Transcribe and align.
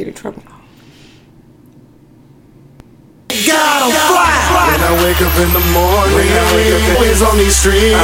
get 0.00 0.08
in 0.08 0.14
trouble. 0.14 0.42
God, 3.28 3.82
I'm 3.82 3.92
fly. 3.92 4.70
When 4.72 4.79
I 4.90 4.98
wake 5.06 5.22
up 5.22 5.30
in 5.38 5.46
the 5.54 5.62
morning, 5.70 6.26
always 6.98 7.22
on 7.22 7.38
these 7.38 7.54
streets, 7.54 7.94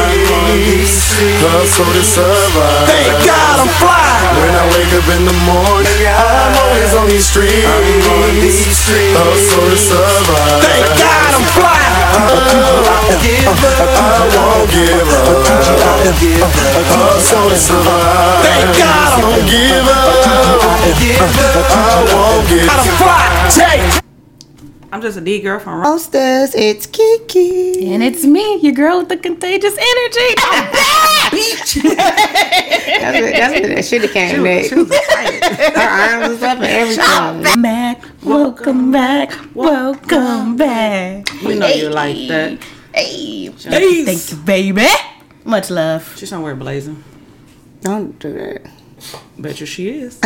hustle 1.43 1.83
to 1.83 2.03
survive. 2.07 2.87
Thank 2.87 3.11
God 3.27 3.59
I'm 3.59 3.67
fly. 3.83 4.07
When 4.39 4.55
I 4.55 4.63
wake 4.71 4.95
up 4.95 5.03
in 5.19 5.27
the 5.27 5.35
morning, 5.51 5.99
I'm 6.07 6.55
always 6.63 6.95
on 6.95 7.11
these 7.11 7.27
streets, 7.27 7.67
hustle 9.19 9.67
to 9.67 9.75
survive. 9.75 10.63
Thank 10.63 10.87
God 10.95 11.35
I'm 11.35 11.47
fly. 11.59 11.75
I 12.07 12.31
won't 12.87 13.19
give 13.19 13.51
up. 13.51 13.83
I 13.83 14.31
won't 14.39 14.71
to 17.51 17.59
survive. 17.59 18.47
Thank 18.47 18.79
God 18.79 19.11
I 19.11 19.19
I'm 19.19 19.27
won't 19.27 19.43
give 19.51 19.91
up. 19.91 20.23
I 20.23 20.55
won't 22.15 22.47
give 22.47 22.71
up. 22.71 22.79
I'm 22.79 22.87
fly. 22.95 23.27
Jay. 23.51 24.06
I'm 24.97 25.03
just 25.03 25.19
a 25.19 25.21
D 25.21 25.43
girl 25.43 25.59
from 25.59 25.83
Hostess, 25.83 26.55
it's 26.55 26.87
Kiki. 26.87 27.93
And 27.93 28.03
it's 28.03 28.25
me, 28.25 28.57
your 28.61 28.73
girl 28.73 29.01
with 29.01 29.11
the 29.11 29.19
contagious 29.19 29.77
energy. 29.77 30.35
I'm 30.39 30.73
back! 30.73 31.33
That's 31.33 31.77
what, 31.77 33.33
that's 33.35 33.61
what 33.61 33.69
that 33.69 33.85
should 33.85 34.01
have 34.01 34.13
came 34.13 34.43
next. 34.43 34.71
She 34.71 34.75
was. 34.77 34.89
Her 34.97 36.23
arms 36.23 36.29
was 36.31 36.43
up 36.43 36.57
and 36.61 36.65
everything. 36.65 37.63
back. 37.63 38.03
Welcome 38.23 38.91
back. 38.91 39.55
Welcome 39.55 40.57
back. 40.57 41.29
we 41.45 41.59
know 41.59 41.67
you 41.67 41.91
like 41.91 42.17
that. 42.29 42.59
Hey. 42.95 43.51
Hey. 43.51 44.05
Thank 44.07 44.31
you, 44.31 44.37
baby. 44.47 44.87
Much 45.45 45.69
love. 45.69 46.17
She's 46.17 46.31
somewhere 46.31 46.57
blazing. 46.57 47.05
Don't 47.83 48.19
do 48.19 48.33
that. 48.33 48.71
Bet 49.37 49.61
you 49.61 49.67
she 49.67 49.91
is. 49.91 50.19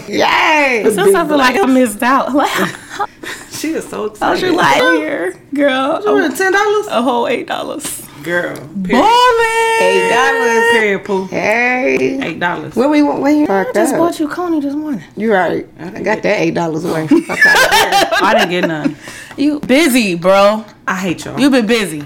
Yay! 0.08 0.82
Sometimes 0.84 1.14
I 1.14 1.28
feel 1.28 1.36
like 1.38 1.56
I 1.58 1.66
missed 1.66 2.02
out. 2.02 2.32
Like, 2.34 3.08
She 3.50 3.70
is 3.74 3.88
so 3.88 4.06
excited. 4.06 4.44
I 4.44 4.48
excited. 4.48 4.50
was 4.50 4.56
like, 4.56 4.98
here, 5.00 5.36
girl. 5.54 6.02
10 6.02 6.52
dollars 6.52 6.86
A 6.88 7.02
whole 7.02 7.28
eight 7.28 7.46
dollars. 7.46 8.02
girl. 8.22 8.56
Period. 8.56 8.88
Ballin'. 9.02 9.82
Eight 9.82 10.10
dollars. 10.10 10.72
Period. 10.72 11.04
Poo. 11.04 11.26
Hey. 11.26 12.20
Eight 12.22 12.40
dollars. 12.40 12.74
Where 12.74 12.88
we 12.88 13.02
went? 13.02 13.20
Where 13.20 13.32
you 13.32 13.46
I 13.48 13.70
just 13.72 13.92
up? 13.94 13.98
bought 14.00 14.18
you 14.18 14.28
Coney 14.28 14.60
this 14.60 14.74
morning. 14.74 15.02
You 15.16 15.32
right. 15.32 15.66
I 15.78 16.02
got 16.02 16.22
that 16.22 16.40
eight 16.40 16.54
dollars 16.54 16.84
away. 16.84 17.06
Fuck 17.06 17.46
out 17.46 17.56
of 17.56 17.70
here. 17.70 18.08
I 18.22 18.34
didn't 18.36 18.50
get 18.50 18.66
none. 18.66 18.96
You 19.36 19.60
busy, 19.60 20.14
bro. 20.16 20.64
I 20.86 20.96
hate 20.96 21.24
y'all. 21.24 21.38
You 21.38 21.48
been 21.50 21.66
busy. 21.66 22.04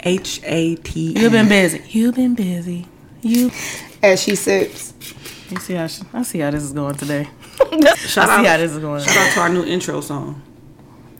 H 0.00 0.40
A 0.44 0.76
T. 0.76 1.18
You've 1.18 1.32
been 1.32 1.48
busy. 1.48 1.82
You've 1.88 2.14
been 2.14 2.34
busy. 2.34 2.86
You. 3.22 3.50
As 4.02 4.22
she 4.22 4.34
sips. 4.36 4.87
You 5.50 5.56
see 5.58 5.74
how 5.74 5.86
she, 5.86 6.02
I 6.12 6.22
see 6.22 6.38
how 6.40 6.50
this 6.50 6.62
is 6.62 6.72
going 6.72 6.94
today. 6.96 7.28
Shout 7.58 7.72
I 7.80 7.96
see 7.96 8.18
out- 8.20 8.46
how 8.46 8.56
this 8.58 8.72
is 8.72 8.78
going. 8.78 9.02
Shout 9.02 9.16
out 9.16 9.32
to 9.34 9.40
our 9.40 9.48
new 9.48 9.64
intro 9.64 10.00
song. 10.00 10.42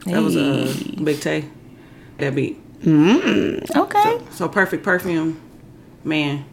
That 0.05 0.21
was 0.21 0.35
uh, 0.35 0.73
Big 1.03 1.19
Tay. 1.19 1.45
That 2.17 2.35
beat. 2.35 2.57
Okay. 2.85 4.19
So 4.31 4.47
perfect 4.47 4.83
perfume, 4.83 5.39
man, 6.03 6.45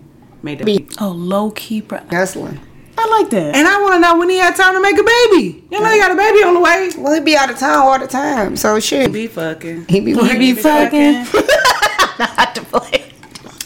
made 0.42 0.58
that 0.58 0.64
beat. 0.64 0.88
Beat. 0.88 0.96
Oh, 1.00 1.10
low 1.10 1.50
key. 1.50 1.82
Pro- 1.82 2.00
Hustling. 2.10 2.60
I 2.98 3.06
like 3.20 3.30
that. 3.30 3.54
And 3.54 3.68
I 3.68 3.80
want 3.82 3.94
to 3.96 4.00
know 4.00 4.18
when 4.18 4.30
he 4.30 4.38
had 4.38 4.56
time 4.56 4.72
to 4.74 4.80
make 4.80 4.98
a 4.98 5.02
baby. 5.04 5.62
You 5.70 5.80
know, 5.80 5.90
he 5.92 5.98
got 5.98 6.10
a 6.10 6.16
baby 6.16 6.42
on 6.44 6.54
the 6.54 6.60
way. 6.60 6.90
Well, 6.96 7.12
he 7.12 7.20
be 7.20 7.36
out 7.36 7.50
of 7.50 7.58
town 7.58 7.82
all 7.86 7.98
the 7.98 8.06
time. 8.06 8.56
So 8.56 8.80
shit. 8.80 9.02
He 9.08 9.12
be 9.12 9.26
fucking. 9.26 9.86
He 9.88 10.00
be 10.00 10.12
He 10.12 10.16
working. 10.16 10.38
be 10.38 10.54
fucking. 10.54 11.12
Not 12.18 12.54
to 12.54 12.62
play. 12.62 13.12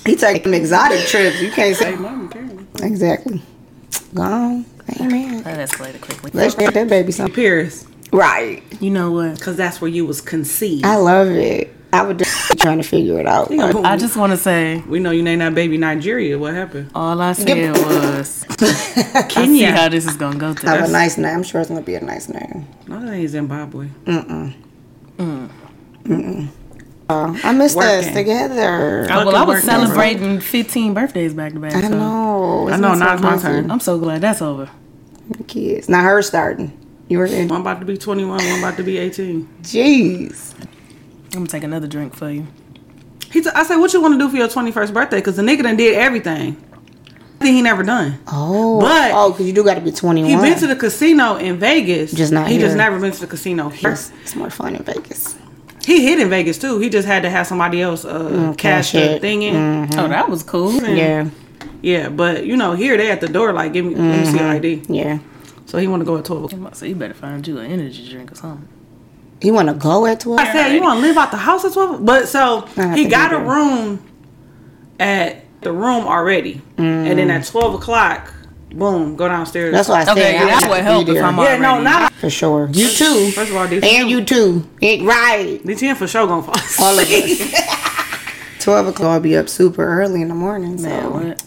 He 0.05 0.17
taking 0.17 0.53
exotic 0.53 1.07
trips. 1.07 1.41
You 1.41 1.53
can't 1.53 1.77
say 1.77 1.93
Hey, 1.93 1.97
mom, 1.97 2.27
apparently. 2.27 2.67
exactly. 2.87 3.41
Gone. 4.15 4.65
Amen. 5.01 5.43
That 5.43 5.69
escalated 5.69 6.01
quickly. 6.01 6.31
Let's 6.35 6.55
get 6.55 6.75
that 6.75 6.89
baby 6.89 7.13
something. 7.13 7.35
Paris, 7.35 7.87
Right. 8.13 8.63
You 8.81 8.91
know 8.91 9.13
what? 9.13 9.37
because 9.37 9.57
that's 9.57 9.81
where 9.81 9.91
you 9.91 10.05
was 10.05 10.21
conceived. 10.21 10.85
I 10.85 10.97
love 10.97 11.29
it. 11.29 11.73
I 11.93 12.03
would 12.03 12.19
just 12.21 12.51
be 12.51 12.57
trying 12.57 12.79
to 12.79 12.85
figure 12.87 13.19
it 13.19 13.27
out. 13.27 13.51
I 13.53 13.97
just 13.97 14.17
want 14.17 14.31
to 14.31 14.37
say 14.37 14.79
we 14.89 15.01
know 15.01 15.11
you 15.11 15.23
named 15.25 15.41
that 15.43 15.55
baby 15.57 15.77
Nigeria. 15.77 16.39
What 16.39 16.55
happened? 16.55 16.91
all 16.95 17.21
I 17.21 17.33
said 17.33 17.73
was 17.77 18.45
I 18.61 19.27
see 19.47 19.63
how 19.63 19.89
this 19.89 20.07
is 20.07 20.17
gonna 20.17 20.39
go 20.39 20.49
have 20.49 20.57
today. 20.57 20.79
a 20.85 20.89
nice 20.89 21.19
name. 21.19 21.35
I'm 21.37 21.43
sure 21.43 21.61
it's 21.61 21.69
gonna 21.69 21.83
be 21.83 21.97
a 21.97 22.01
nice 22.01 22.29
name. 22.29 22.67
No, 22.87 23.01
that 23.05 23.13
ain't 23.13 23.31
Zimbabwe. 23.31 23.89
Oh, 24.07 24.53
I 27.13 27.53
missed 27.53 27.77
us 27.79 28.07
together. 28.13 29.05
Uh, 29.11 29.25
well, 29.25 29.37
I 29.37 29.43
was 29.43 29.57
working. 29.57 29.69
celebrating 29.71 30.41
15 30.41 30.95
birthdays 30.95 31.35
back 31.35 31.53
to 31.53 31.61
back. 31.61 31.75
I 31.75 31.83
so 31.83 31.89
know. 31.89 32.69
I 32.69 32.77
know, 32.77 32.95
now 32.95 33.15
it's 33.15 33.23
my 33.23 33.39
turn. 33.39 33.71
I'm 33.71 33.81
so 33.81 33.99
glad 33.99 34.21
that's 34.21 34.43
over. 34.43 34.71
Kids. 35.47 35.89
Now 35.89 36.03
her 36.03 36.23
starting. 36.23 36.77
You 37.09 37.19
were 37.19 37.27
in. 37.27 37.49
One 37.49 37.61
about 37.63 37.81
to 37.81 37.87
be 37.87 37.97
21, 37.97 38.37
one 38.45 38.59
about 38.59 38.77
to 38.77 38.83
be 38.83 38.99
18. 38.99 39.49
Jeez. 39.63 40.55
I'm 40.61 40.69
gonna 41.33 41.47
take 41.47 41.63
another 41.65 41.87
drink 41.87 42.15
for 42.15 42.31
you. 42.31 42.47
He 43.31 43.41
t- 43.43 43.51
I 43.55 43.63
said, 43.65 43.77
what 43.77 43.93
you 43.93 44.01
want 44.01 44.15
to 44.15 44.19
do 44.19 44.29
for 44.29 44.37
your 44.37 44.49
21st 44.49 44.93
birthday? 44.93 45.19
Because 45.19 45.37
the 45.37 45.43
nigga 45.43 45.63
done 45.63 45.77
did 45.77 45.95
everything. 45.97 46.57
I 47.41 47.45
think 47.45 47.55
he 47.55 47.63
never 47.63 47.83
done. 47.85 48.19
Oh. 48.27 48.81
But- 48.81 49.13
oh, 49.15 49.31
because 49.31 49.47
you 49.47 49.53
do 49.53 49.65
got 49.65 49.75
to 49.75 49.81
be 49.81 49.93
21. 49.93 50.29
He 50.31 50.37
been 50.37 50.59
to 50.59 50.67
the 50.67 50.77
casino 50.77 51.37
in 51.37 51.59
Vegas. 51.59 52.13
Just 52.13 52.33
not 52.33 52.49
He 52.49 52.59
just 52.59 52.77
never 52.77 52.99
been 52.99 53.13
to 53.13 53.21
the 53.21 53.27
casino 53.29 53.69
here. 53.69 53.93
It's, 53.93 54.13
it's 54.23 54.35
more 54.35 54.51
fun 54.51 54.75
in 54.77 54.83
Vegas. 54.83 55.37
He 55.85 56.07
hit 56.07 56.19
in 56.21 56.29
Vegas 56.29 56.59
too. 56.59 56.79
He 56.79 56.89
just 56.89 57.07
had 57.07 57.23
to 57.23 57.31
have 57.31 57.47
somebody 57.47 57.81
else 57.81 58.05
uh, 58.05 58.21
mm, 58.21 58.59
cash 58.59 58.93
cash 58.93 59.13
the 59.15 59.19
thing 59.19 59.43
in. 59.43 59.55
Mm-hmm. 59.55 59.99
Oh, 59.99 60.09
that 60.09 60.29
was 60.29 60.43
cool. 60.43 60.73
Yeah. 60.73 61.31
Yeah, 61.83 62.11
but 62.11 62.45
you 62.45 62.57
know, 62.57 62.75
here 62.75 62.97
they 62.97 63.11
at 63.11 63.21
the 63.21 63.29
door 63.29 63.53
like, 63.53 63.73
give 63.73 63.85
me, 63.85 63.95
let 63.95 64.21
me 64.21 64.27
see 64.27 64.39
your 64.39 64.49
ID. 64.49 64.77
Mm-hmm. 64.77 64.95
Yeah. 64.95 65.19
So 65.67 65.79
he 65.79 65.87
want 65.87 66.01
to 66.01 66.05
go 66.05 66.19
at 66.19 66.25
12 66.25 66.53
o'clock. 66.53 66.75
So 66.75 66.85
you 66.85 66.95
better 66.95 67.15
find 67.15 67.47
you 67.47 67.59
an 67.59 67.71
energy 67.71 68.09
drink 68.09 68.33
or 68.33 68.35
something. 68.35 68.69
He 69.41 69.51
want 69.51 69.69
to 69.69 69.75
go 69.75 70.05
at 70.07 70.21
12? 70.21 70.39
I 70.41 70.53
said, 70.53 70.75
you 70.75 70.83
want 70.83 71.01
to 71.01 71.07
live 71.07 71.17
out 71.17 71.31
the 71.31 71.39
house 71.39 71.65
at 71.65 71.73
12? 71.73 72.05
But 72.05 72.29
so 72.29 72.63
he 72.95 73.07
got 73.07 73.33
a 73.33 73.39
room 73.39 74.05
at 74.99 75.45
the 75.63 75.73
room 75.73 76.07
already. 76.07 76.61
And 76.77 77.19
then 77.19 77.29
mm. 77.29 77.31
at 77.31 77.47
12 77.47 77.75
o'clock, 77.75 78.35
boom, 78.71 79.17
go 79.17 79.29
downstairs. 79.29 79.73
That's 79.73 79.89
why 79.89 80.01
I 80.01 80.05
said 80.05 80.13
Okay, 80.13 80.33
yeah, 80.35 80.45
I 80.45 80.61
that 80.61 80.71
would 80.71 80.81
help 80.83 81.09
if. 81.09 81.23
I'm 81.23 81.39
Yeah, 81.39 81.57
no, 81.59 81.81
not. 81.81 82.13
For 82.15 82.31
sure. 82.31 82.69
You 82.73 82.89
too. 82.89 83.31
First 83.33 83.51
of 83.51 83.57
all, 83.57 83.67
D10, 83.67 83.85
And 83.85 84.11
you 84.11 84.25
too. 84.25 84.69
It, 84.81 85.03
right. 85.03 85.61
D10 85.65 85.97
for 85.97 86.07
sure 86.07 86.27
gonna 86.27 86.43
fall 86.43 86.57
asleep. 86.57 86.87
All 86.87 86.99
of 86.99 87.09
us. 87.09 88.61
12 88.61 88.87
o'clock. 88.89 89.09
I'll 89.09 89.21
be 89.21 89.37
up 89.37 89.49
super 89.49 89.85
early 89.85 90.23
in 90.23 90.29
the 90.29 90.35
morning. 90.35 90.79
So. 90.79 90.89
Man, 90.89 91.13
what? 91.13 91.43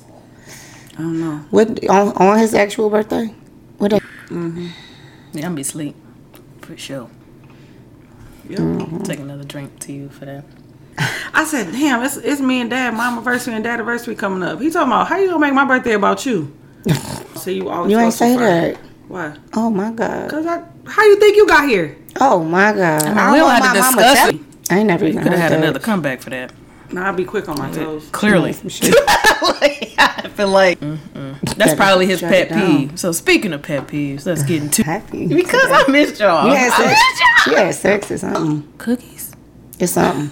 I 0.93 0.97
don't 0.97 1.19
know. 1.19 1.37
What 1.49 1.89
on, 1.89 2.13
on 2.13 2.39
his 2.39 2.53
actual 2.53 2.89
birthday? 2.89 3.33
What 3.77 3.91
day? 3.91 3.99
Mm-hmm. 4.27 4.67
Yeah, 5.33 5.39
I'm 5.39 5.41
gonna 5.41 5.55
be 5.55 5.61
asleep. 5.61 5.95
For 6.61 6.77
sure. 6.77 7.09
Yeah. 8.47 8.57
Mm-hmm. 8.57 9.03
Take 9.03 9.19
another 9.19 9.43
drink 9.43 9.79
to 9.81 9.93
you 9.93 10.09
for 10.09 10.25
that. 10.25 10.43
I 11.33 11.45
said, 11.45 11.71
damn, 11.71 12.03
it's, 12.03 12.17
it's 12.17 12.41
me 12.41 12.61
and 12.61 12.69
dad, 12.69 12.93
my 12.93 13.11
anniversary 13.11 13.55
and 13.55 13.63
dad 13.63 13.75
anniversary 13.75 14.15
coming 14.15 14.43
up. 14.43 14.59
He 14.61 14.69
talking 14.69 14.91
about, 14.91 15.07
how 15.07 15.17
you 15.17 15.27
gonna 15.27 15.39
make 15.39 15.53
my 15.53 15.65
birthday 15.65 15.93
about 15.93 16.25
you? 16.25 16.55
So 17.35 17.51
you 17.51 17.69
always 17.69 17.91
You 17.91 17.99
ain't 17.99 18.13
say 18.13 18.35
that. 18.37 18.77
Why? 19.07 19.35
Oh 19.53 19.69
my 19.69 19.91
god. 19.91 20.29
Cause 20.29 20.45
I, 20.45 20.63
how 20.87 21.03
you 21.03 21.19
think 21.19 21.35
you 21.37 21.47
got 21.47 21.67
here? 21.67 21.97
Oh 22.19 22.43
my 22.43 22.73
god. 22.73 23.03
I, 23.03 23.31
we 23.31 23.37
don't 23.39 23.39
don't 23.39 23.43
want 23.43 23.63
have 23.63 23.73
to 23.73 23.79
my 23.79 23.85
mama 23.91 24.01
discuss 24.01 24.17
tell- 24.19 24.29
it. 24.29 24.41
I 24.71 24.77
ain't 24.79 24.87
never 24.87 25.03
You 25.05 25.11
even 25.11 25.23
could 25.23 25.31
have 25.33 25.41
had 25.41 25.51
that. 25.51 25.59
another 25.63 25.79
comeback 25.79 26.21
for 26.21 26.29
that. 26.29 26.51
Nah, 26.91 27.07
I'll 27.07 27.13
be 27.13 27.25
quick 27.25 27.49
on 27.49 27.57
my 27.57 27.71
toes. 27.71 28.07
Clearly. 28.11 28.53
Some. 28.53 28.69
I 29.05 30.29
feel 30.35 30.47
like 30.49 30.79
mm-mm. 30.79 31.39
that's 31.57 31.73
probably 31.73 32.05
his 32.05 32.21
pet 32.21 32.49
peeve. 32.49 32.97
So 32.99 33.11
speaking 33.11 33.51
of 33.53 33.61
pet 33.61 33.87
peeves, 33.87 34.25
let's 34.25 34.43
get 34.43 34.61
into 34.63 34.83
Happy. 34.85 35.27
because 35.27 35.69
I 35.71 35.85
missed 35.91 36.19
y'all. 36.19 36.47
You 36.47 36.53
had 36.53 36.71
I 36.71 36.77
sex. 36.77 36.89
missed 36.89 37.19
y'all. 37.21 37.53
She 37.55 37.59
had 37.65 37.75
sex 37.75 38.11
or 38.11 38.17
something. 38.19 38.73
Cookies? 38.77 39.31
It's 39.79 39.91
something. 39.93 40.29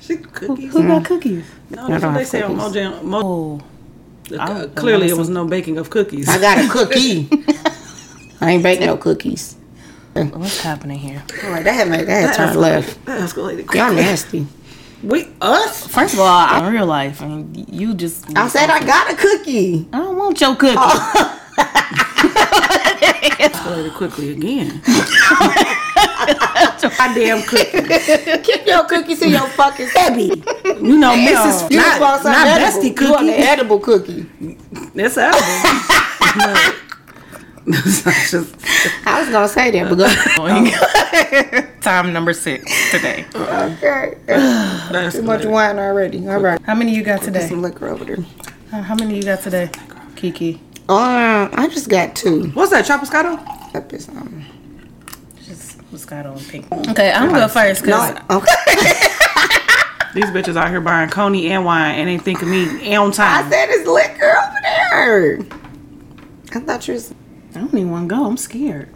She 0.00 0.16
cookies. 0.18 0.72
Who 0.72 0.82
got 0.86 1.04
cookies? 1.04 1.44
No, 1.70 1.88
that's 1.88 2.02
don't 2.02 2.12
what 2.12 2.18
they 2.18 2.18
have 2.20 2.28
say 2.28 2.42
on 2.42 2.56
cookies. 2.58 2.76
Mojo. 2.76 3.02
Mo- 3.02 3.20
Oh, 3.24 3.60
uh, 4.32 4.36
I- 4.38 4.66
clearly, 4.74 5.08
it 5.08 5.16
was 5.16 5.28
no 5.28 5.46
baking 5.46 5.78
of 5.78 5.90
cookies. 5.90 6.28
I 6.28 6.38
got 6.40 6.58
a 6.64 6.68
cookie. 6.68 7.28
I 8.40 8.52
ain't 8.52 8.62
baking 8.62 8.86
no 8.86 8.96
cookies. 8.96 9.56
what's 10.14 10.60
happening 10.60 10.98
here? 10.98 11.22
All 11.44 11.50
right, 11.50 11.64
that 11.64 11.72
had 11.72 11.88
made 11.88 12.06
that 12.06 12.28
had 12.28 12.34
turned 12.34 12.60
left. 12.60 13.04
That 13.06 13.20
escalated 13.20 13.72
Y'all 13.74 13.92
nasty. 13.92 14.46
We 15.02 15.28
us? 15.40 15.86
First 15.86 16.14
of 16.14 16.20
all, 16.20 16.64
in 16.66 16.72
real 16.72 16.86
life, 16.86 17.20
I 17.20 17.28
mean, 17.28 17.66
you 17.68 17.94
just. 17.94 18.24
I 18.36 18.48
said 18.48 18.70
I 18.70 18.80
got 18.84 19.12
a 19.12 19.16
cookie. 19.16 19.86
I 19.92 19.98
don't 19.98 20.16
want 20.16 20.40
your 20.40 20.56
cookie. 20.56 20.76
Escalated 23.44 23.94
quickly 23.94 24.30
again. 24.32 24.80
Goddamn 26.98 27.42
cookie. 27.42 28.42
Keep 28.42 28.66
your 28.66 28.84
cookies 28.86 29.22
in 29.22 29.30
your 29.30 29.46
fucking 29.48 29.88
baby. 29.94 30.42
You 30.80 30.98
know, 30.98 31.12
Mrs. 31.14 31.70
You 31.70 31.76
Not, 31.78 32.00
want 32.00 32.24
not 32.24 32.46
edible. 32.46 32.80
bestie 32.82 33.00
You 33.00 33.10
want 33.10 33.26
the 33.26 33.32
cookie. 33.32 33.42
edible 33.48 33.78
cookie. 33.80 34.26
It's 34.94 35.16
edible. 35.16 35.40
Just- 37.66 38.54
I 39.06 39.20
was 39.20 39.30
gonna 39.30 39.48
say 39.48 39.70
that, 39.70 39.88
but 39.88 39.96
go. 39.96 41.70
Time 41.80 42.12
number 42.12 42.34
six 42.34 42.70
today. 42.90 43.24
okay. 43.34 44.14
that's 44.26 45.16
Too 45.16 45.22
much 45.22 45.42
escalated. 45.42 45.50
wine 45.50 45.78
already. 45.78 46.28
All 46.28 46.40
right. 46.40 46.60
How 46.64 46.74
many 46.74 46.94
you 46.94 47.02
got 47.02 47.22
today? 47.22 47.46
Some 47.48 47.62
liquor 47.62 47.88
over 47.88 48.04
there. 48.04 48.18
Uh, 48.72 48.82
How 48.82 48.94
many 48.94 49.16
you 49.16 49.22
got 49.22 49.40
today, 49.42 49.70
Kiki? 50.16 50.60
Um, 50.90 51.48
I 51.54 51.68
just 51.72 51.88
got 51.88 52.14
two. 52.14 52.50
What's 52.50 52.70
that, 52.72 52.84
Chaposcato? 52.84 53.38
Up 53.74 53.92
is 53.94 54.08
um. 54.10 54.44
Just 55.94 56.10
was 56.10 56.24
got 56.24 56.26
on 56.26 56.40
pink. 56.46 56.66
Okay, 56.88 57.12
I'm 57.12 57.28
gonna 57.28 57.38
go 57.38 57.48
first 57.48 57.82
because 57.82 58.14
No, 58.28 58.38
okay. 58.38 58.52
These 60.12 60.24
bitches 60.32 60.56
out 60.56 60.68
here 60.68 60.80
buying 60.80 61.08
coney 61.08 61.52
and 61.52 61.64
wine 61.64 61.94
and 61.94 62.08
they 62.08 62.18
think 62.18 62.42
of 62.42 62.48
me 62.48 62.96
on 62.96 63.12
time. 63.12 63.46
I 63.46 63.48
said 63.48 63.68
it's 63.70 63.86
liquor 63.86 64.34
over 64.36 64.58
there. 64.62 65.38
I 66.52 66.64
thought 66.64 66.88
you 66.88 66.94
was. 66.94 67.14
I 67.54 67.60
don't 67.60 67.72
even 67.74 67.92
want 67.92 68.08
to 68.08 68.14
go. 68.16 68.24
I'm 68.26 68.36
scared. 68.36 68.92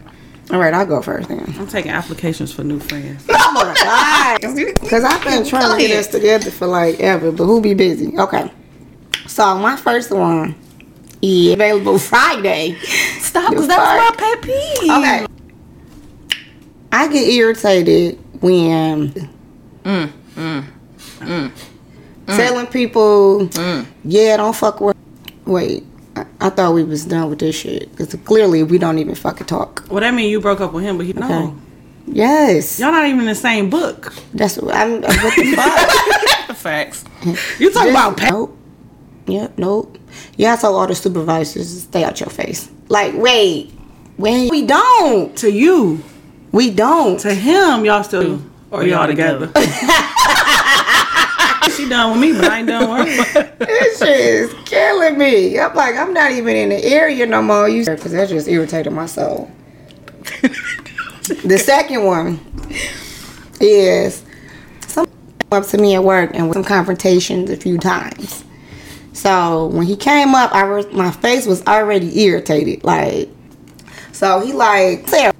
All 0.51 0.59
right, 0.59 0.73
I'll 0.73 0.85
go 0.85 1.01
first 1.01 1.29
then. 1.29 1.55
I'm 1.57 1.67
taking 1.67 1.91
applications 1.91 2.51
for 2.51 2.65
new 2.65 2.81
friends. 2.81 3.25
Oh 3.29 3.51
my 3.53 3.73
god! 3.73 4.39
Because 4.81 5.05
I've 5.05 5.23
been 5.23 5.45
trying 5.45 5.79
to 5.79 5.87
get 5.87 5.97
us 5.97 6.07
together 6.07 6.51
for 6.51 6.67
like 6.67 6.99
ever, 6.99 7.31
but 7.31 7.45
who 7.45 7.61
be 7.61 7.75
busy? 7.75 8.17
Okay. 8.17 8.51
So 9.25 9.57
my 9.57 9.77
first 9.77 10.11
one 10.11 10.53
is 11.21 11.53
available 11.53 11.97
Friday. 11.97 12.77
stop 13.19 13.51
because 13.51 13.67
The 13.67 13.75
that 13.75 13.79
was 13.79 14.17
my 14.17 14.35
pet 14.35 14.41
peeve. 14.41 14.91
Okay. 14.91 15.38
I 16.91 17.07
get 17.07 17.27
irritated 17.27 18.17
when 18.41 19.09
mm, 19.83 20.11
mm, 20.35 20.63
mm, 21.19 21.51
telling 22.25 22.67
people, 22.67 23.49
yeah, 24.03 24.37
don't 24.37 24.55
fuck 24.55 24.81
with. 24.81 24.95
Wait, 25.45 25.83
I, 26.15 26.25
I 26.41 26.49
thought 26.49 26.73
we 26.73 26.83
was 26.83 27.05
done 27.05 27.29
with 27.29 27.39
this 27.39 27.55
shit 27.55 27.89
because 27.91 28.13
clearly 28.25 28.63
we 28.63 28.77
don't 28.77 28.97
even 28.99 29.15
fucking 29.15 29.47
talk. 29.47 29.85
Well, 29.89 29.99
that 30.01 30.13
mean 30.13 30.29
you 30.29 30.39
broke 30.39 30.61
up 30.61 30.73
with 30.73 30.83
him, 30.83 30.97
but 30.97 31.05
he 31.05 31.13
no. 31.13 31.55
Yes, 32.11 32.79
Y'all 32.79 32.91
not 32.91 33.05
even 33.05 33.19
in 33.19 33.25
the 33.27 33.35
same 33.35 33.69
book. 33.69 34.13
that's 34.33 34.57
what 34.57 34.75
I'm. 34.75 35.01
What 35.01 35.35
the 35.35 35.53
fuck? 35.55 36.57
Facts. 36.57 37.03
You 37.59 37.71
talking 37.71 37.91
about 37.91 38.17
pay- 38.17 38.29
Nope. 38.31 38.57
Yep, 39.27 39.57
nope. 39.59 39.97
You 40.35 40.47
have 40.47 40.57
to 40.59 40.61
tell 40.61 40.75
all 40.75 40.87
the 40.87 40.95
supervisors 40.95 41.71
to 41.73 41.81
stay 41.81 42.03
out 42.03 42.19
your 42.19 42.29
face. 42.29 42.67
Like, 42.87 43.13
wait, 43.15 43.71
wait, 44.17 44.49
we 44.49 44.65
don't. 44.65 45.37
to 45.37 45.51
you, 45.51 46.03
We 46.51 46.71
don't. 46.71 47.19
to 47.19 47.33
him, 47.33 47.85
y'all 47.85 48.03
still 48.03 48.41
or 48.71 48.83
y'all 48.83 49.07
together. 49.07 49.47
she 51.75 51.87
done 51.89 52.11
with 52.11 52.21
me, 52.21 52.33
but 52.33 52.45
I 52.51 52.59
ain't 52.59 52.67
done 52.67 53.07
with 53.07 53.27
her. 53.33 53.55
this 53.59 53.99
shit 53.99 54.09
is 54.09 54.53
killing 54.65 55.17
me. 55.17 55.59
I'm 55.59 55.75
like, 55.75 55.95
I'm 55.95 56.13
not 56.13 56.31
even 56.31 56.55
in 56.55 56.69
the 56.69 56.83
area 56.83 57.25
no 57.25 57.41
more. 57.41 57.67
You 57.69 57.85
because 57.85 58.11
that 58.11 58.29
just 58.29 58.47
irritated 58.47 58.93
my 58.93 59.05
soul. 59.05 59.51
the 61.43 61.57
second 61.57 62.03
one 62.05 62.39
is 63.59 64.23
some 64.87 65.07
up 65.51 65.65
to 65.67 65.77
me 65.77 65.95
at 65.95 66.03
work 66.03 66.31
and 66.33 66.47
with 66.47 66.55
some 66.55 66.63
confrontations 66.63 67.49
a 67.49 67.57
few 67.57 67.77
times. 67.77 68.43
So 69.13 69.67
when 69.67 69.85
he 69.85 69.95
came 69.97 70.33
up, 70.33 70.51
I 70.53 70.63
was, 70.63 70.91
my 70.93 71.11
face 71.11 71.45
was 71.45 71.65
already 71.67 72.21
irritated. 72.21 72.83
Like, 72.83 73.29
so 74.13 74.39
he 74.39 74.53
like, 74.53 75.07
Sarah, 75.07 75.33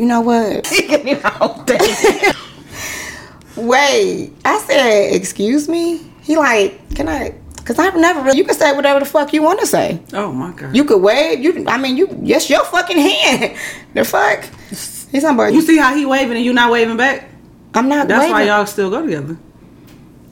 you 0.00 0.06
know 0.06 0.22
what? 0.22 0.66
Wait, 3.56 4.32
I 4.46 4.58
said, 4.60 5.14
excuse 5.14 5.68
me. 5.68 5.98
He 6.22 6.36
like, 6.36 6.94
can 6.94 7.06
I? 7.06 7.34
Cause 7.66 7.78
I've 7.78 7.94
never 7.96 8.22
really. 8.22 8.38
You 8.38 8.44
can 8.44 8.54
say 8.54 8.74
whatever 8.74 9.00
the 9.00 9.04
fuck 9.04 9.34
you 9.34 9.42
want 9.42 9.60
to 9.60 9.66
say. 9.66 10.00
Oh 10.14 10.32
my 10.32 10.52
god. 10.52 10.74
You 10.74 10.84
could 10.84 11.02
wave. 11.02 11.40
You, 11.40 11.66
I 11.68 11.76
mean, 11.76 11.98
you. 11.98 12.08
Yes, 12.22 12.48
your 12.48 12.64
fucking 12.64 12.96
hand. 12.96 13.58
the 13.94 14.06
fuck. 14.06 14.44
He's 14.70 15.20
somebody. 15.20 15.54
You 15.54 15.60
see 15.60 15.76
how 15.76 15.94
he 15.94 16.06
waving 16.06 16.36
and 16.36 16.44
you 16.46 16.54
not 16.54 16.70
waving 16.72 16.96
back? 16.96 17.28
I'm 17.74 17.86
not. 17.86 18.08
That's 18.08 18.32
why 18.32 18.44
y'all 18.44 18.64
still 18.64 18.88
go 18.88 19.04
together. 19.04 19.36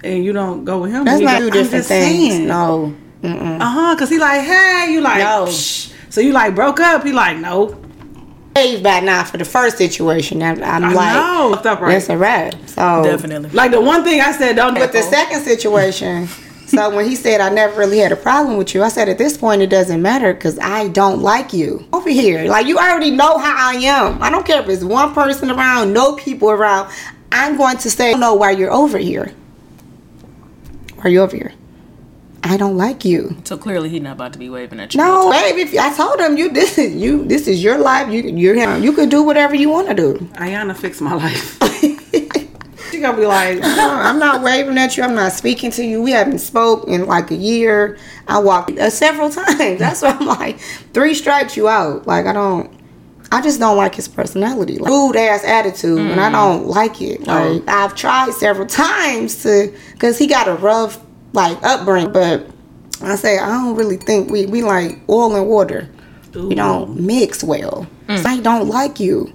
And 0.03 0.25
you 0.25 0.33
don't 0.33 0.65
go 0.65 0.79
with 0.81 0.93
him. 0.93 1.05
That's 1.05 1.21
not 1.21 1.41
two 1.41 1.49
I'm 1.49 1.53
different 1.53 1.85
just 1.85 1.89
things. 1.91 2.33
saying. 2.35 2.47
No. 2.47 2.95
Uh 3.23 3.59
huh. 3.61 3.97
Cause 3.99 4.09
he 4.09 4.19
like, 4.19 4.41
hey, 4.41 4.93
you 4.93 5.03
like, 5.03 5.19
No. 5.19 5.45
Psh. 5.47 5.93
so 6.09 6.23
you 6.23 6.33
like 6.33 6.55
broke 6.55 6.81
up. 6.81 7.05
He 7.05 7.13
like, 7.13 7.37
no. 7.37 7.79
Wave 8.59 8.83
back 8.83 9.05
now 9.05 9.23
for 9.25 9.37
the 9.37 9.45
first 9.45 9.79
situation. 9.79 10.43
I'm, 10.43 10.63
I'm 10.63 10.85
I 10.85 10.93
like, 10.93 11.15
know. 11.15 11.53
Fucked 11.55 11.67
up 11.67 11.81
right. 11.81 11.93
that's 11.93 12.09
a 12.09 12.17
wrap. 12.17 12.55
So 12.67 13.03
Definitely. 13.05 13.51
Like 13.51 13.71
the 13.71 13.81
one 13.81 14.03
thing 14.03 14.21
I 14.21 14.33
said, 14.33 14.57
don't 14.57 14.75
do 14.75 14.81
With 14.81 14.93
the 14.93 15.03
second 15.03 15.43
situation, 15.43 16.27
so 16.67 16.95
when 16.95 17.07
he 17.09 17.15
said 17.15 17.41
I 17.41 17.51
never 17.51 17.79
really 17.79 17.99
had 17.99 18.11
a 18.11 18.17
problem 18.17 18.57
with 18.57 18.75
you, 18.75 18.83
I 18.83 18.89
said 18.89 19.09
at 19.09 19.17
this 19.17 19.37
point 19.37 19.63
it 19.63 19.69
doesn't 19.71 20.03
matter 20.03 20.35
because 20.35 20.59
I 20.59 20.89
don't 20.89 21.21
like 21.23 21.53
you 21.53 21.87
over 21.93 22.11
here. 22.11 22.49
Like 22.49 22.67
you 22.67 22.79
already 22.79 23.13
know 23.13 23.39
how 23.39 23.55
I 23.57 23.75
am. 23.75 24.21
I 24.23 24.31
don't 24.31 24.45
care 24.45 24.61
if 24.61 24.69
it's 24.69 24.83
one 24.83 25.15
person 25.15 25.51
around, 25.51 25.93
no 25.93 26.17
people 26.17 26.51
around. 26.51 26.93
I'm 27.31 27.57
going 27.57 27.77
to 27.79 27.91
say 27.91 28.15
no 28.15 28.35
why 28.35 28.51
you're 28.53 28.73
over 28.73 28.99
here. 28.99 29.33
Why 30.97 31.05
are 31.05 31.11
you 31.11 31.21
over 31.21 31.37
here? 31.37 31.53
I 32.45 32.57
don't 32.57 32.77
like 32.77 33.05
you. 33.05 33.37
So 33.45 33.59
clearly 33.59 33.89
he's 33.89 34.03
not 34.03 34.13
about 34.13 34.33
to 34.33 34.39
be 34.39 34.49
waving 34.49 34.81
at 34.81 34.95
you. 34.95 34.99
No, 34.99 35.31
baby. 35.31 35.63
If 35.63 35.79
I 35.79 35.95
told 35.95 36.21
him 36.21 36.37
you 36.37 36.51
this 36.51 36.79
is 36.79 36.95
you 36.95 37.25
this 37.25 37.49
is 37.49 37.63
your 37.63 37.79
life. 37.79 38.11
You 38.13 38.23
you're. 38.23 38.79
You 38.79 38.93
could 38.93 39.11
do 39.11 39.23
whatever 39.23 39.55
you 39.55 39.69
want 39.69 39.89
to 39.89 39.95
do. 39.95 40.15
Ayana 40.35 40.77
fixed 40.77 41.01
my 41.01 41.15
life. 41.15 41.59
she 42.91 43.01
gonna 43.01 43.17
be 43.17 43.27
like, 43.27 43.59
No, 43.59 43.91
I'm 43.91 44.19
not 44.19 44.43
waving 44.43 44.79
at 44.79 44.97
you. 44.97 45.03
I'm 45.03 45.15
not 45.15 45.33
speaking 45.33 45.71
to 45.73 45.85
you. 45.85 46.03
We 46.03 46.13
haven't 46.13 46.39
spoke 46.39 46.89
in 46.89 47.07
like 47.07 47.31
a 47.31 47.37
year. 47.37 47.99
I 48.27 48.39
walked 48.39 48.79
uh, 48.79 48.91
several 48.91 49.31
times. 49.31 49.79
That's 49.79 50.03
why 50.03 50.11
I'm 50.11 50.27
like, 50.27 50.59
three 50.93 51.15
strikes 51.15 51.57
you 51.57 51.69
out. 51.69 52.07
Like 52.07 52.27
I 52.27 52.33
don't. 52.33 52.77
I 53.31 53.43
just 53.43 53.61
don't 53.61 53.77
like 53.77 53.95
his 53.95 54.09
personality, 54.09 54.79
like, 54.79 54.89
rude 54.91 55.15
ass 55.17 55.45
attitude, 55.45 55.99
and 55.99 56.19
I 56.19 56.31
don't 56.31 56.67
like 56.67 57.03
it. 57.03 57.27
Like 57.27 57.63
I've 57.69 57.95
tried 57.95 58.33
several 58.33 58.67
times 58.87 59.43
to, 59.43 59.71
cause 59.99 60.17
he 60.17 60.27
got 60.27 60.49
a 60.49 60.55
rough 60.55 60.99
like 61.33 61.63
upbringing, 61.63 62.13
but 62.13 62.49
I 63.03 63.15
say 63.17 63.39
I 63.39 63.49
don't 63.49 63.77
really 63.77 63.97
think 63.97 64.31
we 64.31 64.47
we 64.47 64.63
like 64.63 64.99
oil 65.09 65.35
and 65.37 65.47
water. 65.49 65.89
We 66.35 66.55
don't 66.55 67.01
mix 67.01 67.43
well. 67.43 67.87
So 68.09 68.23
I 68.29 68.41
don't 68.41 68.69
like 68.69 69.01
you. 69.01 69.33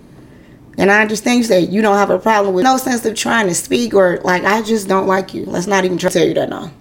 And 0.78 0.92
I 0.92 1.02
understand 1.02 1.38
you 1.40 1.44
say 1.44 1.62
you 1.62 1.82
don't 1.82 1.98
have 1.98 2.10
a 2.10 2.18
problem 2.20 2.56
with 2.56 2.64
no 2.64 2.78
sense 2.78 3.06
of 3.06 3.16
trying 3.16 3.48
to 3.48 3.56
speak 3.56 3.94
or 3.94 4.20
like 4.24 4.44
I 4.44 4.62
just 4.62 4.88
don't 4.88 5.08
like 5.08 5.34
you. 5.34 5.46
Let's 5.46 5.68
not 5.68 5.86
even 5.86 5.98
try 5.98 6.10
to 6.10 6.20
tell 6.20 6.28
you 6.28 6.34
that 6.36 6.50
now. 6.50 6.72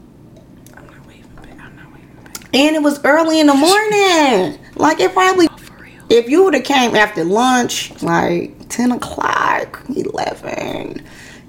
I'm 0.74 0.86
not 0.86 1.06
waving 1.06 1.22
back. 1.36 1.58
I'm 1.60 1.76
not 1.76 1.92
waving 1.92 2.24
back. 2.24 2.54
And 2.54 2.76
it 2.76 2.82
was 2.82 3.02
early 3.04 3.40
in 3.40 3.46
the 3.46 3.54
morning. 4.48 4.58
Like 4.76 5.00
it 5.00 5.12
probably 5.12 5.48
if 6.08 6.28
you 6.28 6.44
would 6.44 6.54
have 6.54 6.64
came 6.64 6.94
after 6.94 7.24
lunch, 7.24 8.02
like 8.02 8.68
ten 8.68 8.92
o'clock, 8.92 9.82
eleven, 9.94 11.02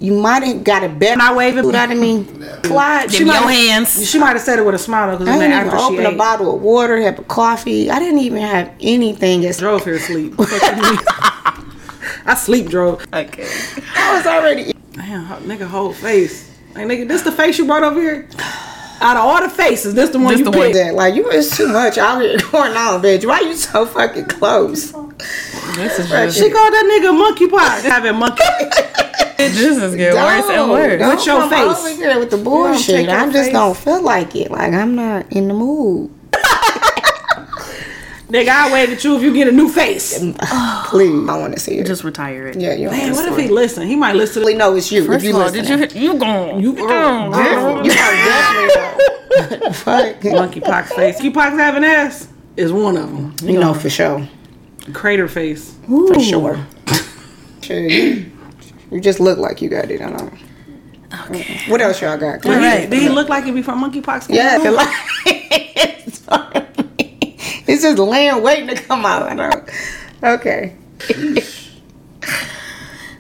you 0.03 0.13
might 0.13 0.43
have 0.43 0.63
got 0.63 0.83
a 0.83 0.89
better 0.89 1.17
Not 1.17 1.35
waving. 1.35 1.73
out 1.73 1.91
of 1.91 1.97
me. 1.97 2.25
Clyde, 2.63 3.09
Give 3.09 3.21
me 3.21 3.25
your 3.33 3.49
hands. 3.49 4.09
She 4.09 4.19
might 4.19 4.33
have 4.33 4.41
said 4.41 4.59
it 4.59 4.65
with 4.65 4.75
a 4.75 4.77
smile 4.77 5.07
though, 5.11 5.17
because 5.19 5.29
I 5.35 5.39
didn't 5.39 5.53
even 5.53 5.67
after 5.67 5.79
she 5.79 5.83
open 6.01 6.05
a 6.13 6.17
bottle 6.17 6.55
of 6.55 6.61
water, 6.61 7.01
have 7.01 7.19
a 7.19 7.23
coffee. 7.23 7.89
I 7.89 7.99
didn't 7.99 8.19
even 8.19 8.41
have 8.41 8.71
anything. 8.81 9.45
As 9.45 9.57
Drove 9.59 9.83
here 9.85 9.95
asleep. 9.95 10.35
Fuck 10.37 10.51
you 10.75 10.81
mean? 10.81 10.99
I 12.25 12.35
sleep 12.35 12.69
drove. 12.69 13.01
Okay. 13.13 13.47
I 13.95 14.17
was 14.17 14.25
already 14.27 14.73
Damn, 14.91 15.23
ho- 15.25 15.39
nigga, 15.39 15.65
whole 15.67 15.93
face. 15.93 16.51
Like 16.75 16.85
nigga, 16.87 17.07
this 17.07 17.21
the 17.23 17.31
face 17.31 17.57
you 17.57 17.65
brought 17.65 17.83
over 17.83 17.99
here? 18.01 18.27
Out 19.01 19.17
of 19.17 19.23
all 19.23 19.41
the 19.41 19.49
faces, 19.49 19.93
this 19.95 20.09
the 20.11 20.19
one 20.19 20.29
This 20.33 20.39
you 20.39 20.43
the 20.45 20.51
one. 20.51 20.67
picked. 20.67 20.75
that. 20.75 20.93
Like 20.95 21.15
you 21.15 21.23
was 21.23 21.49
too 21.55 21.67
much 21.67 21.97
out 21.97 22.21
here 22.21 22.37
going 22.51 22.73
on, 22.73 23.01
bitch. 23.01 23.25
Why 23.25 23.39
you 23.41 23.55
so 23.55 23.85
fucking 23.85 24.25
close? 24.25 24.91
This 25.75 25.99
is 25.99 26.11
Right. 26.11 26.25
just, 26.25 26.37
She 26.37 26.49
called 26.51 26.73
that 26.73 26.85
nigga 27.01 27.17
monkey 27.17 27.47
pot. 27.47 27.81
Having 27.83 28.15
monkey. 28.17 28.43
This 29.37 29.77
is 29.81 29.95
getting 29.95 30.19
worse 30.19 30.45
and 30.45 30.55
Don't- 30.55 30.69
worse. 30.69 30.99
don't 30.99 31.15
With 31.15 31.25
your 31.25 31.39
come 31.39 31.49
face. 31.49 31.61
over 31.79 31.89
here 31.89 32.19
with 32.19 32.29
the 32.31 32.37
take 32.37 32.45
bullshit. 32.45 33.05
your 33.05 33.15
I 33.15 33.25
just 33.25 33.37
face. 33.45 33.53
don't 33.53 33.77
feel 33.77 34.01
like 34.01 34.35
it. 34.35 34.51
Like 34.51 34.73
I'm 34.73 34.95
not 34.95 35.31
in 35.31 35.47
the 35.47 35.53
mood. 35.53 36.11
nigga, 38.29 38.49
I 38.49 38.71
wave 38.73 38.91
at 38.91 39.03
you 39.03 39.15
if 39.17 39.21
you 39.23 39.33
get 39.33 39.47
a 39.47 39.51
new 39.51 39.69
face. 39.69 40.17
Please, 40.87 41.29
I 41.29 41.37
want 41.37 41.53
to 41.53 41.59
see 41.59 41.77
it. 41.77 41.85
Just 41.85 42.03
retire 42.03 42.47
it. 42.47 42.59
yeah, 42.59 42.73
you. 42.73 42.89
Man, 42.89 43.13
what 43.13 43.27
if 43.27 43.37
he 43.37 43.47
see 43.47 43.53
listen? 43.53 43.87
He 43.87 43.95
might 43.95 44.15
listen 44.15 44.41
to 44.41 44.47
really 44.47 44.57
know 44.57 44.75
it's 44.75 44.91
you? 44.91 45.05
First 45.05 45.23
if 45.25 45.29
you 45.29 45.35
of 45.35 45.41
all, 45.41 45.49
listen, 45.51 45.79
did 45.79 45.93
you 45.93 46.13
you 46.13 46.19
gone? 46.19 46.59
You 46.61 46.73
gone. 46.73 47.31
You 47.85 47.91
are 47.91 47.95
definitely 47.95 49.73
fuck. 49.73 50.19
monkeypox 50.21 50.87
face. 50.95 51.19
Monkeypox 51.19 51.51
having 51.57 51.83
ass 51.83 52.27
is 52.57 52.71
one 52.71 52.97
of 52.97 53.09
them. 53.09 53.35
You 53.43 53.59
know 53.59 53.73
for 53.73 53.89
sure, 53.89 54.27
Crater 54.93 55.27
face. 55.27 55.75
for 55.87 56.19
sure. 56.19 56.65
Sure, 57.63 57.79
you, 58.93 58.97
you 58.97 59.01
just 59.01 59.19
look 59.19 59.37
like 59.37 59.61
you 59.61 59.69
got 59.69 59.89
it. 59.91 60.01
I 60.01 60.09
know. 60.09 60.31
Okay. 61.29 61.59
What 61.67 61.81
else 61.81 62.01
y'all 62.01 62.17
got? 62.17 62.41
Did 62.41 62.81
he, 62.83 62.87
did 62.89 63.01
he 63.01 63.09
look 63.09 63.29
like 63.29 63.45
it 63.45 63.53
before 63.53 63.75
monkeypox? 63.75 64.27
came 64.27 64.37
Yeah, 64.37 64.55
out? 64.55 64.61
feel 64.61 64.73
like 64.73 64.89
it's, 65.25 66.23
it's 67.67 67.83
just 67.83 67.99
laying 67.99 68.41
waiting 68.41 68.67
to 68.67 68.75
come 68.75 69.05
out. 69.05 69.23
I 69.23 69.33
know. 69.33 69.51
Okay. 70.23 70.75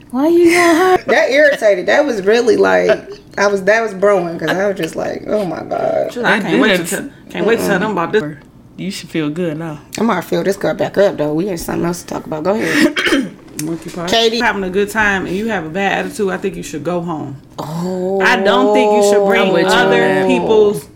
Why 0.09 0.27
you 0.27 0.51
gonna? 0.53 1.03
That 1.05 1.31
irritated. 1.31 1.87
That 1.87 2.05
was 2.05 2.21
really 2.23 2.55
like 2.55 2.91
I 3.37 3.47
was. 3.47 3.63
That 3.63 3.81
was 3.81 3.95
brewing 3.95 4.37
because 4.37 4.55
I 4.55 4.67
was 4.67 4.77
just 4.77 4.95
like, 4.95 5.23
oh 5.27 5.45
my 5.45 5.63
god. 5.63 6.17
I 6.19 6.39
can't 6.39 6.61
wait 6.61 6.77
to 6.77 6.85
tell, 6.85 7.11
can't 7.29 7.47
wait 7.47 7.57
to 7.57 7.65
tell 7.65 7.79
them 7.79 7.91
about 7.93 8.11
this. 8.11 8.37
You 8.77 8.91
should 8.91 9.09
feel 9.09 9.29
good 9.29 9.57
now. 9.57 9.81
I'm 9.97 10.07
gonna 10.07 10.21
fill 10.21 10.43
this 10.43 10.57
girl 10.57 10.73
back 10.75 10.97
up 10.97 11.17
though. 11.17 11.33
We 11.33 11.47
had 11.47 11.59
something 11.59 11.85
else 11.85 12.01
to 12.01 12.07
talk 12.07 12.25
about. 12.25 12.43
Go 12.43 12.51
ahead. 12.55 13.37
Monkeypox. 13.57 14.09
Katie. 14.09 14.39
having 14.39 14.63
a 14.63 14.69
good 14.69 14.89
time 14.89 15.25
and 15.25 15.35
you 15.35 15.47
have 15.47 15.65
a 15.65 15.69
bad 15.69 16.05
attitude, 16.05 16.29
I 16.29 16.37
think 16.37 16.55
you 16.55 16.63
should 16.63 16.83
go 16.83 17.01
home. 17.01 17.41
Oh, 17.59 18.21
I 18.21 18.41
don't 18.41 18.73
think 18.73 18.91
you 18.93 19.09
should 19.09 19.21
oh, 19.21 19.27
bring 19.27 19.49
I'm 19.49 19.57
you 19.57 19.67
other 19.67 20.27
people's 20.27 20.89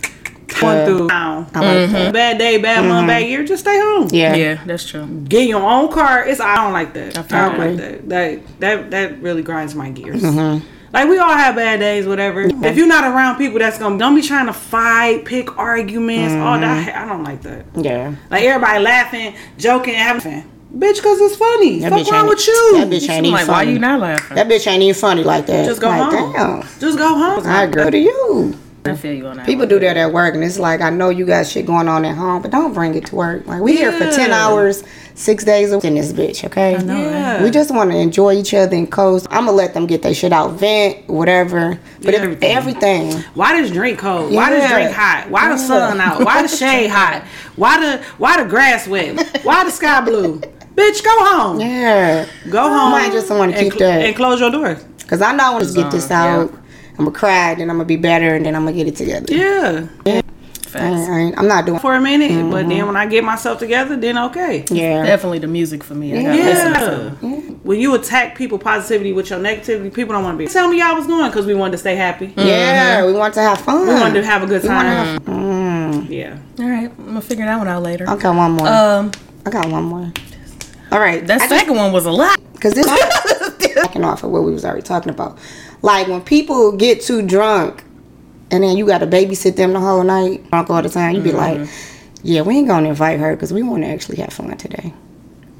Going 0.59 0.85
through 0.85 1.07
down. 1.07 1.49
I 1.53 1.59
like 1.59 1.91
that. 1.91 2.13
bad 2.13 2.37
day, 2.37 2.57
bad 2.57 2.85
month, 2.85 2.99
mm-hmm. 2.99 3.07
bad 3.07 3.27
year, 3.27 3.43
just 3.43 3.63
stay 3.63 3.77
home. 3.77 4.07
Yeah. 4.11 4.35
Yeah, 4.35 4.63
that's 4.65 4.87
true. 4.87 5.05
Get 5.05 5.47
your 5.47 5.61
own 5.61 5.91
car. 5.91 6.25
It's 6.25 6.39
I 6.39 6.55
don't 6.55 6.73
like 6.73 6.93
that. 6.93 7.17
I, 7.17 7.21
feel 7.21 7.49
don't 7.49 7.59
that. 7.59 7.67
like 7.67 7.77
that. 7.77 8.09
That 8.09 8.59
that 8.59 8.91
that 8.91 9.21
really 9.21 9.43
grinds 9.43 9.75
my 9.75 9.89
gears. 9.89 10.21
Mm-hmm. 10.21 10.65
Like 10.93 11.09
we 11.09 11.17
all 11.19 11.33
have 11.33 11.55
bad 11.55 11.79
days, 11.79 12.07
whatever. 12.07 12.41
If 12.41 12.77
you're 12.77 12.87
not 12.87 13.03
around 13.03 13.37
people 13.37 13.59
that's 13.59 13.77
gonna 13.77 13.99
don't 13.99 14.15
be 14.15 14.21
trying 14.21 14.47
to 14.47 14.53
fight, 14.53 15.25
pick 15.25 15.57
arguments, 15.57 16.33
all 16.33 16.59
that. 16.59 16.87
Mm-hmm. 16.87 17.03
I 17.03 17.07
don't 17.07 17.23
like 17.23 17.41
that. 17.43 17.65
Yeah. 17.75 18.15
Like 18.31 18.43
everybody 18.43 18.83
laughing, 18.83 19.35
joking, 19.57 19.95
having 19.95 20.21
fun. 20.21 20.51
Bitch, 20.75 21.01
cause 21.01 21.19
it's 21.21 21.35
funny. 21.35 21.79
That 21.79 21.91
Fuck 21.91 22.01
bitch 22.01 22.11
wrong 22.11 22.27
with 22.27 22.45
you? 22.45 22.77
That 22.77 22.89
bitch 22.89 23.09
ain't 23.09 23.25
even 23.25 23.31
like, 23.31 23.47
why 23.47 23.53
funny. 23.61 23.71
you 23.71 23.79
not 23.79 23.99
laughing? 23.99 24.35
That 24.35 24.47
bitch 24.47 24.67
ain't 24.67 24.83
even 24.83 24.95
funny 24.95 25.23
like 25.23 25.45
that. 25.47 25.65
Just 25.65 25.79
go 25.81 25.87
like, 25.87 26.13
home. 26.13 26.33
Damn. 26.33 26.61
Just 26.79 26.97
go 26.97 27.07
home. 27.07 27.47
I 27.47 27.63
agree 27.63 27.89
to 27.91 27.97
you. 27.97 28.57
I 28.85 28.95
feel 28.95 29.13
you 29.13 29.27
on 29.27 29.37
that. 29.37 29.45
People 29.45 29.65
do 29.65 29.79
that 29.79 29.97
at 29.97 30.13
work, 30.13 30.33
and 30.33 30.43
it's 30.43 30.59
like 30.59 30.81
I 30.81 30.89
know 30.89 31.09
you 31.09 31.25
got 31.25 31.45
shit 31.45 31.65
going 31.65 31.87
on 31.89 32.05
at 32.05 32.15
home, 32.15 32.41
but 32.41 32.51
don't 32.51 32.73
bring 32.73 32.95
it 32.95 33.05
to 33.07 33.15
work. 33.15 33.45
Like 33.45 33.61
we 33.61 33.75
here 33.75 33.91
for 33.91 34.09
ten 34.11 34.31
hours, 34.31 34.83
six 35.13 35.43
days 35.43 35.71
a 35.71 35.77
week 35.77 35.85
in 35.85 35.95
this 35.95 36.13
bitch. 36.13 36.45
Okay. 36.45 36.73
Yeah. 36.73 37.43
We 37.43 37.51
just 37.51 37.69
want 37.73 37.91
to 37.91 37.97
enjoy 37.97 38.35
each 38.35 38.53
other 38.53 38.75
and 38.75 38.89
coast. 38.89 39.27
I'm 39.29 39.45
gonna 39.45 39.57
let 39.57 39.73
them 39.73 39.87
get 39.87 40.03
their 40.03 40.13
shit 40.13 40.31
out, 40.31 40.53
vent, 40.53 41.07
whatever. 41.07 41.77
But 42.01 42.13
Yeah, 42.13 42.19
everything. 42.21 42.55
everything. 42.55 43.11
Why 43.33 43.59
does 43.59 43.71
drink 43.71 43.99
cold? 43.99 44.33
Why 44.33 44.49
does 44.51 44.69
drink 44.71 44.91
hot? 44.91 45.29
Why 45.29 45.49
the 45.49 45.57
sun 45.57 45.99
out? 45.99 46.23
Why 46.23 46.41
the 46.43 46.47
shade 46.57 46.87
hot? 46.87 47.23
Why 47.57 47.79
the 47.79 48.03
why 48.17 48.41
the 48.41 48.49
grass 48.49 48.87
wet? 48.87 49.41
Why 49.43 49.65
the 49.65 49.71
sky 49.71 49.99
blue? 50.01 50.41
Bitch, 50.77 51.03
go 51.03 51.25
home. 51.25 51.59
Yeah. 51.59 52.25
Go 52.49 52.69
home. 52.69 52.93
I 52.93 53.09
just 53.11 53.29
wanna 53.31 53.53
keep 53.57 53.73
cl- 53.73 53.89
that. 53.91 54.05
and 54.05 54.15
close 54.15 54.39
your 54.39 54.51
doors. 54.51 54.77
Cause 55.07 55.21
I 55.21 55.33
know 55.35 55.45
I 55.45 55.49
want 55.51 55.67
to 55.67 55.73
get 55.73 55.89
this 55.89 56.07
Yeah. 56.09 56.35
out. 56.41 56.53
I'm 56.99 57.05
gonna 57.05 57.11
cry, 57.11 57.55
then 57.55 57.69
I'm 57.69 57.77
gonna 57.77 57.85
be 57.85 57.95
better, 57.95 58.35
and 58.35 58.45
then 58.45 58.55
I'm 58.55 58.63
gonna 58.65 58.75
get 58.77 58.87
it 58.87 58.95
together. 58.95 59.33
Yeah, 59.33 59.85
I 60.05 60.21
Facts. 60.67 60.75
ain't- 60.83 61.09
I 61.09 61.19
ain't- 61.19 61.39
I'm 61.39 61.47
not 61.47 61.65
doing. 61.65 61.79
for 61.79 61.95
a 61.95 62.01
minute, 62.01 62.51
but 62.51 62.67
then 62.67 62.85
when 62.87 62.95
I 62.97 63.05
get 63.05 63.23
myself 63.23 63.57
together, 63.59 63.95
then 63.95 64.17
okay. 64.17 64.65
Yeah. 64.69 65.03
Definitely 65.05 65.39
the 65.39 65.47
music 65.47 65.83
for 65.83 65.93
me. 65.95 66.17
I 66.17 66.21
gotta 66.23 67.11
Yeah. 67.21 67.29
When 67.63 67.79
you 67.79 67.95
attack 67.95 68.35
people 68.35 68.57
positivity 68.59 69.13
with 69.13 69.29
your 69.29 69.39
negativity, 69.39 69.91
people 69.93 70.13
don't 70.13 70.23
want 70.23 70.35
to 70.37 70.45
be. 70.45 70.47
Tell 70.47 70.67
me 70.67 70.79
y'all 70.79 70.95
was 70.95 71.07
going 71.07 71.29
because 71.29 71.45
we 71.45 71.53
wanted 71.55 71.71
to 71.73 71.77
stay 71.79 71.95
happy. 71.95 72.33
Yeah. 72.35 73.05
We 73.05 73.13
want 73.13 73.33
to 73.35 73.41
have 73.41 73.59
fun. 73.59 73.87
We 73.87 73.93
wanted 73.93 74.21
to 74.21 74.25
have 74.27 74.43
a 74.43 74.47
good 74.47 74.63
time. 74.63 74.85
have- 74.85 75.21
Mm. 75.25 76.07
Yeah. 76.09 76.33
All 76.59 76.69
right, 76.69 76.91
I'm 76.99 77.05
gonna 77.07 77.21
figure 77.21 77.45
that 77.45 77.57
one 77.57 77.67
out 77.67 77.81
later. 77.83 78.05
I 78.07 78.15
got 78.15 78.35
one 78.35 78.51
more. 78.51 78.67
Um, 78.67 79.11
I 79.45 79.49
got 79.49 79.69
one 79.69 79.83
more. 79.85 80.11
All 80.91 80.99
right. 80.99 81.25
that 81.27 81.41
I 81.41 81.47
just- 81.47 81.49
second 81.59 81.75
one 81.75 81.91
was 81.91 82.05
a 82.05 82.11
lot. 82.11 82.39
Cause 82.61 82.73
this 82.73 82.87
backing 83.75 84.03
off 84.03 84.23
of 84.23 84.31
what 84.31 84.43
we 84.43 84.51
was 84.51 84.65
already 84.65 84.81
talking 84.81 85.11
about. 85.11 85.37
Like 85.83 86.07
when 86.07 86.21
people 86.21 86.71
get 86.71 87.01
too 87.01 87.21
drunk, 87.21 87.83
and 88.49 88.63
then 88.63 88.77
you 88.77 88.85
got 88.87 88.99
to 88.99 89.07
babysit 89.07 89.55
them 89.57 89.73
the 89.73 89.79
whole 89.79 90.03
night, 90.03 90.49
drunk 90.49 90.69
all 90.71 90.81
the 90.81 90.89
time. 90.89 91.15
You 91.15 91.21
be 91.21 91.29
Mm-hmm. 91.31 91.61
like, 91.63 91.69
"Yeah, 92.23 92.41
we 92.41 92.57
ain't 92.57 92.67
gonna 92.67 92.89
invite 92.89 93.19
her 93.19 93.35
because 93.35 93.53
we 93.53 93.61
want 93.61 93.83
to 93.83 93.89
actually 93.89 94.17
have 94.17 94.33
fun 94.33 94.55
today." 94.57 94.91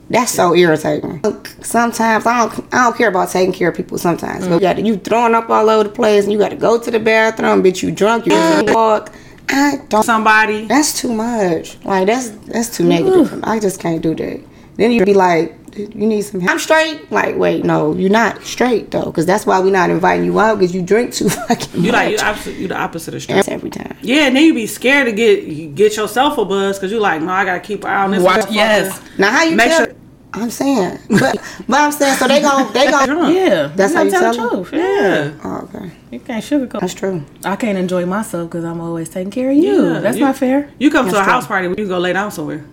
That's 0.10 0.32
so 0.32 0.56
irritating. 0.56 1.22
Sometimes 1.62 2.26
I 2.26 2.48
don't, 2.48 2.74
I 2.74 2.86
don't 2.86 2.98
care 2.98 3.10
about 3.10 3.30
taking 3.30 3.54
care 3.54 3.70
of 3.70 3.76
people. 3.76 3.98
Sometimes, 3.98 4.48
but 4.48 4.56
you 4.56 4.60
got 4.62 4.84
you 4.84 4.96
throwing 4.98 5.36
up 5.36 5.50
all 5.52 5.70
over 5.70 5.84
the 5.84 5.94
place, 5.94 6.24
and 6.24 6.32
you 6.32 6.40
got 6.40 6.50
to 6.50 6.56
go 6.56 6.80
to 6.80 6.90
the 6.90 7.00
bathroom. 7.00 7.62
Bitch, 7.62 7.84
you 7.84 7.92
drunk, 7.92 8.26
you 8.26 8.32
can't 8.32 8.74
walk. 8.74 9.12
I 9.50 9.82
don't. 9.90 10.04
Somebody. 10.04 10.66
That's 10.66 11.00
too 11.00 11.14
much. 11.14 11.78
Like 11.86 12.08
that's 12.08 12.30
that's 12.30 12.76
too 12.76 12.86
negative. 12.86 13.40
I 13.44 13.60
just 13.60 13.80
can't 13.80 14.02
do 14.02 14.16
that. 14.16 14.42
Then 14.78 14.92
you'd 14.92 15.06
be 15.06 15.14
like, 15.14 15.56
you 15.76 15.88
need 16.08 16.22
some. 16.24 16.40
help. 16.40 16.54
I'm 16.54 16.60
straight. 16.60 17.12
Like, 17.12 17.36
wait, 17.36 17.64
no, 17.64 17.94
you're 17.94 18.10
not 18.10 18.42
straight 18.44 18.90
though, 18.92 19.06
because 19.06 19.26
that's 19.26 19.46
why 19.46 19.60
we're 19.60 19.72
not 19.72 19.90
inviting 19.90 20.26
you 20.26 20.40
out 20.40 20.58
because 20.60 20.74
you 20.74 20.82
drink 20.82 21.14
too 21.14 21.30
fucking 21.48 21.84
You 21.84 21.92
like 21.92 22.12
you, 22.12 22.16
much. 22.18 22.26
opposite, 22.26 22.56
you 22.56 22.68
the 22.68 22.78
opposite 22.78 23.14
of 23.14 23.22
straight. 23.22 23.48
Every 23.48 23.70
time. 23.70 23.96
Yeah, 24.02 24.28
and 24.28 24.36
then 24.36 24.44
you'd 24.46 24.56
be 24.56 24.66
scared 24.68 25.06
to 25.08 25.12
get 25.12 25.76
get 25.76 25.96
yourself 25.98 26.38
a 26.38 26.46
buzz 26.46 26.78
because 26.78 26.92
you're 26.92 27.02
like, 27.02 27.22
no, 27.22 27.32
I 27.32 27.46
gotta 27.46 27.60
keep 27.60 27.84
an 27.84 27.90
eye 27.92 28.04
on 28.04 28.12
this. 28.12 28.24
Watch- 28.24 28.46
motherfucker. 28.46 28.54
yes. 28.56 29.02
Now 29.20 29.32
how 29.32 29.44
you 29.44 29.56
Make 29.56 29.70
tell? 29.70 29.86
sure- 29.86 29.94
I'm 30.34 30.50
saying, 30.52 31.00
but 31.10 31.38
but 31.68 31.80
I'm 31.80 31.92
saying 31.92 32.18
so 32.18 32.28
they 32.28 32.42
gon' 32.42 32.72
they 32.74 32.92
gon' 32.92 33.08
Drunk. 33.08 33.36
Yeah, 33.36 33.68
That's 33.76 33.94
how 33.94 34.02
you 34.04 34.12
gotta 34.12 34.36
tell 34.38 34.50
the 34.50 34.56
truth. 34.70 34.74
Yeah, 34.74 35.26
Yeah. 35.26 35.32
Oh, 35.44 35.70
okay, 35.74 35.92
you 36.12 36.20
can't 36.20 36.44
sugarcoat. 36.44 36.82
that's 36.82 36.94
true. 36.94 37.24
I 37.46 37.56
can't 37.56 37.78
enjoy 37.78 38.06
myself 38.06 38.50
because 38.50 38.64
I'm 38.66 38.80
always 38.82 39.10
taking 39.10 39.32
care 39.32 39.50
of 39.50 39.56
you. 39.58 39.86
Yeah, 39.94 40.00
That's 40.00 40.18
you- 40.18 40.26
not 40.26 40.36
fair. 40.38 40.70
You 40.80 40.92
come 40.92 41.06
to 41.06 41.12
a 41.12 41.14
That's 41.16 41.28
house 41.28 41.48
party, 41.48 41.74
you 41.78 41.88
go 41.88 41.98
lay 41.98 42.14
down 42.14 42.30
somewhere. 42.32 42.64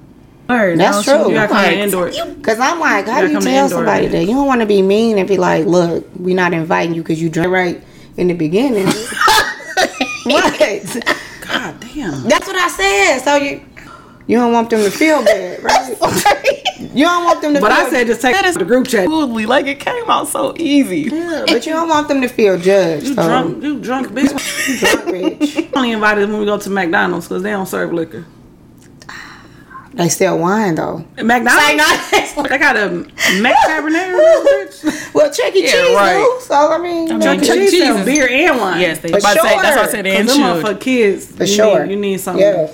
Word, 0.48 0.78
That's 0.78 1.06
don't 1.06 1.20
true. 1.22 1.28
You 1.30 1.34
gotta 1.34 1.48
come 1.48 2.02
Like. 2.02 2.42
Cause 2.42 2.60
I'm 2.60 2.78
like, 2.78 3.06
how 3.06 3.22
do 3.22 3.28
you 3.28 3.40
tell 3.40 3.64
indoor. 3.64 3.68
somebody 3.78 4.08
that 4.08 4.20
you 4.22 4.34
don't 4.34 4.46
want 4.46 4.60
to 4.60 4.66
be 4.66 4.82
mean 4.82 5.16
and 5.18 5.26
be 5.26 5.38
like, 5.38 5.64
look, 5.66 6.06
we're 6.16 6.36
not 6.36 6.52
inviting 6.52 6.94
you 6.94 7.02
because 7.02 7.20
you 7.20 7.30
drank 7.30 7.50
right 7.50 7.82
in 8.16 8.28
the 8.28 8.34
beginning. 8.34 8.86
what? 10.24 10.58
God 11.40 11.80
damn. 11.80 12.28
That's 12.28 12.46
what 12.46 12.56
I 12.56 12.68
said. 12.68 13.18
So 13.20 13.36
you 13.36 13.62
you 14.26 14.38
don't 14.38 14.52
want 14.52 14.70
them 14.70 14.80
to 14.80 14.90
feel 14.90 15.22
bad, 15.24 15.62
right? 15.62 16.62
you 16.94 17.04
don't 17.04 17.24
want 17.24 17.42
them 17.42 17.54
to 17.54 17.60
But 17.60 17.72
feel 17.72 17.86
I 17.86 17.90
said 17.90 18.06
just 18.06 18.22
take 18.22 18.54
the 18.54 18.64
group 18.64 18.86
chat. 18.86 19.04
smoothly, 19.06 19.44
like 19.44 19.66
it 19.66 19.80
came 19.80 20.08
out 20.08 20.28
so 20.28 20.54
easy. 20.56 21.10
Yeah, 21.12 21.44
but 21.46 21.66
you 21.66 21.72
don't 21.72 21.88
want 21.88 22.08
them 22.08 22.22
to 22.22 22.28
feel 22.28 22.58
judged. 22.58 23.06
You 23.06 23.14
so, 23.14 23.22
drunk, 23.26 23.62
you 23.62 23.80
drunk 23.80 24.08
bitch. 24.08 24.80
drunk 24.80 25.04
bitch. 25.40 25.72
only 25.76 25.92
invited 25.92 26.28
when 26.30 26.38
we 26.40 26.46
go 26.46 26.58
to 26.58 26.70
McDonald's 26.70 27.28
because 27.28 27.42
they 27.42 27.50
don't 27.50 27.66
serve 27.66 27.92
liquor. 27.92 28.24
They 29.96 30.08
sell 30.08 30.38
wine 30.38 30.74
though. 30.74 31.04
At 31.16 31.24
McDonald's, 31.24 32.10
they 32.48 32.58
got 32.58 32.76
a 32.76 32.90
Mac 33.40 33.54
Cabernet. 33.66 35.14
Well, 35.14 35.30
Chuck 35.32 35.54
E. 35.54 35.62
Yeah, 35.64 35.70
Cheese, 35.70 35.94
right. 35.96 36.12
though. 36.14 36.38
So 36.40 36.54
I 36.72 36.78
mean, 36.78 37.10
I 37.10 37.12
mean, 37.12 37.20
Chuck 37.22 37.38
E. 37.38 37.46
Chuck 37.46 37.56
E. 37.56 37.60
Cheese 37.60 37.70
Cheese 37.70 37.82
sell 37.82 38.04
beer 38.04 38.28
and 38.28 38.58
wine. 38.60 38.80
Yes, 38.80 38.98
they 39.00 39.10
For 39.10 39.18
about 39.18 39.34
to 39.34 39.40
say, 39.40 39.56
that's 39.62 39.76
why 39.76 39.82
I 39.82 39.84
sure. 39.84 39.90
said 39.92 40.04
they 40.04 40.16
Cause 40.16 40.26
them 40.26 40.36
shoot. 40.36 40.42
motherfucking 40.66 40.80
kids. 40.80 41.26
for 41.36 41.44
you 41.44 41.54
sure. 41.54 41.84
Need, 41.86 41.90
you 41.92 42.00
need 42.00 42.20
something. 42.20 42.42
Yeah. 42.44 42.66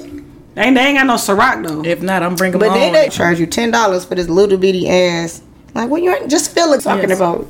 They 0.54 0.62
ain't, 0.62 0.74
they 0.74 0.80
ain't 0.82 0.98
got 0.98 1.06
no 1.06 1.14
Ciroc 1.14 1.66
though. 1.66 1.84
If 1.84 2.02
not, 2.02 2.22
I'm 2.22 2.34
bringing 2.36 2.58
But 2.58 2.68
my 2.70 2.78
then 2.78 2.92
they 2.92 3.08
charge 3.10 3.38
you 3.38 3.46
ten 3.46 3.70
dollars 3.70 4.04
for 4.04 4.14
this 4.14 4.28
little 4.28 4.58
bitty 4.58 4.88
ass. 4.88 5.42
Like, 5.74 5.88
what 5.88 6.02
you 6.02 6.12
ain't 6.12 6.28
just 6.30 6.52
feel 6.52 6.72
it 6.72 6.80
talking 6.80 7.08
Yes. 7.10 7.18
about? 7.18 7.46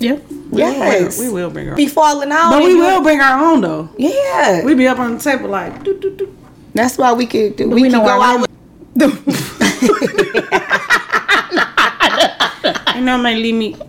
Yep. 0.00 0.22
Yes, 0.52 1.20
we 1.20 1.28
will 1.30 1.50
bring 1.50 1.68
our. 1.68 1.76
be 1.76 1.86
falling 1.86 2.32
out. 2.32 2.50
But 2.50 2.64
we 2.64 2.70
you- 2.70 2.78
will 2.80 3.02
bring 3.02 3.20
our 3.20 3.52
own 3.52 3.60
though. 3.60 3.88
Yeah, 3.98 4.64
We 4.64 4.74
be 4.74 4.88
up 4.88 4.98
on 4.98 5.18
the 5.18 5.22
table 5.22 5.48
like. 5.50 5.84
Doo, 5.84 5.96
doo, 6.00 6.16
doo. 6.16 6.36
that's 6.74 6.98
why 6.98 7.12
we 7.12 7.26
could. 7.26 7.58
We, 7.60 7.66
we 7.66 7.82
could 7.82 7.92
know 7.92 8.04
go 8.04 8.20
out. 8.20 8.49
You 13.00 13.06
know 13.06 13.16
my 13.16 13.32
limit. 13.32 13.80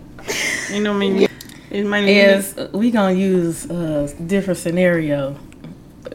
You 0.70 0.80
know 0.80 0.94
my 0.94 1.04
limit. 1.04 1.30
It's 1.70 1.86
my 1.86 2.00
limit. 2.00 2.08
Is 2.08 2.72
we 2.72 2.90
gonna 2.90 3.12
use 3.12 3.66
a 3.70 4.08
different 4.26 4.58
scenario 4.58 5.38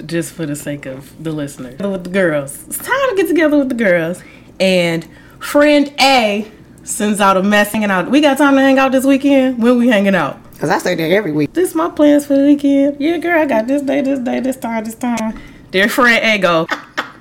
just 0.08 0.34
for 0.34 0.48
the 0.48 0.56
sake 0.56 0.88
of 0.88 1.13
the 1.24 1.32
listener. 1.32 1.75
With 1.88 2.06
the 2.06 2.10
girls, 2.10 2.65
it's 2.67 2.79
time 2.79 3.10
to 3.10 3.15
get 3.15 3.27
together 3.27 3.58
with 3.60 3.70
the 3.70 3.75
girls. 3.75 4.24
And 4.60 5.08
friend 5.39 5.94
A 6.00 6.50
sends 6.84 7.22
out 7.22 7.38
a 7.38 7.44
mess 7.44 7.72
hanging 7.72 7.91
out. 7.91 8.10
We 8.10 8.20
got 8.20 8.39
time 8.39 8.56
to 8.56 8.62
hang 8.62 8.79
out 8.79 8.91
this 8.91 9.06
weekend. 9.06 9.62
When 9.62 9.77
we 9.77 9.89
hanging 9.89 10.15
out? 10.15 10.39
Cause 10.58 10.72
I 10.72 10.79
say 10.79 10.96
that 10.96 11.12
every 11.12 11.32
week. 11.32 11.53
This 11.53 11.75
my 11.75 11.89
plans 11.89 12.25
for 12.25 12.36
the 12.36 12.46
weekend. 12.46 12.98
Yeah, 13.00 13.17
girl, 13.17 13.39
I 13.39 13.46
got 13.46 13.67
this 13.67 13.84
day, 13.84 14.01
this 14.01 14.17
day, 14.20 14.39
this 14.39 14.58
time, 14.58 14.84
this 14.86 14.96
time. 14.96 15.39
Dear 15.70 15.88
friend 15.88 16.25
A 16.25 16.39
go. 16.39 16.67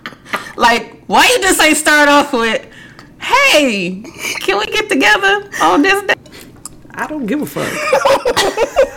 like, 0.56 0.96
why 1.06 1.26
you 1.26 1.40
just 1.40 1.60
ain't 1.60 1.76
start 1.76 2.08
off 2.08 2.32
with, 2.32 2.66
hey, 3.20 4.02
can 4.40 4.58
we 4.58 4.66
get 4.66 4.88
together 4.88 5.48
on 5.62 5.82
this 5.82 6.02
day? 6.02 6.14
I 6.94 7.06
don't 7.06 7.26
give 7.26 7.42
a 7.42 7.46
fuck. 7.46 7.68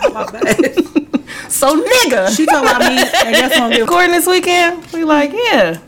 How 0.02 0.10
about 0.10 0.32
that? 0.32 1.20
So 1.50 1.76
nigga. 1.84 2.36
She 2.36 2.46
talking 2.46 2.70
about 2.70 2.80
me, 2.80 2.98
and 2.98 3.36
that's 3.36 3.60
what 3.60 3.74
I'm 3.74 3.82
recording 3.82 4.12
this 4.12 4.26
weekend? 4.28 4.86
We 4.94 5.04
like, 5.04 5.32
yeah. 5.34 5.80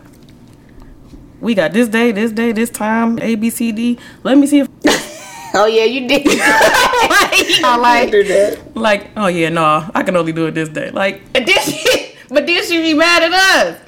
We 1.39 1.55
got 1.55 1.73
this 1.73 1.87
day, 1.87 2.11
this 2.11 2.31
day, 2.31 2.51
this 2.51 2.69
time, 2.69 3.17
A, 3.19 3.35
B, 3.35 3.49
C, 3.49 3.71
D. 3.71 3.97
Let 4.23 4.37
me 4.37 4.45
see 4.47 4.59
if 4.59 4.69
Oh 5.53 5.65
yeah, 5.65 5.83
you 5.83 6.07
did. 6.07 6.23
I 6.29 7.77
like, 7.79 8.11
do 8.11 8.23
that. 8.23 8.75
like, 8.75 9.09
oh 9.17 9.27
yeah, 9.27 9.49
no, 9.49 9.89
I 9.93 10.03
can 10.03 10.15
only 10.15 10.31
do 10.31 10.45
it 10.47 10.51
this 10.51 10.69
day. 10.69 10.91
Like, 10.91 11.21
and 11.35 11.45
then 11.45 11.57
she, 11.63 12.15
but 12.29 12.45
then 12.47 12.63
she 12.67 12.81
be 12.81 12.93
mad 12.93 13.23
at 13.23 13.33
us. 13.33 13.81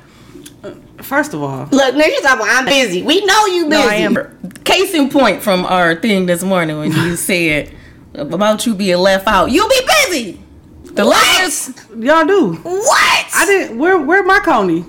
First 1.03 1.33
of 1.33 1.43
all, 1.43 1.67
Look, 1.71 1.95
nigga, 1.95 2.07
you 2.07 2.21
talking 2.21 2.41
about 2.41 2.47
I'm 2.49 2.65
busy. 2.65 3.03
We 3.03 3.23
know 3.25 3.45
you 3.47 3.69
busy. 3.69 3.81
No, 3.81 3.87
I 3.87 3.95
am. 3.95 4.39
Case 4.63 4.93
in 4.93 5.09
point 5.09 5.41
from 5.41 5.65
our 5.65 5.95
thing 5.95 6.25
this 6.25 6.43
morning 6.43 6.77
when 6.79 6.91
you 6.91 7.15
said 7.17 7.71
about 8.15 8.65
you 8.65 8.73
being 8.73 8.97
left 8.97 9.27
out. 9.27 9.51
You 9.51 9.67
be 9.67 9.81
busy. 10.07 10.39
The 10.85 11.03
last 11.03 11.77
y'all 11.97 12.25
do. 12.25 12.53
What? 12.53 13.27
I 13.35 13.45
didn't. 13.45 13.77
Where 13.77 13.99
where 13.99 14.23
my 14.23 14.39
Coney? 14.39 14.85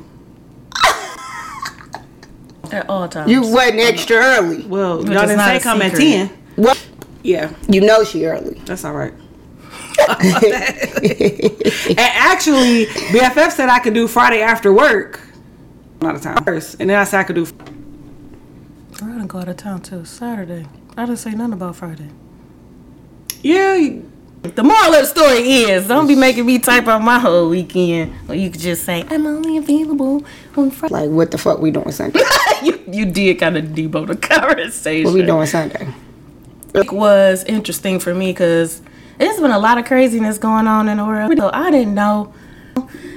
at 2.73 2.89
all 2.89 3.09
times. 3.09 3.31
You 3.31 3.43
wasn't 3.43 3.81
extra 3.81 4.17
early. 4.17 4.63
Well, 4.67 4.99
Which 4.99 5.09
y'all 5.09 5.27
didn't 5.27 5.41
say 5.41 5.57
a 5.57 5.61
come 5.61 5.83
at 5.83 5.95
ten. 5.95 6.31
Well, 6.57 6.77
Yeah, 7.23 7.53
you 7.69 7.81
know 7.81 8.05
she 8.05 8.25
early. 8.27 8.55
that's 8.65 8.85
all 8.85 8.93
right. 8.93 9.13
and 9.99 10.15
actually, 11.99 12.87
BFF 12.87 13.53
said 13.53 13.69
I 13.69 13.79
could 13.79 13.95
do 13.95 14.09
Friday 14.09 14.43
after 14.43 14.73
work. 14.73 15.21
Not 16.05 16.17
of 16.17 16.21
town 16.21 16.45
first, 16.45 16.77
and 16.81 16.91
then 16.91 16.99
I 16.99 17.05
said 17.05 17.21
I 17.21 17.25
could 17.25 17.37
do. 17.37 17.47
We're 19.01 19.09
gonna 19.09 19.27
go 19.27 19.39
out 19.39 19.49
of 19.49 19.57
town 19.57 19.81
too. 19.81 20.05
Saturday. 20.05 20.67
I 20.99 21.07
didn't 21.07 21.19
say 21.19 21.31
nothing 21.31 21.55
about 21.55 21.77
Friday. 21.77 22.11
Yeah, 23.43 23.75
you- 23.77 24.11
The 24.43 24.63
moral 24.63 24.93
of 24.93 25.01
the 25.01 25.07
story 25.07 25.39
is 25.39 25.89
don't 25.89 26.07
be 26.07 26.15
making 26.15 26.45
me 26.45 26.59
type 26.59 26.87
out 26.89 27.01
my 27.03 27.19
whole 27.19 27.49
weekend. 27.49 28.13
Or 28.29 28.35
you 28.35 28.51
could 28.51 28.61
just 28.61 28.85
say, 28.85 29.03
I'm 29.09 29.27
only 29.27 29.57
available 29.57 30.23
on 30.59 30.71
Friday. 30.71 30.93
Like, 30.95 31.09
what 31.11 31.31
the 31.31 31.39
fuck 31.39 31.59
we 31.61 31.71
doing 31.71 31.91
Sunday? 31.93 32.21
you, 32.63 32.79
you 32.87 33.07
did 33.07 33.39
kind 33.39 33.57
of 33.57 33.65
debo 33.65 34.07
the 34.07 34.17
conversation. 34.29 35.05
what 35.07 35.15
we 35.15 35.23
doing 35.23 35.47
Sunday? 35.47 35.89
It 36.75 36.93
was 36.93 37.45
interesting 37.45 37.99
for 37.99 38.13
me 38.15 38.33
because 38.33 38.83
there's 39.17 39.41
been 39.41 39.51
a 39.53 39.59
lot 39.59 39.79
of 39.79 39.87
craziness 39.87 40.37
going 40.37 40.67
on 40.67 40.91
in 40.91 40.99
the 40.99 41.05
world. 41.07 41.33
So 41.39 41.49
I 41.51 41.71
didn't 41.71 41.95
know. 41.95 42.35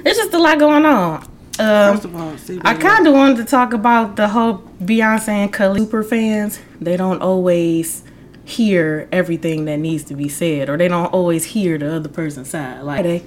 It's 0.06 0.16
just 0.16 0.32
a 0.32 0.38
lot 0.38 0.58
going 0.58 0.86
on. 0.86 1.26
Um, 1.60 1.94
First 1.94 2.04
of 2.04 2.16
all, 2.16 2.36
see, 2.38 2.60
I 2.62 2.74
kind 2.74 3.06
of 3.06 3.14
wanted 3.14 3.38
to 3.38 3.44
talk 3.44 3.72
about 3.72 4.16
the 4.16 4.28
whole 4.28 4.58
Beyonce 4.82 5.28
and 5.28 5.52
Khalid 5.52 5.80
super 5.82 6.02
fans. 6.02 6.60
They 6.80 6.96
don't 6.96 7.20
always 7.20 8.04
hear 8.44 9.08
everything 9.12 9.64
that 9.66 9.76
needs 9.78 10.04
to 10.04 10.14
be 10.14 10.28
said, 10.28 10.68
or 10.68 10.76
they 10.76 10.88
don't 10.88 11.12
always 11.12 11.44
hear 11.44 11.76
the 11.78 11.96
other 11.96 12.08
person's 12.08 12.50
side. 12.50 12.82
Like 12.82 13.02
they, 13.02 13.22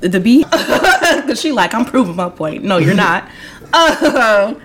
the 0.00 0.20
B, 0.20 0.44
because 0.50 1.40
she 1.40 1.52
like 1.52 1.74
I'm 1.74 1.84
proving 1.84 2.16
my 2.16 2.28
point. 2.28 2.64
No, 2.64 2.78
you're 2.78 2.94
not. 2.94 3.28
Uh, 3.72 4.54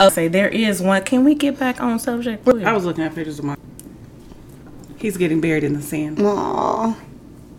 I'll 0.00 0.10
say 0.10 0.28
there 0.28 0.48
is 0.48 0.82
one. 0.82 1.02
Can 1.04 1.24
we 1.24 1.34
get 1.34 1.58
back 1.58 1.80
on 1.80 1.98
subject? 1.98 2.46
I 2.46 2.72
was 2.72 2.84
looking 2.84 3.04
at 3.04 3.14
pictures 3.14 3.38
of 3.38 3.46
my. 3.46 3.56
He's 4.98 5.16
getting 5.16 5.40
buried 5.40 5.64
in 5.64 5.72
the 5.72 5.82
sand. 5.82 6.18
Aw. 6.20 6.96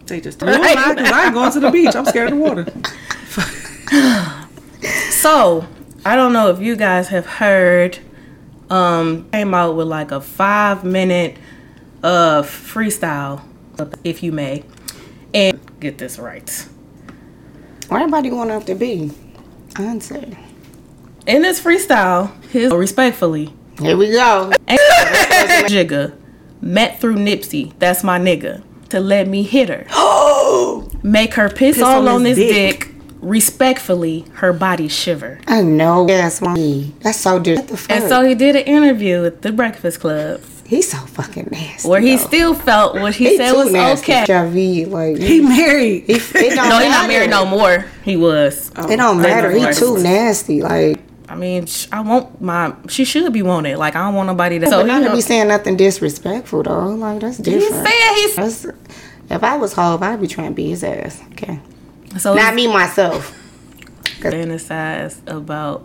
They 0.08 0.22
just. 0.22 0.42
No, 0.42 0.52
I, 0.52 0.94
'cause 0.96 1.12
I 1.12 1.26
ain't 1.26 1.34
going 1.34 1.52
to 1.52 1.60
the 1.60 1.72
beach. 1.72 1.96
I'm 1.96 2.06
scared 2.06 2.32
of 2.32 2.38
the 2.38 2.44
water. 2.44 2.66
So, 5.10 5.66
I 6.06 6.16
don't 6.16 6.32
know 6.34 6.50
if 6.52 6.60
you 6.62 6.76
guys 6.76 7.08
have 7.10 7.26
heard 7.26 7.98
um 8.70 9.28
came 9.32 9.54
out 9.54 9.76
with 9.76 9.88
like 9.88 10.12
a 10.12 10.22
5 10.22 10.84
minute 10.84 11.38
uh 12.04 12.44
freestyle 12.44 13.42
if 14.04 14.22
you 14.22 14.32
may. 14.32 14.64
And 15.34 15.60
get 15.80 15.98
this 15.98 16.20
right. 16.20 16.50
Why 17.90 18.02
everybody 18.02 18.30
going 18.30 18.52
up 18.52 18.66
to 18.66 18.76
be? 18.76 19.12
Answer. 19.78 20.24
In 21.26 21.42
this 21.42 21.60
freestyle, 21.62 22.32
his 22.46 22.72
respectfully 22.72 23.52
Here 23.80 23.98
we 23.98 24.12
go. 24.12 24.52
Jigga 24.68 26.14
met 26.62 27.00
through 27.02 27.16
Nipsey, 27.16 27.74
that's 27.80 28.04
my 28.04 28.20
nigga, 28.20 28.64
to 28.90 29.00
let 29.00 29.28
me 29.28 29.44
hit 29.44 29.70
her. 29.70 29.86
Make 31.04 31.36
her 31.36 31.50
piss, 31.50 31.82
all 31.82 32.08
on 32.08 32.08
on 32.08 32.26
his 32.26 32.38
this 32.38 32.52
dick. 32.52 32.80
dick. 32.80 32.94
Respectfully, 33.20 34.26
her 34.36 34.54
body 34.54 34.88
shiver. 34.88 35.40
I 35.48 35.62
know. 35.62 36.06
That's 36.06 36.40
why. 36.40 36.92
That's 37.00 37.20
so 37.20 37.40
different. 37.40 37.70
What 37.70 37.78
the 37.78 37.78
fuck? 37.78 37.92
And 37.92 38.08
so 38.08 38.24
he 38.24 38.36
did 38.36 38.56
an 38.56 38.64
interview 38.64 39.22
with 39.22 39.42
the 39.42 39.52
Breakfast 39.52 40.00
Club 40.00 40.42
He's 40.68 40.92
so 40.92 40.98
fucking 40.98 41.48
nasty. 41.50 41.88
where 41.88 42.02
he 42.02 42.18
though. 42.18 42.24
still 42.26 42.54
felt 42.54 42.96
what 42.96 43.16
he, 43.16 43.30
He 43.30 43.38
said 43.38 43.52
too 43.52 43.58
was 43.58 43.72
nasty. 43.72 44.12
okay. 44.12 44.26
HIV, 44.26 44.90
like 44.90 45.18
He 45.18 45.40
married. 45.40 46.04
He, 46.04 46.16
it 46.16 46.34
don't 46.56 46.70
No, 46.70 46.80
he's 46.80 46.90
not 46.90 47.08
married 47.08 47.30
no 47.30 47.46
more. 47.46 47.86
He 48.04 48.18
was. 48.18 48.70
It 48.72 48.98
don't 48.98 49.02
oh, 49.02 49.14
matter. 49.16 49.50
He 49.52 49.72
too 49.74 49.98
nasty. 50.04 50.62
Like, 50.62 51.00
I 51.30 51.36
mean, 51.36 51.66
sh- 51.66 51.88
I 51.92 52.02
want 52.02 52.42
my. 52.42 52.74
She 52.88 53.04
should 53.06 53.32
be 53.34 53.42
wanted. 53.42 53.78
Like 53.78 53.96
I 53.96 54.06
don't 54.06 54.16
want 54.16 54.28
nobody 54.28 54.58
that. 54.60 54.70
so 54.70 54.84
he 54.86 54.88
know, 54.88 55.14
be 55.14 55.22
saying 55.22 55.48
nothing 55.50 55.76
disrespectful 55.78 56.64
though. 56.64 56.88
Like 56.96 57.20
that's 57.22 57.38
he 57.38 57.44
different. 57.44 57.86
said 57.88 58.14
he's. 58.16 58.36
That's, 58.36 58.66
if 59.30 59.44
I 59.44 59.58
was 59.58 59.74
Hov, 59.74 60.02
I'd 60.02 60.22
be 60.22 60.28
trying 60.28 60.50
to 60.52 60.56
be 60.56 60.70
his 60.70 60.84
ass. 60.84 61.22
Okay, 61.34 61.60
So 62.18 62.34
not 62.34 62.54
me 62.56 62.68
myself. 62.68 63.34
fantasize 64.22 65.18
about 65.28 65.84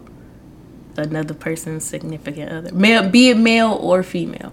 another 0.97 1.35
person's 1.35 1.85
significant 1.85 2.51
other, 2.53 2.73
male, 2.73 3.09
be 3.09 3.31
it 3.31 3.37
male 3.37 3.73
or 3.73 4.03
female. 4.03 4.53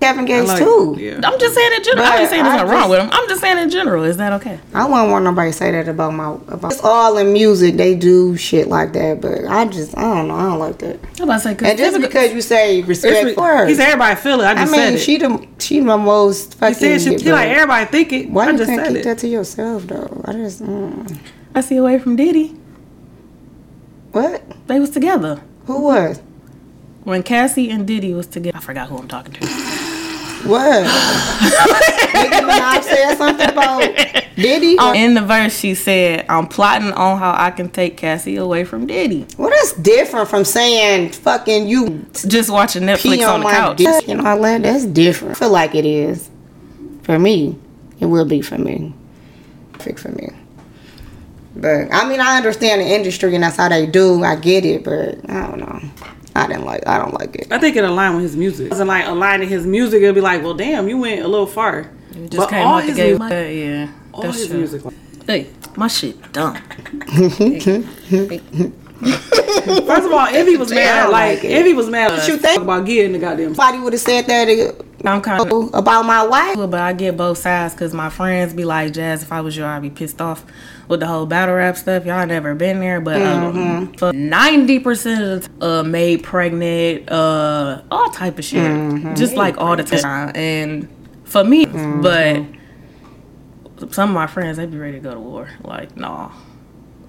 Kevin 0.00 0.26
Gates 0.26 0.46
Like, 0.46 0.58
too. 0.62 0.96
Yeah. 0.98 1.20
I'm 1.24 1.38
just 1.40 1.54
saying 1.56 1.72
in 1.74 1.82
general. 1.82 2.06
I'm 2.06 2.18
just 2.18 2.30
saying 2.30 2.44
there's 2.44 2.56
nothing 2.56 2.70
wrong 2.72 2.88
with 2.88 3.00
him. 3.00 3.08
I'm 3.10 3.28
just 3.28 3.40
saying 3.40 3.58
in 3.58 3.68
general. 3.68 4.04
Is 4.04 4.16
that 4.18 4.32
okay? 4.34 4.60
I 4.72 4.86
wouldn't 4.86 5.10
want 5.10 5.24
nobody 5.24 5.50
to 5.50 5.56
say 5.56 5.72
that 5.72 5.88
about 5.88 6.14
my. 6.14 6.34
About, 6.54 6.72
it's 6.72 6.84
all 6.84 7.18
in 7.18 7.32
music. 7.32 7.74
They 7.76 7.96
do 7.96 8.36
shit 8.36 8.68
like 8.68 8.92
that, 8.92 9.20
but 9.20 9.44
I 9.46 9.64
just 9.66 9.98
I 9.98 10.02
don't 10.02 10.28
know. 10.28 10.36
I 10.36 10.42
don't 10.44 10.58
like 10.60 10.78
that. 10.78 11.00
I'm 11.18 11.24
about 11.24 11.42
to 11.42 11.54
say 11.56 11.70
And 11.70 11.76
just 11.78 12.00
because 12.00 12.32
you 12.32 12.40
say 12.42 12.82
respect 12.82 13.34
for 13.34 13.44
her, 13.46 13.66
He 13.66 13.74
said 13.74 13.86
everybody 13.86 14.14
feel 14.20 14.40
it. 14.40 14.44
I 14.44 14.52
I 14.52 14.54
just 14.54 14.70
mean, 14.72 14.80
said 14.80 14.84
it. 14.84 14.88
I 14.88 14.90
mean, 14.92 14.98
she 14.98 15.16
the 15.18 15.62
she 15.64 15.80
the 15.80 15.96
most 15.98 16.54
fucking. 16.54 16.74
he 16.74 16.98
said 16.98 17.18
she, 17.18 17.24
he 17.24 17.32
like 17.32 17.48
everybody 17.48 17.86
think 17.86 18.12
it. 18.12 18.30
Why 18.30 18.46
I 18.46 18.50
you 18.52 18.58
just 18.58 18.70
can't 18.70 18.80
said 18.86 18.88
keep 18.92 18.98
it. 18.98 19.04
that 19.04 19.18
to 19.18 19.28
yourself 19.28 19.82
though? 19.88 20.22
I 20.26 20.32
just 20.32 20.62
mm. 20.62 21.18
I 21.56 21.60
see 21.60 21.76
away 21.76 21.98
from 21.98 22.14
Diddy, 22.14 22.54
what? 24.12 24.42
they 24.68 24.78
was 24.78 24.90
together 24.90 25.42
Who 25.66 25.80
was? 25.82 26.20
when 27.04 27.22
Cassie 27.22 27.68
and 27.70 27.86
Diddy 27.86 28.12
was 28.14 28.26
together. 28.26 28.56
I 28.56 28.60
forgot 28.60 28.88
who 28.88 28.98
I'm 28.98 29.08
talking 29.08 29.32
to. 29.32 29.40
What? 30.44 30.82
Nicki 32.14 32.36
Minaj 32.44 32.82
said 32.82 33.16
something 33.16 33.48
about 33.50 33.80
Diddy. 34.36 34.78
Um, 34.78 34.94
in 34.94 35.14
the 35.14 35.22
verse, 35.22 35.58
she 35.58 35.74
said, 35.74 36.24
"I'm 36.28 36.46
plotting 36.46 36.92
on 36.92 37.18
how 37.18 37.34
I 37.36 37.50
can 37.50 37.68
take 37.70 37.96
Cassie 37.96 38.36
away 38.36 38.64
from 38.64 38.86
Diddy." 38.86 39.26
Well, 39.36 39.50
that's 39.50 39.72
different 39.74 40.28
from 40.28 40.44
saying 40.44 41.10
fucking 41.10 41.68
you 41.68 42.06
Just 42.26 42.50
watching 42.50 42.82
Netflix 42.84 43.02
pee 43.02 43.24
on 43.24 43.34
on 43.34 43.40
the 43.40 43.48
couch. 43.48 43.76
dick 43.78 44.08
and 44.08 44.26
all 44.26 44.40
that. 44.42 44.62
That's 44.62 44.84
different. 44.84 45.36
I 45.36 45.38
feel 45.38 45.50
like 45.50 45.74
it 45.74 45.84
is. 45.84 46.30
For 47.02 47.18
me, 47.18 47.56
it 48.00 48.06
will 48.06 48.24
be 48.26 48.40
for 48.42 48.58
me. 48.58 48.94
Perfect 49.72 49.98
for 49.98 50.10
me. 50.10 50.28
But 51.56 51.92
I 51.92 52.08
mean, 52.08 52.20
I 52.20 52.36
understand 52.36 52.80
the 52.80 52.86
industry 52.86 53.34
and 53.34 53.42
that's 53.42 53.56
how 53.56 53.68
they 53.68 53.86
do. 53.86 54.22
I 54.22 54.36
get 54.36 54.64
it, 54.64 54.84
but 54.84 55.18
I 55.28 55.46
don't 55.48 55.58
know. 55.58 55.80
I 56.38 56.46
didn't 56.46 56.64
like. 56.64 56.86
I 56.86 56.98
don't 56.98 57.14
like 57.14 57.34
it. 57.36 57.52
I 57.52 57.58
think 57.58 57.76
it 57.76 57.84
aligned 57.84 58.14
with 58.16 58.24
his 58.24 58.36
music. 58.36 58.66
It 58.66 58.70
wasn't 58.70 58.88
like 58.88 59.06
aligning 59.06 59.48
his 59.48 59.66
music. 59.66 60.02
It'd 60.02 60.14
be 60.14 60.20
like, 60.20 60.42
well, 60.42 60.54
damn, 60.54 60.88
you 60.88 60.98
went 60.98 61.22
a 61.22 61.28
little 61.28 61.46
far. 61.46 61.90
It 62.10 62.30
just 62.30 62.36
But 62.36 62.50
came 62.50 62.66
all 62.66 62.76
out 62.78 62.82
the 62.82 62.86
his 62.88 62.96
gate. 62.96 63.18
music- 63.18 63.56
yeah, 63.56 63.92
All 64.12 64.22
that's 64.22 64.38
his 64.38 64.48
true. 64.48 64.58
music. 64.58 64.82
Hey, 65.26 65.46
my 65.76 65.88
shit 65.88 66.32
done. 66.32 66.56
First 68.98 70.06
of 70.06 70.12
all, 70.12 70.26
Envy 70.26 70.56
was 70.56 70.70
mad. 70.72 71.10
Like 71.10 71.36
like 71.36 71.44
it. 71.44 71.52
Envy 71.52 71.74
was 71.74 71.88
mad. 71.88 72.10
What 72.10 72.26
you 72.26 72.36
think? 72.36 72.62
about 72.62 72.84
getting 72.86 73.12
the 73.12 73.18
goddamn? 73.18 73.54
Somebody 73.54 73.78
would 73.82 73.92
have 73.92 74.02
said 74.02 74.26
that 74.26 74.84
I'm 75.04 75.20
kind 75.20 75.40
of. 75.40 75.74
about 75.74 76.04
my 76.04 76.26
wife. 76.26 76.56
But 76.56 76.74
I 76.74 76.92
get 76.94 77.16
both 77.16 77.38
sides 77.38 77.74
because 77.74 77.94
my 77.94 78.10
friends 78.10 78.54
be 78.54 78.64
like, 78.64 78.92
Jazz, 78.92 79.22
if 79.22 79.30
I 79.32 79.40
was 79.40 79.56
you, 79.56 79.64
I'd 79.64 79.82
be 79.82 79.90
pissed 79.90 80.20
off 80.20 80.44
with 80.88 81.00
the 81.00 81.06
whole 81.06 81.26
battle 81.26 81.54
rap 81.54 81.76
stuff. 81.76 82.04
Y'all 82.06 82.26
never 82.26 82.54
been 82.54 82.80
there, 82.80 83.00
but 83.00 83.20
um, 83.22 83.92
for 83.94 84.12
90% 84.12 85.36
of 85.36 85.48
uh, 85.62 85.82
made 85.82 86.22
pregnant, 86.22 87.10
uh, 87.10 87.82
all 87.90 88.10
type 88.10 88.38
of 88.38 88.44
shit. 88.44 88.62
Just 89.16 89.34
like 89.34 89.58
all 89.58 89.76
the 89.76 89.82
time. 90.02 90.32
And 90.34 90.88
for 91.24 91.44
me, 91.44 91.66
but 91.66 92.42
some 93.92 94.10
of 94.10 94.14
my 94.14 94.26
friends, 94.26 94.56
they 94.56 94.66
be 94.66 94.78
ready 94.78 94.94
to 94.94 95.00
go 95.00 95.12
to 95.14 95.20
war. 95.20 95.48
Like, 95.62 95.96
nah, 95.96 96.30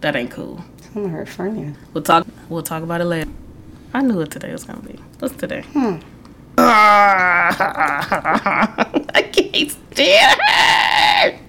that 0.01 0.15
ain't 0.15 0.31
cool. 0.31 0.63
Some 0.93 1.05
of 1.05 1.11
her 1.11 1.25
friends. 1.25 1.77
We'll 1.93 2.03
talk. 2.03 2.27
We'll 2.49 2.63
talk 2.63 2.83
about 2.83 3.01
it 3.01 3.05
later. 3.05 3.29
I 3.93 4.01
knew 4.01 4.17
what 4.17 4.31
today 4.31 4.51
was 4.51 4.63
gonna 4.65 4.81
be. 4.81 4.99
What's 5.19 5.35
today? 5.35 5.63
I 6.61 7.53
can't 9.31 9.71
stand 9.71 10.41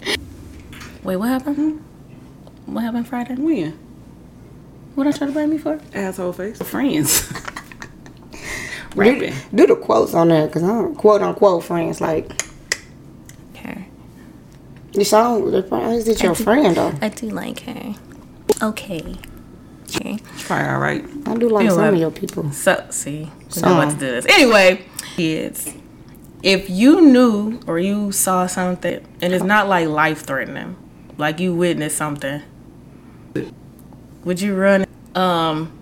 it. 0.07 0.21
Wait, 1.03 1.17
what 1.17 1.29
happened? 1.29 1.85
What 2.73 2.83
happened 2.83 3.09
Friday? 3.09 3.35
When? 3.35 3.73
What 4.95 5.07
I 5.07 5.13
try 5.13 5.27
to 5.27 5.33
blame 5.33 5.51
me 5.51 5.59
for? 5.59 5.81
Asshole 5.95 6.33
face. 6.33 6.61
Friends. 6.63 7.29
Do, 8.93 8.97
Rapping. 8.97 9.35
do 9.55 9.67
the 9.69 9.77
quotes 9.77 10.15
on 10.15 10.29
there, 10.29 10.49
cause 10.49 10.65
I'm 10.65 10.97
quote 10.97 11.23
unquote 11.23 11.63
friends. 11.63 12.01
Like 12.01 12.33
Okay. 13.55 13.87
you 14.93 15.05
saw 15.05 15.39
the 15.39 15.59
is 15.93 16.09
it 16.09 16.21
your 16.21 16.35
friend 16.35 16.75
though? 16.77 16.93
I 17.01 17.09
do 17.09 17.29
like 17.31 17.61
her. 17.61 17.95
Okay. 18.61 19.15
Okay. 19.85 20.19
It's 20.35 20.45
Probably 20.45 20.67
all 20.69 20.81
right. 20.81 21.05
I 21.27 21.37
do 21.37 21.49
like 21.49 21.65
You 21.67 21.71
some 21.71 21.81
have- 21.85 21.95
of 21.95 22.01
your 22.01 22.11
people. 22.11 22.51
So 22.51 22.85
see, 22.91 23.31
we're 23.45 23.51
Some. 23.51 23.79
about 23.79 23.93
to 23.95 23.97
do 24.01 24.07
this 24.11 24.27
anyway. 24.27 24.85
Kids, 25.15 25.73
if 26.43 26.69
you 26.69 27.01
knew 27.01 27.61
or 27.69 27.79
you 27.79 28.11
saw 28.11 28.49
something, 28.49 29.07
and 29.23 29.33
it's 29.33 29.45
not 29.45 29.69
like 29.69 29.87
life 29.87 30.23
threatening, 30.27 30.75
like 31.17 31.39
you 31.39 31.55
witnessed 31.55 31.97
something, 31.97 32.43
would 34.25 34.41
you 34.41 34.55
run? 34.55 34.87
Um, 35.15 35.73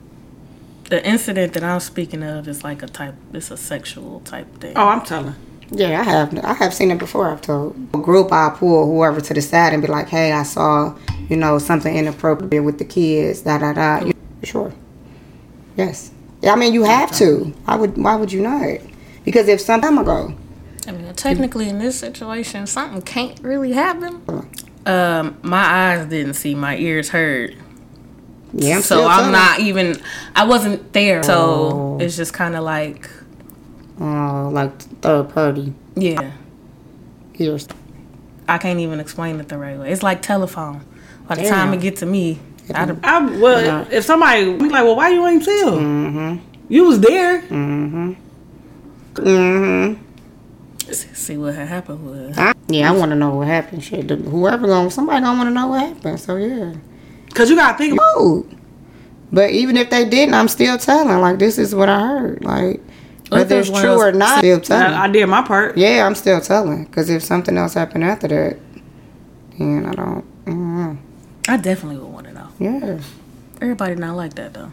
the 0.89 1.05
incident 1.07 1.53
that 1.55 1.63
I'm 1.63 1.81
speaking 1.81 2.23
of 2.23 2.49
is 2.49 2.65
like 2.65 2.83
a 2.83 2.87
type. 2.87 3.15
It's 3.33 3.51
a 3.51 3.57
sexual 3.57 4.21
type 4.21 4.47
thing. 4.61 4.73
Oh, 4.77 4.89
I'm 4.89 5.03
telling. 5.03 5.35
Yeah, 5.71 6.01
I 6.01 6.05
have. 6.05 6.39
I 6.45 6.55
have 6.55 6.73
seen 6.73 6.91
it 6.91 6.99
before. 6.99 7.29
I've 7.31 7.43
told 7.43 7.77
a 7.93 7.99
group. 7.99 8.33
I 8.33 8.51
pull 8.57 8.87
whoever 8.87 9.21
to 9.21 9.35
the 9.35 9.43
side 9.43 9.75
and 9.75 9.83
be 9.83 9.89
like, 9.89 10.09
"Hey, 10.09 10.33
I 10.33 10.43
saw, 10.45 10.95
you 11.29 11.37
know, 11.37 11.59
something 11.59 11.95
inappropriate 11.95 12.65
with 12.65 12.79
the 12.79 12.87
kids." 12.87 13.43
Da 13.43 13.59
da 13.59 13.73
da. 13.75 14.05
You- 14.07 14.15
Sure. 14.45 14.73
Yes. 15.77 16.13
Yeah, 16.41 16.53
I 16.53 16.57
mean, 16.57 16.73
you 16.73 16.85
have 16.85 17.11
to. 17.19 17.53
I 17.67 17.77
would. 17.77 18.03
Why 18.03 18.15
would 18.17 18.33
you 18.33 18.41
not? 18.41 18.79
Because 19.25 19.49
if 19.49 19.61
some 19.61 19.81
time 19.83 19.99
ago, 19.99 20.33
I 20.87 20.93
mean, 20.93 21.13
technically, 21.15 21.69
in 21.69 21.81
this 21.81 21.99
situation, 21.99 22.67
something 22.67 23.03
can't 23.03 23.39
really 23.41 23.73
happen. 23.73 24.23
Um, 24.89 25.39
my 25.43 25.59
eyes 25.63 26.07
didn't 26.07 26.35
see, 26.35 26.55
my 26.55 26.77
ears 26.79 27.11
heard. 27.11 27.55
yeah, 28.55 28.77
I'm 28.77 28.83
so 28.83 28.97
still 28.97 29.07
I'm 29.09 29.31
not 29.31 29.61
even. 29.61 30.01
I 30.35 30.45
wasn't 30.47 30.93
there. 30.95 31.23
So 31.23 31.35
Oh. 31.37 31.99
it's 32.01 32.17
just 32.17 32.33
kind 32.33 32.57
of 32.57 32.65
like, 32.65 33.09
Oh, 34.01 34.49
like 34.53 34.73
third 35.03 35.29
party. 35.31 35.75
yeah. 35.95 36.33
years. 37.37 37.69
I 38.49 38.57
can't 38.59 38.81
even 38.81 38.99
explain 38.99 39.39
it 39.41 39.49
the 39.49 39.59
right 39.59 39.79
way. 39.79 39.93
It's 39.93 40.03
like 40.03 40.23
telephone. 40.23 40.81
By 41.29 41.35
the 41.35 41.43
Damn. 41.43 41.51
time 41.53 41.75
it 41.75 41.81
get 41.83 41.97
to 41.97 42.07
me, 42.07 42.39
I'd 42.75 42.89
have, 42.89 43.01
I, 43.05 43.21
well, 43.39 43.87
if 43.91 44.05
somebody 44.05 44.45
be 44.57 44.69
like, 44.71 44.85
well, 44.85 44.97
why 44.97 45.11
you 45.11 45.27
ain't 45.27 45.45
tell? 45.45 45.73
Mm-hmm. 45.77 46.39
You 46.71 46.85
was 46.87 47.01
there. 47.01 47.43
See 50.95 51.37
what 51.37 51.55
had 51.55 51.69
happened 51.69 52.05
with. 52.09 52.39
I, 52.39 52.53
yeah, 52.69 52.89
I 52.91 52.95
want 52.97 53.11
to 53.11 53.17
know 53.17 53.35
what 53.35 53.47
happened. 53.47 53.83
Shit, 53.85 54.09
the- 54.09 54.17
whoever 54.17 54.67
going, 54.67 54.91
somebody 54.91 55.21
gonna 55.23 55.37
want 55.39 55.49
to 55.49 55.55
know 55.55 55.69
what 55.69 55.81
happened. 55.87 56.21
So 56.21 56.37
yeah. 56.37 56.75
Cause 57.35 57.51
you 57.51 57.57
gotta 57.57 57.77
think. 57.79 57.93
about 57.95 58.05
Oh, 58.17 58.47
but 59.31 59.51
even 59.51 59.77
if 59.77 59.91
they 59.91 60.09
didn't, 60.09 60.35
I'm 60.35 60.49
still 60.49 60.79
telling. 60.79 61.21
Like 61.21 61.39
this 61.39 61.59
is 61.59 61.75
what 61.75 61.89
I 61.89 62.01
heard. 62.01 62.45
Like 62.45 62.81
whether 63.29 63.59
it's 63.59 63.69
it's 63.69 63.71
one 63.75 63.85
of 63.85 63.91
true 63.97 64.01
or 64.09 64.13
not, 64.13 64.39
still 64.39 64.61
telling. 64.61 64.95
I, 64.95 65.05
I 65.05 65.09
did 65.09 65.27
my 65.27 65.43
part. 65.43 65.77
yeah, 65.77 66.07
I'm 66.07 66.15
still 66.15 66.41
telling. 66.41 66.85
Because 66.85 67.11
if 67.11 67.23
something 67.23 67.57
else 67.59 67.75
happened 67.75 68.05
after 68.05 68.29
that, 68.29 68.57
then 69.59 69.87
I 69.87 69.93
don't. 69.95 70.45
Mm, 70.47 70.97
I 71.49 71.57
definitely 71.59 71.99
would 71.99 72.11
want 72.13 72.27
to 72.27 72.33
know. 72.33 72.49
yeah, 72.59 72.99
Everybody 73.61 73.95
not 73.97 74.17
like 74.17 74.35
that 74.35 74.55
though. 74.55 74.71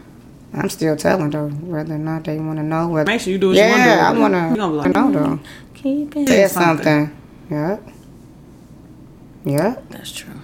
I'm 0.54 0.70
still 0.70 0.96
telling 0.96 1.30
though. 1.30 1.48
Whether 1.48 1.96
or 1.96 1.98
not 1.98 2.24
they 2.24 2.38
want 2.38 2.56
to 2.58 2.62
know. 2.62 2.88
Whether 2.88 3.10
Make 3.10 3.20
sure 3.20 3.32
you 3.32 3.38
do 3.38 3.48
what 3.48 3.56
you 3.56 3.62
yeah, 3.62 4.08
I 4.08 4.18
want 4.18 4.32
want 4.32 4.34
to. 4.34 4.38
You 4.48 4.54
to 4.54 4.56
gonna 4.56 4.72
be 4.72 4.76
like, 4.78 4.94
know 4.94 5.12
though. 5.12 5.40
Keep 5.86 6.16
it. 6.16 6.28
Say 6.28 6.48
something. 6.48 6.84
something. 6.84 7.16
Yeah. 7.48 7.78
Yeah. 9.44 9.76
That's 9.90 10.10
true. 10.10 10.34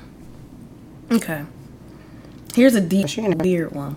Okay. 1.11 1.43
Here's 2.55 2.77
a 2.77 2.81
deep, 2.81 3.09
weird 3.43 3.73
one. 3.73 3.97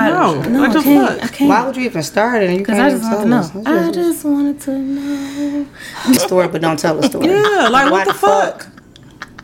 No, 0.00 0.42
no, 0.42 0.60
what 0.62 0.70
I 0.70 0.72
the 0.72 0.82
can't. 0.82 1.20
fuck? 1.20 1.24
I 1.24 1.28
can't. 1.32 1.48
Why 1.48 1.64
would 1.64 1.76
you 1.76 1.84
even 1.84 2.02
start 2.02 2.42
it 2.42 2.46
and 2.48 2.54
you 2.54 2.58
Because 2.60 2.78
can't 2.78 2.86
I 2.86 2.90
just 2.98 3.04
even 3.04 3.30
want 3.30 3.52
to 3.52 3.58
know. 3.58 3.70
us? 3.78 3.88
I 3.88 3.92
just 3.92 4.24
wanted 4.24 4.60
to 4.62 4.78
know. 4.78 5.66
story, 6.14 6.48
but 6.48 6.60
don't 6.60 6.78
tell 6.78 6.96
the 6.96 7.06
story. 7.06 7.26
Yeah, 7.30 7.68
like 7.70 7.84
Why 7.84 7.90
what 7.90 8.08
the 8.08 8.14
fuck? 8.14 8.66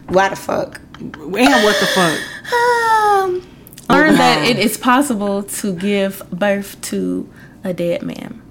Why 0.08 0.28
the 0.30 0.36
fuck? 0.36 0.80
And 0.98 1.14
what 1.14 1.78
the 1.78 1.86
fuck? 1.86 2.52
Um, 2.52 3.46
learned 3.88 4.16
that 4.18 4.48
it 4.48 4.58
is 4.58 4.76
possible 4.76 5.44
to 5.44 5.74
give 5.76 6.22
birth 6.32 6.80
to 6.82 7.28
a 7.62 7.72
dead 7.72 8.02
man, 8.02 8.42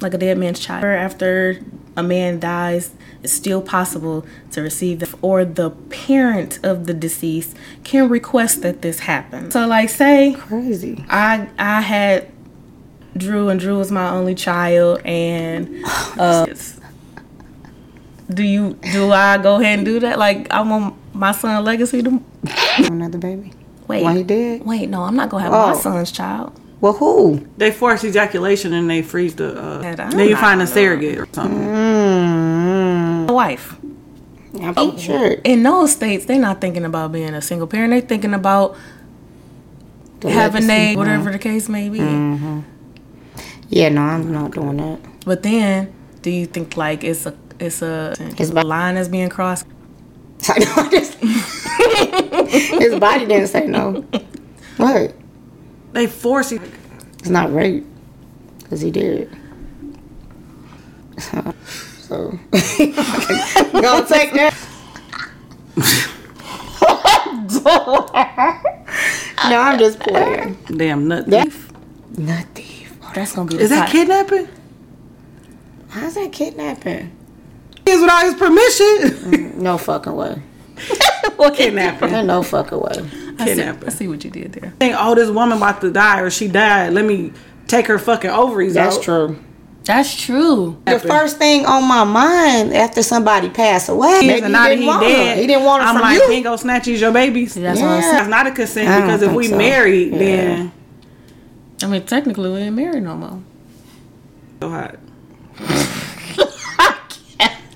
like 0.00 0.14
a 0.14 0.18
dead 0.18 0.38
man's 0.38 0.58
child. 0.58 0.82
After 0.84 1.60
a 1.98 2.02
man 2.02 2.38
dies, 2.40 2.92
it's 3.22 3.32
still 3.32 3.60
possible 3.60 4.24
to 4.52 4.62
receive 4.62 5.00
the 5.00 5.14
or 5.20 5.44
the 5.44 5.70
parent 5.70 6.58
of 6.62 6.86
the 6.86 6.94
deceased 6.94 7.56
can 7.84 8.08
request 8.08 8.62
that 8.62 8.80
this 8.82 9.00
happen. 9.00 9.50
So, 9.50 9.66
like, 9.66 9.88
say 9.88 10.34
Crazy. 10.38 11.04
I 11.08 11.48
I 11.58 11.80
had 11.80 12.28
Drew 13.16 13.48
and 13.48 13.58
Drew 13.58 13.76
was 13.78 13.90
my 13.90 14.08
only 14.10 14.34
child 14.36 15.00
and 15.04 15.84
uh 16.18 16.46
do 18.32 18.42
you 18.42 18.74
do 18.92 19.10
I 19.10 19.38
go 19.38 19.56
ahead 19.60 19.78
and 19.78 19.84
do 19.86 20.00
that? 20.00 20.18
Like 20.18 20.50
I 20.52 20.60
want 20.60 20.94
my 21.14 21.32
son 21.32 21.64
legacy 21.64 22.02
to 22.02 22.22
Another 22.78 23.18
baby. 23.18 23.52
wait. 23.88 24.02
Why 24.04 24.16
he 24.18 24.22
did? 24.22 24.64
Wait, 24.64 24.88
no, 24.88 25.02
I'm 25.02 25.16
not 25.16 25.30
gonna 25.30 25.44
have 25.44 25.52
my 25.52 25.72
Oh. 25.72 25.74
son's 25.78 26.12
child. 26.12 26.52
Well, 26.80 26.92
who? 26.94 27.46
They 27.56 27.70
force 27.72 28.04
ejaculation 28.04 28.72
and 28.72 28.88
they 28.88 29.02
freeze 29.02 29.34
the. 29.34 29.58
Uh, 29.60 29.80
And 29.82 30.12
then 30.12 30.28
you 30.28 30.36
find 30.36 30.60
a 30.60 30.64
gonna- 30.64 30.66
surrogate 30.66 31.18
or 31.18 31.26
something. 31.32 31.58
Mm, 31.58 33.26
My 33.26 33.32
wife. 33.32 33.76
I'm 34.60 34.96
sure. 34.98 35.32
In 35.44 35.62
those 35.62 35.92
states, 35.92 36.24
they're 36.24 36.38
not 36.38 36.60
thinking 36.60 36.84
about 36.84 37.12
being 37.12 37.34
a 37.34 37.42
single 37.42 37.66
parent. 37.66 37.90
They're 37.92 38.00
thinking 38.00 38.32
about 38.34 38.76
The 40.20 40.30
having 40.30 40.66
legacy. 40.66 40.94
a 40.94 40.96
whatever 40.96 41.30
the 41.32 41.38
case 41.38 41.68
may 41.68 41.88
be. 41.88 41.98
Yeah, 43.68 43.88
no, 43.90 44.00
I'm 44.02 44.32
not 44.32 44.52
doing 44.52 44.76
that. 44.78 44.98
But 45.26 45.42
then, 45.42 45.92
do 46.22 46.30
you 46.30 46.46
think 46.46 46.76
like 46.76 47.04
it's 47.04 47.26
a 47.26 47.34
it's 47.60 47.82
a, 47.82 48.14
His 48.36 48.50
a 48.50 48.54
bo- 48.54 48.62
line 48.62 48.94
that's 48.94 49.08
being 49.08 49.28
crossed? 49.28 49.66
I 50.48 50.58
know, 50.60 50.72
I 50.76 50.88
just- 50.90 51.14
His 52.80 52.98
body 52.98 53.26
didn't 53.26 53.48
say 53.48 53.66
no. 53.66 54.04
What? 54.78 55.14
They 55.92 56.06
force 56.06 56.52
you. 56.52 56.60
It's 57.18 57.28
not 57.28 57.52
rape. 57.52 57.84
Because 58.58 58.80
he 58.80 58.90
did. 58.90 59.30
So, 61.18 62.38
gonna 62.52 64.06
take 64.06 64.32
that. 64.34 64.54
no, 69.50 69.60
I'm 69.60 69.78
just 69.78 70.00
playing. 70.00 70.56
Damn 70.74 71.08
nut 71.08 71.26
That- 71.26 71.44
thief. 71.44 71.70
Nut 72.16 72.46
thief. 72.54 72.96
Oh, 73.02 73.12
that's 73.14 73.34
gonna 73.34 73.50
be 73.50 73.58
Is 73.58 73.70
that 73.70 73.90
kidnapping? 73.90 74.48
How's 75.88 76.14
that 76.14 76.32
kidnapping? 76.32 77.10
Is 77.86 78.00
without 78.00 78.24
his 78.24 78.34
permission. 78.34 78.86
Mm, 79.30 79.54
no 79.56 79.78
fucking 79.78 80.14
way. 80.14 80.40
what 81.36 81.54
kidnapping? 81.54 82.26
No 82.26 82.42
fucking 82.42 82.80
way. 82.80 83.27
I 83.38 83.54
see, 83.54 83.62
I 83.62 83.88
see 83.90 84.08
what 84.08 84.24
you 84.24 84.30
did 84.30 84.52
there. 84.52 84.72
Think, 84.78 84.94
oh, 84.98 85.14
this 85.14 85.30
woman 85.30 85.56
about 85.58 85.80
to 85.82 85.90
die 85.92 86.20
or 86.20 86.30
she 86.30 86.48
died. 86.48 86.92
Let 86.92 87.04
me 87.04 87.32
take 87.66 87.86
her 87.86 87.98
fucking 87.98 88.30
ovaries 88.30 88.74
That's 88.74 88.96
out. 88.96 89.02
true. 89.02 89.38
That's 89.84 90.14
true. 90.14 90.76
The 90.84 90.98
first 90.98 91.38
thing 91.38 91.64
on 91.64 91.88
my 91.88 92.04
mind 92.04 92.74
after 92.74 93.02
somebody 93.02 93.48
passed 93.48 93.88
away, 93.88 94.20
maybe 94.22 94.42
and 94.44 94.52
now 94.52 94.64
he 94.64 94.68
that 94.68 94.68
didn't 94.70 94.82
he 94.82 94.86
want 94.86 95.00
dead, 95.02 95.34
her. 95.36 95.40
He 95.40 95.46
didn't 95.46 95.64
want 95.64 95.82
her 95.82 95.88
I'm 95.88 95.94
from 95.94 96.02
like, 96.02 96.20
you. 96.20 96.28
bingo 96.28 96.56
snatches 96.56 97.00
your 97.00 97.12
babies. 97.12 97.54
That's 97.54 97.80
Yeah. 97.80 97.86
what 97.86 97.92
I'm 97.94 98.02
saying. 98.02 98.14
That's 98.14 98.28
not 98.28 98.46
a 98.48 98.50
consent 98.50 99.04
because 99.06 99.22
if 99.22 99.32
we 99.32 99.46
so. 99.48 99.56
married, 99.56 100.12
Yeah. 100.12 100.18
then 100.18 100.72
I 101.82 101.86
mean, 101.86 102.02
technically, 102.04 102.50
we 102.50 102.58
ain't 102.58 102.76
married 102.76 103.02
no 103.04 103.14
more. 103.16 103.40
so 104.60 104.68
hot. 104.68 104.96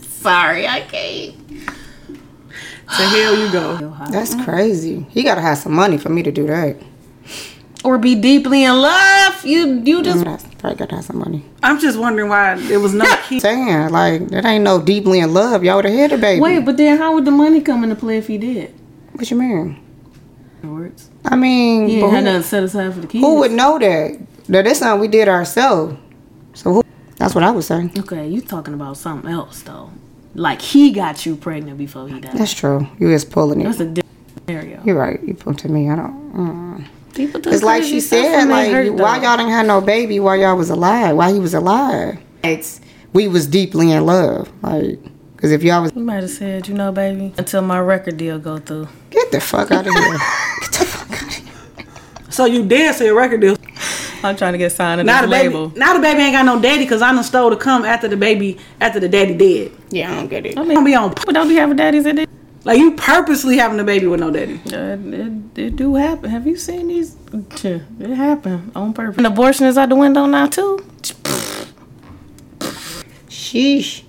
Sorry, 0.02 0.66
I 0.68 0.80
can't. 0.82 1.34
To 2.96 3.02
hell 3.08 3.36
you 3.38 3.50
go. 3.50 3.94
That's 4.10 4.34
crazy. 4.44 5.06
He 5.10 5.22
gotta 5.22 5.40
have 5.40 5.58
some 5.58 5.72
money 5.72 5.96
for 5.98 6.10
me 6.10 6.22
to 6.22 6.30
do 6.32 6.46
that. 6.46 6.76
Or 7.84 7.98
be 7.98 8.14
deeply 8.14 8.64
in 8.64 8.76
love. 8.80 9.44
You 9.44 9.80
you 9.84 10.02
just 10.02 10.18
mm, 10.20 10.24
That's 10.24 10.44
probably 10.56 10.78
gotta 10.78 10.96
have 10.96 11.04
some 11.04 11.18
money. 11.18 11.44
I'm 11.62 11.80
just 11.80 11.98
wondering 11.98 12.28
why 12.28 12.56
it 12.70 12.76
was 12.76 12.92
no 12.94 13.04
key. 13.28 13.40
Saying 13.40 13.88
like 13.90 14.28
that 14.28 14.44
ain't 14.44 14.62
no 14.64 14.80
deeply 14.80 15.18
in 15.20 15.32
love. 15.34 15.64
Y'all 15.64 15.76
would 15.76 15.86
have 15.86 15.94
hit 15.94 16.10
the 16.10 16.18
baby. 16.18 16.40
wait, 16.40 16.64
but 16.64 16.76
then 16.76 16.98
how 16.98 17.14
would 17.14 17.24
the 17.24 17.30
money 17.30 17.60
come 17.60 17.82
into 17.82 17.96
play 17.96 18.18
if 18.18 18.26
he 18.28 18.38
did? 18.38 18.72
what 19.14 19.30
you 19.30 19.36
mean? 19.36 19.78
Words. 20.62 21.10
I 21.24 21.34
mean, 21.34 21.88
He 21.88 22.00
had 22.00 22.10
who, 22.10 22.20
nothing 22.22 22.42
set 22.42 22.62
aside 22.62 22.94
for 22.94 23.00
the 23.00 23.06
kids. 23.08 23.24
who 23.24 23.36
would 23.40 23.50
know 23.50 23.78
that? 23.78 24.18
That 24.48 24.64
this 24.64 24.78
something 24.78 25.00
we 25.00 25.08
did 25.08 25.28
ourselves. 25.28 25.96
So 26.54 26.72
who? 26.74 26.82
That's 27.16 27.34
what 27.34 27.42
I 27.42 27.50
was 27.50 27.66
saying. 27.66 27.92
Okay, 27.98 28.28
you 28.28 28.40
talking 28.40 28.74
about 28.74 28.96
something 28.96 29.30
else 29.30 29.62
though. 29.62 29.90
Like 30.34 30.62
he 30.62 30.92
got 30.92 31.26
you 31.26 31.36
pregnant 31.36 31.78
before 31.78 32.08
he 32.08 32.18
died. 32.20 32.32
That's 32.38 32.54
true. 32.54 32.86
You 32.98 33.10
is 33.10 33.24
pulling 33.24 33.60
it. 33.60 33.64
That's 33.64 33.80
a 33.80 33.86
different 33.86 34.46
scenario. 34.46 34.82
You're 34.84 34.96
right. 34.98 35.20
You 35.22 35.34
put 35.34 35.58
to 35.58 35.68
me. 35.68 35.90
I 35.90 35.96
don't. 35.96 36.32
Mm. 36.34 36.86
People 37.14 37.40
do 37.42 37.50
It's 37.50 37.62
like 37.62 37.82
crazy 37.82 37.96
she 37.96 38.00
stuff 38.00 38.20
said, 38.24 38.36
when 38.38 38.48
they 38.48 38.54
like 38.54 38.72
hurt, 38.72 38.94
why 38.94 39.18
though. 39.18 39.24
y'all 39.28 39.36
didn't 39.36 39.52
have 39.52 39.66
no 39.66 39.82
baby 39.82 40.18
while 40.20 40.36
y'all 40.36 40.56
was 40.56 40.70
alive? 40.70 41.14
Why 41.16 41.32
he 41.32 41.38
was 41.38 41.52
alive? 41.52 42.18
It's 42.42 42.80
we 43.12 43.28
was 43.28 43.46
deeply 43.46 43.90
in 43.92 44.06
love, 44.06 44.50
like 44.62 44.98
because 45.36 45.52
if 45.52 45.62
y'all 45.62 45.82
was 45.82 45.92
You 45.94 46.02
might 46.02 46.22
have 46.22 46.30
said, 46.30 46.68
you 46.68 46.74
know, 46.74 46.90
baby, 46.90 47.34
until 47.36 47.60
my 47.60 47.78
record 47.80 48.16
deal 48.16 48.38
go 48.38 48.56
through. 48.58 48.88
get 49.10 49.30
the 49.30 49.40
fuck 49.40 49.70
out 49.70 49.86
of 49.86 49.92
here, 49.92 50.12
get 50.60 50.72
the 50.72 50.86
fuck 50.86 51.12
out 51.12 51.22
of 51.28 51.34
here. 51.34 51.86
So 52.30 52.46
you 52.46 52.64
did 52.64 52.94
say 52.94 53.06
your 53.06 53.14
record 53.16 53.42
deal. 53.42 53.56
I'm 54.24 54.36
trying 54.36 54.52
to 54.52 54.58
get 54.58 54.72
signed 54.72 55.00
in 55.00 55.06
Now 55.06 55.22
this 55.22 55.30
the 55.30 55.36
baby, 55.36 55.54
label. 55.54 55.72
now 55.76 55.94
the 55.94 56.00
baby 56.00 56.20
ain't 56.20 56.32
got 56.34 56.44
no 56.44 56.60
daddy 56.60 56.84
because 56.84 57.02
I 57.02 57.12
done 57.12 57.24
stole 57.24 57.50
to 57.50 57.56
come 57.56 57.84
after 57.84 58.06
the 58.08 58.16
baby, 58.16 58.58
after 58.80 59.00
the 59.00 59.08
daddy 59.08 59.34
dead. 59.34 59.72
Yeah, 59.90 60.12
I 60.12 60.14
don't 60.16 60.28
get 60.28 60.46
it. 60.46 60.56
I 60.56 60.62
I 60.62 60.66
don't 60.66 60.84
be 60.84 60.94
on 60.94 61.12
people 61.14 61.32
don't 61.32 61.48
be 61.48 61.54
having 61.56 61.76
daddies 61.76 62.06
in 62.06 62.18
it. 62.18 62.28
like 62.64 62.78
you 62.78 62.92
purposely 62.92 63.56
having 63.56 63.80
a 63.80 63.84
baby 63.84 64.06
with 64.06 64.20
no 64.20 64.30
daddy. 64.30 64.60
Uh, 64.72 64.96
it, 65.56 65.58
it 65.58 65.76
do 65.76 65.94
happen. 65.96 66.30
Have 66.30 66.46
you 66.46 66.56
seen 66.56 66.86
these? 66.88 67.16
Tch, 67.56 67.64
It 67.64 68.10
happen 68.10 68.70
on 68.74 68.92
purpose. 68.92 69.16
And 69.18 69.26
abortion 69.26 69.66
is 69.66 69.76
out 69.76 69.88
the 69.88 69.96
window 69.96 70.26
now 70.26 70.46
too. 70.46 70.78
Sheesh, 73.28 74.02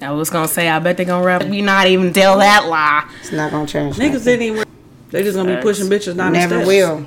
I 0.00 0.10
was 0.10 0.30
gonna 0.30 0.48
say, 0.48 0.68
I 0.68 0.78
bet 0.78 0.96
they 0.96 1.04
gonna 1.04 1.24
wrap. 1.24 1.46
Me 1.46 1.62
not 1.62 1.86
even 1.86 2.12
tell 2.12 2.38
that 2.38 2.66
lie. 2.66 3.08
it's 3.20 3.32
not 3.32 3.50
gonna 3.50 3.66
change. 3.66 3.96
Niggas 3.96 4.12
nothing. 4.12 4.24
didn't 4.24 4.42
even. 4.42 4.64
They 5.10 5.22
just 5.22 5.36
gonna 5.36 5.56
be 5.56 5.62
pushing 5.62 5.86
bitches 5.86 6.16
down 6.16 6.32
Never 6.32 6.56
the 6.58 6.64
steps. 6.64 6.68
will. 6.68 7.06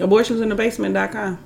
Abortions 0.00 0.40
in 0.40 0.48
the 0.48 0.54
basement.com. 0.54 1.38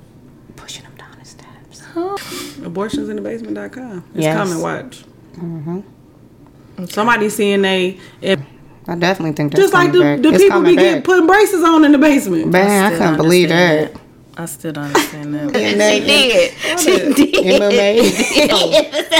Pushing 0.56 0.84
them 0.84 0.94
down 0.96 1.10
the 1.18 1.24
steps. 1.24 2.58
Abortions 2.64 3.08
in 3.08 3.16
the 3.16 3.22
basement.com. 3.22 4.04
It's 4.14 4.22
Yes. 4.24 4.36
coming. 4.36 4.60
Watch. 4.62 5.04
Mm-hmm. 5.36 6.84
Somebody 6.86 7.28
seeing 7.28 7.62
they 7.62 7.98
if, 8.20 8.40
I 8.86 8.94
definitely 8.94 9.32
think 9.32 9.52
that's 9.52 9.62
just 9.62 9.74
like 9.74 9.92
the, 9.92 9.98
coming 9.98 10.22
the. 10.22 10.28
It's 10.30 10.42
people 10.42 10.62
be 10.62 10.76
getting 10.76 11.02
putting 11.02 11.26
braces 11.26 11.62
on 11.64 11.84
in 11.84 11.92
the 11.92 11.98
basement. 11.98 12.48
Man, 12.48 12.84
I 12.84 12.88
still 12.88 12.98
couldn't 12.98 13.16
believe 13.16 13.50
understand 13.50 13.94
that. 13.94 14.00
I 14.40 14.46
still 14.46 14.72
don't 14.72 14.84
understand 14.84 15.34
that. 15.34 15.56
And 15.56 15.80
then 15.80 16.02
did. 16.06 16.52
She 16.78 16.96
did. 17.12 17.60
MMA, 17.60 18.00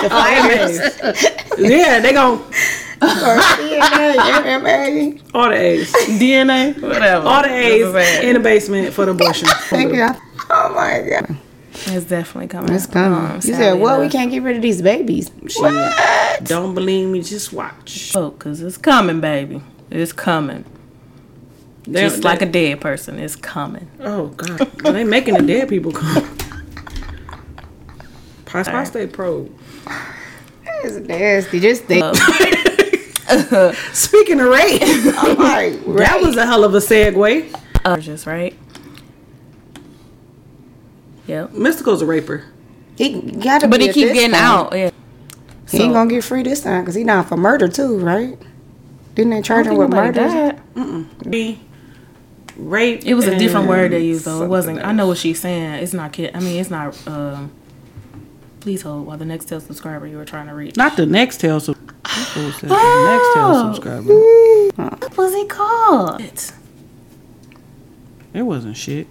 the 0.02 0.10
fires, 0.10 1.58
yeah, 1.58 1.98
they 2.00 2.12
gon' 2.12 2.38
or 3.00 3.38
DNA, 3.58 4.14
MMA. 4.16 5.20
all 5.34 5.48
the 5.48 5.56
A's, 5.56 5.92
DNA, 5.92 6.80
whatever. 6.80 7.26
all 7.26 7.42
the 7.42 7.48
A's 7.52 7.80
That's 7.80 7.92
what 7.92 8.00
I'm 8.00 8.04
saying. 8.04 8.28
in 8.28 8.34
the 8.34 8.40
basement 8.40 8.94
for 8.94 9.06
the 9.06 9.10
abortion. 9.12 9.48
Thank 9.70 9.92
you. 9.94 10.08
Oh 10.50 10.72
my 10.74 11.02
god. 11.08 11.36
It's 11.86 12.06
definitely 12.06 12.48
coming. 12.48 12.72
It's 12.72 12.86
coming. 12.86 13.18
Um, 13.18 13.36
you 13.36 13.54
said, 13.54 13.80
well, 13.80 14.00
we 14.00 14.08
can't 14.08 14.30
get 14.30 14.42
rid 14.42 14.56
of 14.56 14.62
these 14.62 14.82
babies. 14.82 15.30
What? 15.58 16.44
Don't 16.44 16.74
believe 16.74 17.08
me, 17.08 17.22
just 17.22 17.52
watch. 17.52 18.12
Oh, 18.16 18.30
cause 18.32 18.60
it's 18.60 18.76
coming, 18.76 19.20
baby. 19.20 19.62
It's 19.90 20.12
coming. 20.12 20.64
They're- 21.92 22.08
Just 22.08 22.24
like 22.24 22.42
a 22.42 22.46
dead 22.46 22.80
person, 22.80 23.18
it's 23.18 23.34
coming. 23.36 23.88
Oh 24.00 24.26
God, 24.28 24.70
Well, 24.82 24.92
they 24.92 25.04
making 25.04 25.34
the 25.34 25.42
dead 25.42 25.68
people 25.68 25.92
come. 25.92 26.36
Pros- 28.44 28.68
Prostate 28.68 29.12
probe. 29.12 29.50
It's 30.84 30.96
nasty. 31.08 31.60
Just 31.60 31.84
think. 31.84 32.04
Speaking 33.94 34.40
of 34.40 34.48
rape, 34.48 34.80
I'm 34.82 35.36
like, 35.36 35.84
that 35.96 36.18
was 36.22 36.36
a 36.36 36.46
hell 36.46 36.64
of 36.64 36.74
a 36.74 36.78
segue. 36.78 37.54
Uh, 37.84 37.96
just 37.98 38.26
right. 38.26 38.56
Yep. 41.26 41.50
Mystikal's 41.52 42.00
a 42.02 42.06
raper. 42.06 42.44
he 42.96 43.20
got 43.20 43.60
to 43.60 43.68
But 43.68 43.80
be 43.80 43.88
he 43.88 43.92
keep 43.92 44.12
getting 44.14 44.30
point. 44.30 44.34
out. 44.42 44.72
Yeah. 44.76 44.90
He 45.70 45.82
ain't 45.82 45.92
gonna 45.92 46.08
get 46.08 46.24
free 46.24 46.42
this 46.42 46.62
time 46.62 46.82
because 46.82 46.94
he 46.94 47.04
down 47.04 47.24
for 47.26 47.36
murder 47.36 47.68
too, 47.68 47.98
right? 47.98 48.38
Didn't 49.14 49.30
they 49.30 49.42
charge 49.42 49.66
him 49.66 49.72
think 49.76 49.80
with 49.80 49.90
nobody 49.90 50.18
murder? 50.18 50.60
died. 50.74 51.58
Be 52.58 52.62
rape. 52.64 53.06
It 53.06 53.14
was 53.14 53.26
a 53.26 53.38
different 53.38 53.68
word 53.68 53.92
they 53.92 54.04
used 54.04 54.24
though. 54.24 54.42
It 54.42 54.48
wasn't. 54.48 54.84
I 54.84 54.92
know 54.92 55.06
what 55.06 55.18
she's 55.18 55.40
saying. 55.40 55.74
It's 55.82 55.92
not 55.94 56.12
kid. 56.12 56.34
I 56.34 56.40
mean, 56.40 56.60
it's 56.60 56.70
not. 56.70 56.94
Um, 57.08 57.50
please 58.60 58.82
hold 58.82 59.06
while 59.06 59.16
the 59.16 59.24
next 59.24 59.46
tell 59.48 59.60
subscriber 59.60 60.06
you 60.06 60.16
were 60.16 60.24
trying 60.24 60.48
to 60.48 60.54
reach. 60.54 60.76
Not 60.76 60.96
the 60.96 61.06
next 61.06 61.38
tail. 61.40 61.60
So 61.60 61.72
next 62.04 62.60
tail 62.60 62.70
Oh. 62.74 63.72
subscriber. 63.72 64.12
What 64.98 65.16
was 65.16 65.34
he 65.34 65.46
called? 65.46 66.20
It- 66.20 66.52
It 68.34 68.42
wasn't 68.42 68.76
shit. 68.76 69.10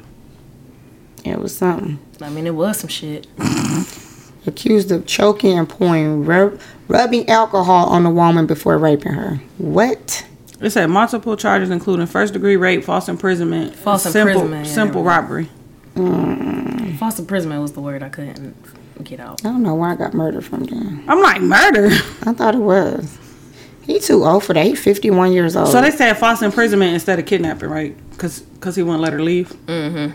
It 1.25 1.39
was 1.39 1.55
something. 1.57 1.99
I 2.21 2.29
mean, 2.29 2.45
it 2.47 2.55
was 2.55 2.77
some 2.79 2.89
shit. 2.89 3.27
Accused 4.45 4.91
of 4.91 5.05
choking 5.05 5.57
and 5.57 5.67
pouring 5.67 6.23
rub- 6.25 6.59
rubbing 6.87 7.27
alcohol 7.29 7.87
on 7.87 8.03
the 8.03 8.09
woman 8.09 8.45
before 8.45 8.77
raping 8.77 9.11
her. 9.13 9.41
What? 9.57 10.25
It 10.59 10.71
said 10.71 10.87
multiple 10.87 11.37
charges, 11.37 11.69
including 11.69 12.07
first 12.07 12.33
degree 12.33 12.55
rape, 12.55 12.83
false 12.83 13.07
imprisonment, 13.07 13.75
False 13.75 14.03
simple, 14.03 14.19
imprisonment, 14.21 14.67
simple 14.67 15.03
right. 15.03 15.17
robbery. 15.17 15.49
Mm. 15.95 16.97
False 16.97 17.19
imprisonment 17.19 17.61
was 17.61 17.73
the 17.73 17.81
word 17.81 18.01
I 18.01 18.09
couldn't 18.09 18.55
get 19.03 19.19
out. 19.19 19.45
I 19.45 19.49
don't 19.49 19.61
know 19.63 19.75
where 19.75 19.89
I 19.89 19.95
got 19.95 20.13
murder 20.13 20.41
from 20.41 20.63
then. 20.63 21.03
I'm 21.07 21.21
like 21.21 21.41
murder. 21.41 21.87
I 22.25 22.33
thought 22.33 22.55
it 22.55 22.59
was. 22.59 23.17
He 23.83 23.99
too 23.99 24.25
old 24.25 24.43
for 24.43 24.53
that. 24.53 24.65
He 24.65 24.75
51 24.75 25.31
years 25.31 25.55
old. 25.55 25.69
So 25.69 25.79
they 25.81 25.91
said 25.91 26.13
false 26.17 26.41
imprisonment 26.41 26.93
instead 26.93 27.19
of 27.19 27.25
kidnapping, 27.25 27.69
right? 27.69 27.95
Because 28.11 28.41
because 28.41 28.75
he 28.75 28.83
wouldn't 28.83 29.01
let 29.01 29.13
her 29.13 29.21
leave. 29.21 29.49
Mm-hmm. 29.67 30.13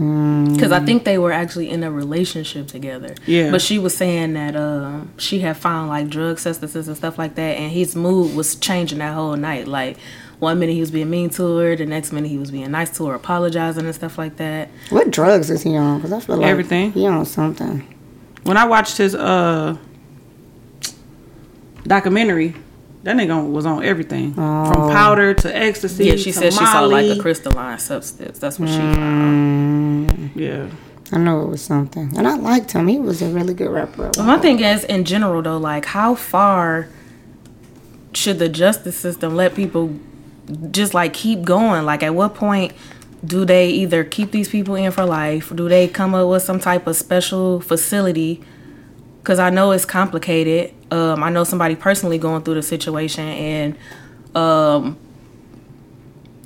Because 0.00 0.72
I 0.72 0.80
think 0.80 1.04
they 1.04 1.18
were 1.18 1.30
actually 1.30 1.68
in 1.68 1.82
a 1.82 1.90
relationship 1.90 2.68
together. 2.68 3.14
Yeah. 3.26 3.50
But 3.50 3.60
she 3.60 3.78
was 3.78 3.94
saying 3.94 4.32
that 4.32 4.56
um, 4.56 5.12
she 5.18 5.40
had 5.40 5.58
found 5.58 5.90
like 5.90 6.08
drug 6.08 6.38
substances 6.38 6.88
and 6.88 6.96
stuff 6.96 7.18
like 7.18 7.34
that, 7.34 7.58
and 7.58 7.70
his 7.70 7.94
mood 7.94 8.34
was 8.34 8.54
changing 8.54 8.98
that 9.00 9.12
whole 9.12 9.36
night. 9.36 9.68
Like 9.68 9.98
one 10.38 10.58
minute 10.58 10.72
he 10.72 10.80
was 10.80 10.90
being 10.90 11.10
mean 11.10 11.28
to 11.30 11.58
her, 11.58 11.76
the 11.76 11.84
next 11.84 12.12
minute 12.12 12.28
he 12.28 12.38
was 12.38 12.50
being 12.50 12.70
nice 12.70 12.96
to 12.96 13.06
her, 13.08 13.14
apologizing 13.14 13.84
and 13.84 13.94
stuff 13.94 14.16
like 14.16 14.36
that. 14.38 14.70
what 14.88 15.10
drugs 15.10 15.50
is 15.50 15.62
he 15.62 15.76
on? 15.76 15.98
Because 15.98 16.12
I 16.12 16.20
feel 16.20 16.36
like 16.38 16.46
Everything. 16.46 16.92
he 16.92 17.06
on 17.06 17.26
something. 17.26 17.86
When 18.44 18.56
I 18.56 18.64
watched 18.64 18.96
his 18.96 19.14
uh 19.14 19.76
documentary, 21.82 22.54
that 23.02 23.16
nigga 23.16 23.50
was 23.50 23.66
on 23.66 23.84
everything 23.84 24.32
from 24.34 24.90
powder 24.92 25.34
to 25.34 25.56
ecstasy. 25.56 26.04
Yeah, 26.06 26.16
she 26.16 26.32
to 26.32 26.38
said 26.38 26.52
she 26.54 26.64
saw 26.64 26.80
like 26.80 27.18
a 27.18 27.20
crystalline 27.20 27.78
substance. 27.78 28.38
That's 28.38 28.58
what 28.58 28.68
she 28.68 28.76
found. 28.76 29.59
Yeah, 30.34 30.70
I 31.12 31.18
know 31.18 31.42
it 31.42 31.48
was 31.48 31.62
something. 31.62 32.16
And 32.16 32.26
I 32.26 32.36
liked 32.36 32.72
him. 32.72 32.86
He 32.88 32.98
was 32.98 33.22
a 33.22 33.28
really 33.28 33.54
good 33.54 33.70
rapper. 33.70 34.10
But 34.16 34.24
my 34.24 34.38
thing 34.38 34.60
is, 34.60 34.84
in 34.84 35.04
general, 35.04 35.42
though, 35.42 35.58
like 35.58 35.86
how 35.86 36.14
far 36.14 36.88
should 38.12 38.38
the 38.38 38.48
justice 38.48 38.96
system 38.96 39.36
let 39.36 39.54
people 39.54 39.94
just 40.70 40.94
like 40.94 41.12
keep 41.12 41.42
going? 41.42 41.84
Like, 41.84 42.02
at 42.02 42.14
what 42.14 42.34
point 42.34 42.72
do 43.24 43.44
they 43.44 43.68
either 43.70 44.04
keep 44.04 44.30
these 44.30 44.48
people 44.48 44.74
in 44.74 44.90
for 44.92 45.04
life? 45.04 45.52
Do 45.54 45.68
they 45.68 45.88
come 45.88 46.14
up 46.14 46.28
with 46.28 46.42
some 46.42 46.60
type 46.60 46.86
of 46.86 46.96
special 46.96 47.60
facility? 47.60 48.42
Because 49.20 49.38
I 49.38 49.50
know 49.50 49.72
it's 49.72 49.84
complicated. 49.84 50.74
Um, 50.90 51.22
I 51.22 51.30
know 51.30 51.44
somebody 51.44 51.76
personally 51.76 52.18
going 52.18 52.42
through 52.42 52.54
the 52.54 52.62
situation, 52.62 53.24
and 53.24 53.76
um, 54.34 54.98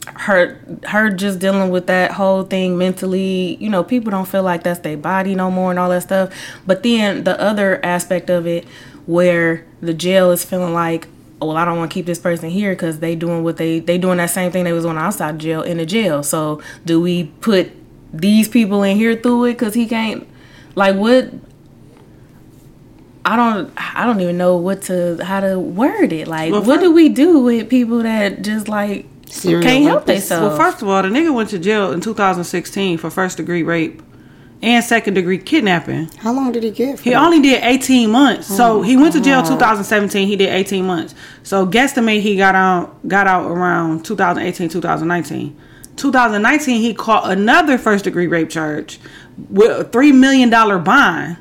her 0.07 0.59
her 0.87 1.11
just 1.11 1.39
dealing 1.39 1.71
with 1.71 1.87
that 1.87 2.13
whole 2.13 2.43
thing 2.43 2.77
mentally 2.77 3.57
you 3.61 3.71
know 3.71 3.83
people 3.83 4.11
don't 4.11 4.29
feel 4.29 4.43
like 4.43 4.63
that's 4.63 4.81
their 4.81 4.97
body 4.97 5.35
no 5.35 5.51
more 5.51 5.71
and 5.71 5.79
all 5.79 5.89
that 5.91 6.03
stuff. 6.03 6.33
But 6.67 6.83
then 6.83 7.25
the 7.25 7.41
other 7.41 7.85
aspect 7.85 8.31
of 8.31 8.47
it 8.47 8.67
where 9.07 9.65
the 9.81 9.95
jail 9.95 10.31
is 10.31 10.45
feeling 10.45 10.73
like 10.73 11.09
oh, 11.41 11.49
well 11.49 11.57
i 11.57 11.65
don't 11.65 11.77
want 11.77 11.91
to 11.91 11.95
keep 11.95 12.07
this 12.07 12.19
person 12.19 12.49
here 12.49 12.73
because 12.73 13.01
they 13.01 13.15
doing 13.15 13.45
what 13.45 13.59
they 13.59 13.79
they 13.79 13.99
doing 13.99 14.17
that 14.17 14.31
same 14.31 14.51
thing 14.51 14.65
they 14.65 14.73
was 14.73 14.87
on 14.87 14.97
outside 14.97 15.39
jail 15.39 15.63
in 15.63 15.79
the 15.79 15.87
jail. 15.87 16.23
So 16.23 16.63
do 16.85 17.01
we 17.01 17.25
put 17.41 17.71
these 18.13 18.49
people 18.49 18.83
in 18.83 18.97
here 18.97 19.17
through 19.17 19.45
it 19.47 19.53
because 19.55 19.75
he 19.75 19.87
can't? 19.87 20.27
Like 20.75 20.97
what 20.97 21.31
I 23.25 23.37
don't 23.37 23.73
I 23.77 24.05
don't 24.05 24.21
even 24.21 24.37
know 24.37 24.57
what 24.57 24.83
to 24.83 25.23
how 25.25 25.41
to 25.41 25.59
word 25.59 26.13
it. 26.13 26.29
Like 26.29 26.53
Well, 26.53 26.63
what 26.63 26.81
do 26.81 26.93
we 26.93 27.09
do 27.09 27.41
with 27.41 27.71
people 27.71 28.03
that 28.03 28.43
just 28.43 28.69
like 28.69 29.07
Serial 29.35 29.63
can't 29.63 29.85
help 29.85 30.01
rapist. 30.07 30.29
themselves? 30.29 30.59
Well, 30.59 30.71
first 30.71 30.83
of 30.83 30.89
all, 30.89 31.03
the 31.03 31.09
nigga 31.09 31.33
went 31.35 31.51
to 31.51 31.59
jail 31.59 31.93
in 31.93 32.01
2016 32.01 32.99
for 32.99 33.11
first 33.11 33.37
degree 33.37 33.63
rape 33.63 34.03
and 34.63 34.83
second 34.83 35.15
degree 35.15 35.39
kidnapping. 35.39 36.09
How 36.19 36.33
long 36.33 36.53
did 36.53 36.63
he 36.63 36.71
get? 36.71 36.99
For 36.99 37.05
He 37.05 37.11
that? 37.11 37.23
only 37.23 37.41
did 37.41 37.63
18 37.63 38.11
months. 38.11 38.47
So 38.47 38.79
oh, 38.79 38.83
he 38.83 38.97
went 38.97 39.13
to 39.15 39.21
jail 39.21 39.43
2017. 39.43 40.27
He 40.29 40.37
did 40.37 40.49
18 40.49 40.87
months. 40.87 41.15
So 41.43 41.67
guesstimate 41.67 42.21
he 42.23 42.37
got 42.37 42.55
out 42.55 43.07
got 43.09 43.27
out 43.27 43.51
around 43.51 44.05
2018 44.05 44.69
2019. 44.71 45.57
2019 45.97 46.81
he 46.81 46.95
caught 46.95 47.31
another 47.31 47.77
first 47.79 48.05
degree 48.05 48.27
rape 48.27 48.49
charge 48.51 48.99
with 49.51 49.71
a 49.71 49.85
three 49.85 50.13
million 50.13 50.49
dollar 50.51 50.79
bond. 50.79 51.37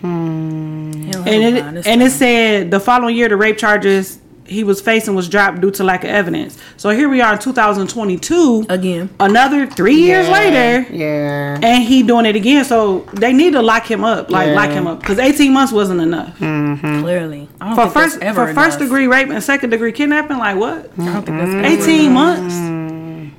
He 0.00 0.06
And 0.06 1.26
it 1.26 1.86
and 1.86 2.02
it 2.02 2.12
said 2.12 2.70
the 2.70 2.78
following 2.80 3.16
year 3.16 3.28
the 3.28 3.36
rape 3.36 3.58
charges 3.58 4.18
he 4.48 4.64
was 4.64 4.80
facing 4.80 5.14
was 5.14 5.28
dropped 5.28 5.60
due 5.60 5.70
to 5.72 5.84
lack 5.84 6.04
of 6.04 6.10
evidence. 6.10 6.56
So 6.76 6.90
here 6.90 7.08
we 7.08 7.20
are 7.20 7.34
in 7.34 7.38
2022. 7.38 8.66
again. 8.68 9.10
Another 9.20 9.66
three 9.66 9.96
years 9.96 10.26
Yeah, 10.26 10.32
later, 10.32 10.86
Yeah. 10.92 11.58
and 11.62 11.84
he 11.84 12.02
doing 12.02 12.26
it 12.26 12.34
again. 12.34 12.64
So 12.64 13.00
they 13.12 13.32
need 13.32 13.52
to 13.52 13.62
lock 13.62 13.88
him 13.90 14.04
up, 14.04 14.30
like 14.30 14.48
Yeah. 14.48 14.54
lock 14.54 14.70
him 14.70 14.86
up, 14.86 15.00
because 15.00 15.18
18 15.18 15.52
months 15.52 15.72
wasn't 15.72 16.00
enough 16.00 16.38
mm-hmm. 16.38 17.00
Clearly, 17.02 17.48
I 17.60 17.66
don't 17.68 17.74
for 17.76 17.82
think 17.82 17.94
that's 17.94 18.12
first 18.14 18.22
ever 18.22 18.46
for 18.48 18.54
first 18.54 18.78
enough. 18.78 18.88
degree 18.88 19.06
rape 19.06 19.28
and 19.28 19.42
second 19.42 19.70
degree 19.70 19.92
kidnapping. 19.92 20.38
Like 20.38 20.56
what? 20.56 20.90
I 20.98 21.04
don't 21.12 21.26
think 21.26 21.38
that's 21.38 21.50
ever 21.50 21.66
18 21.66 22.00
enough. 22.10 22.38
months. 22.38 23.34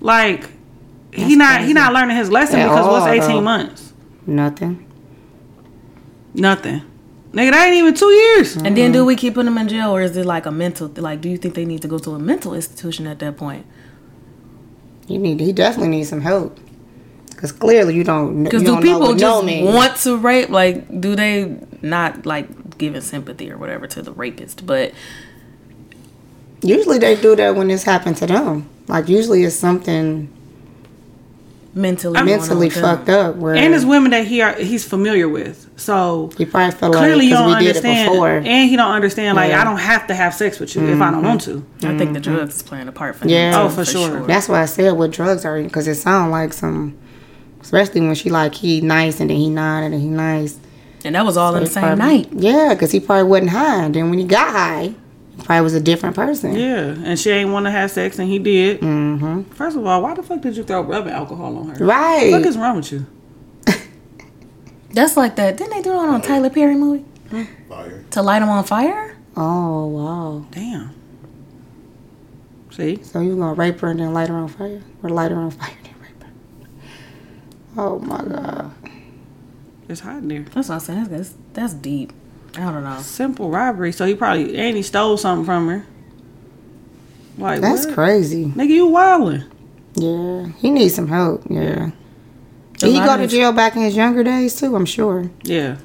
Like 0.00 0.48
he 1.12 1.36
not 1.36 1.62
he 1.62 1.72
not 1.72 1.92
learning 1.92 2.16
his 2.16 2.30
lesson 2.30 2.60
At 2.60 2.68
because 2.68 2.86
what's 2.86 3.06
18 3.06 3.28
though. 3.28 3.40
months? 3.42 3.92
Nothing. 4.26 4.86
Nothing. 6.34 6.82
Nigga, 7.32 7.52
that 7.52 7.66
ain't 7.66 7.76
even 7.76 7.94
two 7.94 8.10
years. 8.10 8.56
And 8.56 8.76
then 8.76 8.76
mm-hmm. 8.76 8.92
do 8.92 9.04
we 9.04 9.14
keep 9.14 9.34
putting 9.34 9.54
them 9.54 9.58
in 9.58 9.68
jail, 9.68 9.90
or 9.90 10.02
is 10.02 10.16
it 10.16 10.26
like 10.26 10.46
a 10.46 10.50
mental? 10.50 10.88
Like, 10.88 11.20
do 11.20 11.28
you 11.28 11.36
think 11.36 11.54
they 11.54 11.64
need 11.64 11.82
to 11.82 11.88
go 11.88 11.98
to 11.98 12.14
a 12.14 12.18
mental 12.18 12.54
institution 12.54 13.06
at 13.06 13.20
that 13.20 13.36
point? 13.36 13.66
You 15.06 15.18
need. 15.18 15.40
He 15.40 15.52
definitely 15.52 15.88
needs 15.88 16.08
some 16.08 16.20
help. 16.20 16.58
Because 17.28 17.52
clearly 17.52 17.94
you 17.94 18.04
don't. 18.04 18.44
Because 18.44 18.62
you 18.62 18.66
do 18.66 18.72
don't 18.74 18.84
know 18.84 18.92
people 18.92 19.00
what 19.00 19.18
just 19.18 19.22
no 19.22 19.42
means. 19.42 19.74
want 19.74 19.96
to 19.98 20.16
rape? 20.16 20.50
Like, 20.50 21.00
do 21.00 21.14
they 21.14 21.56
not 21.82 22.26
like 22.26 22.78
giving 22.78 23.00
sympathy 23.00 23.50
or 23.50 23.56
whatever 23.56 23.86
to 23.86 24.02
the 24.02 24.12
rapist? 24.12 24.66
But 24.66 24.92
Usually 26.62 26.98
they 26.98 27.16
do 27.16 27.34
that 27.36 27.56
when 27.56 27.68
this 27.68 27.84
happened 27.84 28.16
to 28.18 28.26
them. 28.26 28.68
Like 28.86 29.08
usually 29.08 29.44
it's 29.44 29.56
something 29.56 30.30
mentally, 31.74 32.14
going 32.14 32.28
on 32.32 32.38
mentally 32.40 32.70
fucked 32.70 33.08
up. 33.08 33.36
Where 33.36 33.54
And 33.54 33.74
it's 33.74 33.84
women 33.84 34.10
that 34.10 34.26
he 34.26 34.40
are, 34.42 34.54
he's 34.54 34.84
familiar 34.84 35.28
with. 35.28 35.68
So 35.76 36.30
he 36.36 36.44
probably 36.44 36.76
felt 36.76 36.94
like 36.94 37.02
clearly 37.04 37.26
you 37.26 37.30
don't 37.30 37.46
we 37.48 37.54
did 37.54 37.62
it 37.62 37.68
understand, 37.76 38.10
before. 38.12 38.28
and 38.36 38.68
he 38.70 38.76
don't 38.76 38.90
understand. 38.92 39.36
Like 39.36 39.48
Yeah. 39.50 39.58
Mm-hmm. 39.60 39.68
I 39.68 39.70
don't 39.70 39.80
have 39.80 40.06
to 40.08 40.14
have 40.14 40.34
sex 40.34 40.58
with 40.60 40.74
you 40.74 40.86
if 40.88 41.00
I 41.00 41.10
don't 41.10 41.22
want 41.24 41.40
to. 41.42 41.64
I 41.82 41.96
think 41.96 42.12
the 42.14 42.20
drugs 42.20 42.56
is 42.56 42.62
playing 42.62 42.88
a 42.88 42.92
part 42.92 43.16
for 43.16 43.28
Yeah. 43.28 43.50
him. 43.52 43.66
Oh, 43.66 43.68
too, 43.68 43.74
for 43.76 43.84
sure. 43.84 44.26
That's 44.26 44.48
why 44.48 44.62
I 44.62 44.66
said 44.66 44.92
what 44.92 45.10
drugs 45.12 45.44
are 45.44 45.62
because 45.62 45.86
it 45.88 45.94
sounds 45.94 46.32
like 46.32 46.52
some, 46.52 46.96
especially 47.62 48.00
when 48.02 48.14
she 48.14 48.30
like 48.30 48.54
he 48.54 48.80
nice 48.80 49.20
and 49.20 49.30
then 49.30 49.36
he 49.36 49.48
not 49.50 49.82
and 49.84 49.94
then 49.94 50.00
he 50.00 50.08
nice. 50.08 50.58
And 51.04 51.14
that 51.14 51.24
was 51.24 51.36
all 51.38 51.54
in 51.56 51.64
the 51.64 51.70
same 51.70 51.82
probably- 51.82 52.04
night. 52.04 52.28
Yeah, 52.32 52.74
because 52.74 52.90
he 52.90 53.00
probably 53.00 53.24
wasn't 53.30 53.50
high. 53.50 53.84
And 53.84 53.94
then 53.94 54.10
when 54.10 54.18
he 54.18 54.26
got 54.26 54.50
high, 54.50 54.82
he 54.88 54.94
probably 55.50 55.64
was 55.64 55.74
a 55.74 55.80
different 55.80 56.14
person. 56.14 56.54
Yeah, 56.54 56.94
and 57.04 57.18
she 57.18 57.30
ain't 57.30 57.50
want 57.50 57.66
to 57.66 57.72
have 57.72 57.90
sex, 57.90 58.20
and 58.20 58.28
he 58.28 58.38
did. 58.38 58.80
Mm-hmm. 58.82 59.42
First 59.50 59.76
of 59.76 59.84
all, 59.84 60.00
why 60.00 60.14
the 60.14 60.22
fuck 60.22 60.40
did 60.42 60.56
you 60.56 60.62
throw 60.62 60.80
rubbing 60.80 61.12
alcohol 61.12 61.58
on 61.58 61.70
her? 61.70 61.84
Right. 61.84 62.30
What 62.30 62.46
is 62.46 62.56
wrong 62.56 62.76
with 62.76 62.92
you? 62.92 63.04
That's 64.92 65.16
like 65.16 65.34
that. 65.34 65.56
Didn't 65.56 65.72
they 65.72 65.82
do 65.82 65.90
it 65.90 65.96
on 65.96 66.20
a 66.20 66.22
Tyler 66.24 66.50
Perry 66.50 66.76
movie? 66.76 67.04
Fire. 67.68 68.04
To 68.12 68.22
light 68.22 68.42
him 68.42 68.48
on 68.48 68.62
fire? 68.62 69.16
Oh 69.36 69.86
wow. 69.86 70.46
Damn. 70.52 70.94
See, 72.70 73.02
So 73.02 73.20
you 73.20 73.34
gonna 73.36 73.54
rape 73.54 73.80
her 73.80 73.90
and 73.90 73.98
then 73.98 74.14
light 74.14 74.28
her 74.28 74.36
on 74.36 74.46
fire, 74.46 74.80
or 75.02 75.10
light 75.10 75.32
her 75.32 75.36
on 75.36 75.50
fire 75.50 75.74
and 75.76 75.84
then 75.84 75.94
rape 76.00 76.22
her? 76.22 76.30
Oh 77.76 77.98
my 77.98 78.22
god. 78.22 78.72
It's 79.88 79.98
hot 80.00 80.18
in 80.18 80.28
there. 80.28 80.42
That's 80.42 80.68
what 80.68 80.76
I'm 80.76 80.80
saying. 80.80 81.04
That's, 81.06 81.34
that's 81.54 81.74
deep. 81.74 82.12
I 82.56 82.60
don't 82.72 82.84
know. 82.84 82.98
Simple 83.00 83.50
robbery. 83.50 83.92
So 83.92 84.04
he 84.06 84.14
probably 84.14 84.56
and 84.58 84.76
he 84.76 84.82
stole 84.82 85.16
something 85.16 85.44
from 85.44 85.68
her. 85.68 85.86
Like 87.38 87.60
That's 87.60 87.86
what? 87.86 87.94
crazy. 87.94 88.46
Nigga, 88.46 88.68
you 88.68 88.86
wildin'. 88.88 89.46
Yeah, 89.94 90.46
he 90.58 90.70
needs 90.70 90.94
some 90.94 91.08
help. 91.08 91.42
Yeah. 91.48 91.90
Did 92.78 92.92
he 92.92 92.98
go 93.00 93.16
to 93.16 93.26
jail 93.26 93.52
back 93.52 93.76
in 93.76 93.82
his 93.82 93.94
younger 93.96 94.22
days 94.22 94.58
too? 94.58 94.74
I'm 94.74 94.86
sure. 94.86 95.30
Yeah. 95.42 95.76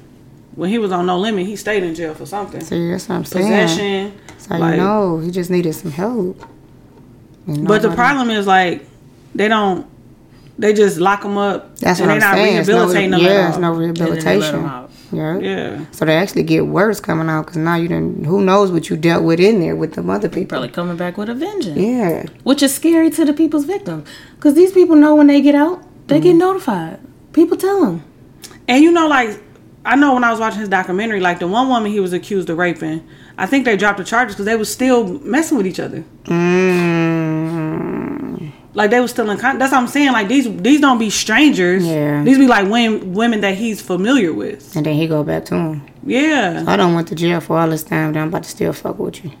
When 0.54 0.70
he 0.70 0.78
was 0.78 0.90
on 0.92 1.06
no 1.06 1.18
limit, 1.18 1.46
he 1.46 1.56
stayed 1.56 1.82
in 1.82 1.94
jail 1.94 2.14
for 2.14 2.24
something. 2.24 2.62
See, 2.62 2.90
that's 2.90 3.08
what 3.08 3.16
I'm 3.16 3.24
saying. 3.26 3.44
Possession. 3.68 4.12
So 4.38 4.56
like- 4.56 4.76
you 4.76 4.80
know, 4.82 5.18
he 5.18 5.30
just 5.30 5.50
needed 5.50 5.74
some 5.74 5.90
help. 5.90 6.42
But 7.46 7.82
the 7.82 7.92
problem 7.94 8.30
is 8.30 8.46
like 8.46 8.86
they 9.34 9.48
don't. 9.48 9.86
They 10.58 10.72
just 10.72 10.98
lock 10.98 11.22
them 11.22 11.36
up. 11.36 11.76
That's 11.80 12.00
and 12.00 12.08
what 12.08 12.14
I'm 12.14 12.20
they're 12.20 12.28
not 12.30 12.34
saying. 12.36 12.56
It's 12.56 12.68
no, 12.68 12.74
rehabilitating 12.76 13.10
them 13.10 13.20
yeah, 13.20 13.28
at 13.28 13.48
it's 13.48 13.54
all. 13.56 13.60
no 13.60 13.74
And 13.74 13.94
then 13.94 13.94
they 13.94 14.10
let 14.10 14.54
'em 14.54 14.64
rehabilitation. 14.64 14.85
Out. 15.12 15.16
Yeah. 15.16 15.38
Yeah. 15.38 15.86
So 15.90 16.04
they 16.04 16.16
actually 16.16 16.42
get 16.42 16.66
worse 16.66 17.00
coming 17.00 17.28
out 17.28 17.46
because 17.46 17.56
now 17.56 17.76
you 17.76 17.88
didn't. 17.88 18.24
Who 18.24 18.42
knows 18.42 18.70
what 18.70 18.90
you 18.90 18.96
dealt 18.96 19.24
with 19.24 19.40
in 19.40 19.60
there 19.60 19.76
with 19.76 19.94
the 19.94 20.02
other 20.02 20.28
people? 20.28 20.48
Probably 20.48 20.68
coming 20.68 20.96
back 20.96 21.16
with 21.16 21.28
a 21.28 21.34
vengeance. 21.34 21.76
Yeah. 21.78 22.26
Which 22.44 22.62
is 22.62 22.74
scary 22.74 23.10
to 23.10 23.24
the 23.24 23.32
people's 23.32 23.64
victims. 23.64 24.08
Because 24.36 24.54
these 24.54 24.72
people 24.72 24.96
know 24.96 25.14
when 25.14 25.26
they 25.26 25.40
get 25.40 25.54
out, 25.54 25.82
they 26.08 26.20
get 26.20 26.34
notified. 26.34 27.00
People 27.32 27.56
tell 27.56 27.80
them. 27.80 28.04
And 28.68 28.82
you 28.82 28.92
know, 28.92 29.08
like 29.08 29.40
I 29.84 29.94
know 29.94 30.14
when 30.14 30.24
I 30.24 30.32
was 30.32 30.40
watching 30.40 30.60
his 30.60 30.68
documentary, 30.68 31.20
like 31.20 31.38
the 31.38 31.46
one 31.46 31.68
woman 31.68 31.92
he 31.92 32.00
was 32.00 32.12
accused 32.12 32.50
of 32.50 32.58
raping, 32.58 33.06
I 33.38 33.46
think 33.46 33.64
they 33.64 33.76
dropped 33.76 33.98
the 33.98 34.04
charges 34.04 34.34
because 34.34 34.46
they 34.46 34.56
was 34.56 34.70
still 34.70 35.06
messing 35.20 35.56
with 35.56 35.66
each 35.66 35.78
other. 35.78 36.04
Mm, 36.24 36.95
Like 38.76 38.90
they 38.90 39.00
were 39.00 39.08
still 39.08 39.30
in 39.30 39.38
con- 39.38 39.58
That's 39.58 39.72
what 39.72 39.78
I'm 39.78 39.88
saying. 39.88 40.12
Like 40.12 40.28
these 40.28 40.54
these 40.58 40.80
don't 40.82 40.98
be 40.98 41.08
strangers. 41.08 41.84
Yeah. 41.84 42.22
These 42.22 42.36
be 42.36 42.46
like 42.46 42.68
women 42.68 43.14
women 43.14 43.40
that 43.40 43.54
he's 43.56 43.80
familiar 43.80 44.34
with. 44.34 44.76
and 44.76 44.84
then 44.84 44.94
he 44.94 45.06
go 45.06 45.24
back 45.24 45.46
to 45.46 45.54
him. 45.54 45.86
Yeah. 46.04 46.62
I 46.66 46.76
don't 46.76 46.94
went 46.94 47.08
to 47.08 47.14
jail 47.14 47.40
for 47.40 47.58
all 47.58 47.68
this 47.70 47.82
time. 47.82 48.12
Then 48.12 48.22
I'm 48.24 48.28
about 48.28 48.42
to 48.44 48.50
still 48.50 48.74
fuck 48.74 48.98
with 48.98 49.24
you. 49.24 49.32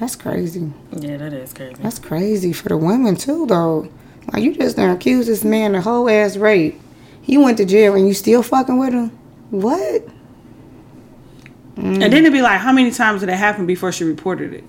That's 0.00 0.16
crazy. 0.16 0.72
Yeah, 0.98 1.18
that 1.18 1.34
is 1.34 1.52
crazy. 1.52 1.74
That's 1.82 1.98
crazy 1.98 2.54
for 2.54 2.70
the 2.70 2.76
women 2.78 3.16
too, 3.16 3.46
though. 3.46 3.88
Like 4.32 4.42
you 4.42 4.54
just 4.54 4.76
done 4.76 4.88
accused 4.96 5.28
this 5.28 5.44
man 5.44 5.74
of 5.74 5.84
whole 5.84 6.08
ass 6.08 6.38
rape. 6.38 6.80
He 7.20 7.36
went 7.36 7.58
to 7.58 7.66
jail 7.66 7.94
and 7.94 8.08
you 8.08 8.14
still 8.14 8.42
fucking 8.42 8.78
with 8.78 8.94
him. 8.94 9.10
What? 9.50 10.08
And 11.76 12.02
then 12.02 12.12
it'd 12.14 12.32
be 12.32 12.42
like, 12.42 12.60
how 12.60 12.72
many 12.72 12.90
times 12.90 13.20
did 13.20 13.28
it 13.28 13.36
happen 13.36 13.66
before 13.66 13.92
she 13.92 14.04
reported 14.04 14.52
it? 14.54 14.64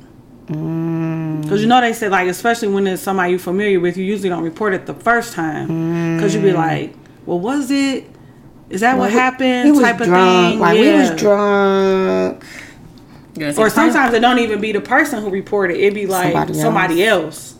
Mm. 0.47 1.41
Because 1.41 1.62
you 1.62 1.67
know 1.67 1.82
they 1.82 1.93
said 1.93 2.12
like, 2.12 2.27
especially 2.27 2.67
when 2.69 2.88
it's 2.88 3.01
somebody 3.01 3.32
you're 3.32 3.39
familiar 3.39 3.79
with, 3.79 3.97
you 3.97 4.03
usually 4.03 4.29
don't 4.29 4.43
report 4.43 4.73
it 4.73 4.86
the 4.86 4.93
first 4.93 5.34
time. 5.34 6.15
Because 6.15 6.34
you'd 6.34 6.43
be 6.43 6.49
mm. 6.51 6.56
like, 6.56 6.93
well, 7.25 7.39
was 7.39 7.71
it? 7.71 8.06
Is 8.69 8.82
that 8.82 8.93
what 8.97 9.03
Well, 9.03 9.12
he- 9.12 9.17
happened? 9.17 9.65
He 9.65 9.71
was 9.71 9.82
type 9.82 9.99
of 10.01 10.08
drunk. 10.08 10.51
thing. 10.53 10.60
Like 10.60 10.79
we 10.79 10.91
was 10.93 11.12
drunk. 11.12 12.43
Yes, 13.36 13.58
Or 13.58 13.69
sometimes 13.69 14.13
it 14.13 14.19
don't 14.19 14.39
even 14.39 14.62
be 14.62 14.71
the 14.71 14.82
person 14.82 15.21
who 15.23 15.29
reported. 15.29 15.77
It'd 15.77 15.93
be 15.95 16.06
like 16.06 16.34
Somebody 16.34 16.53
somebody, 16.53 17.03
else. 17.03 17.53
else. 17.53 17.60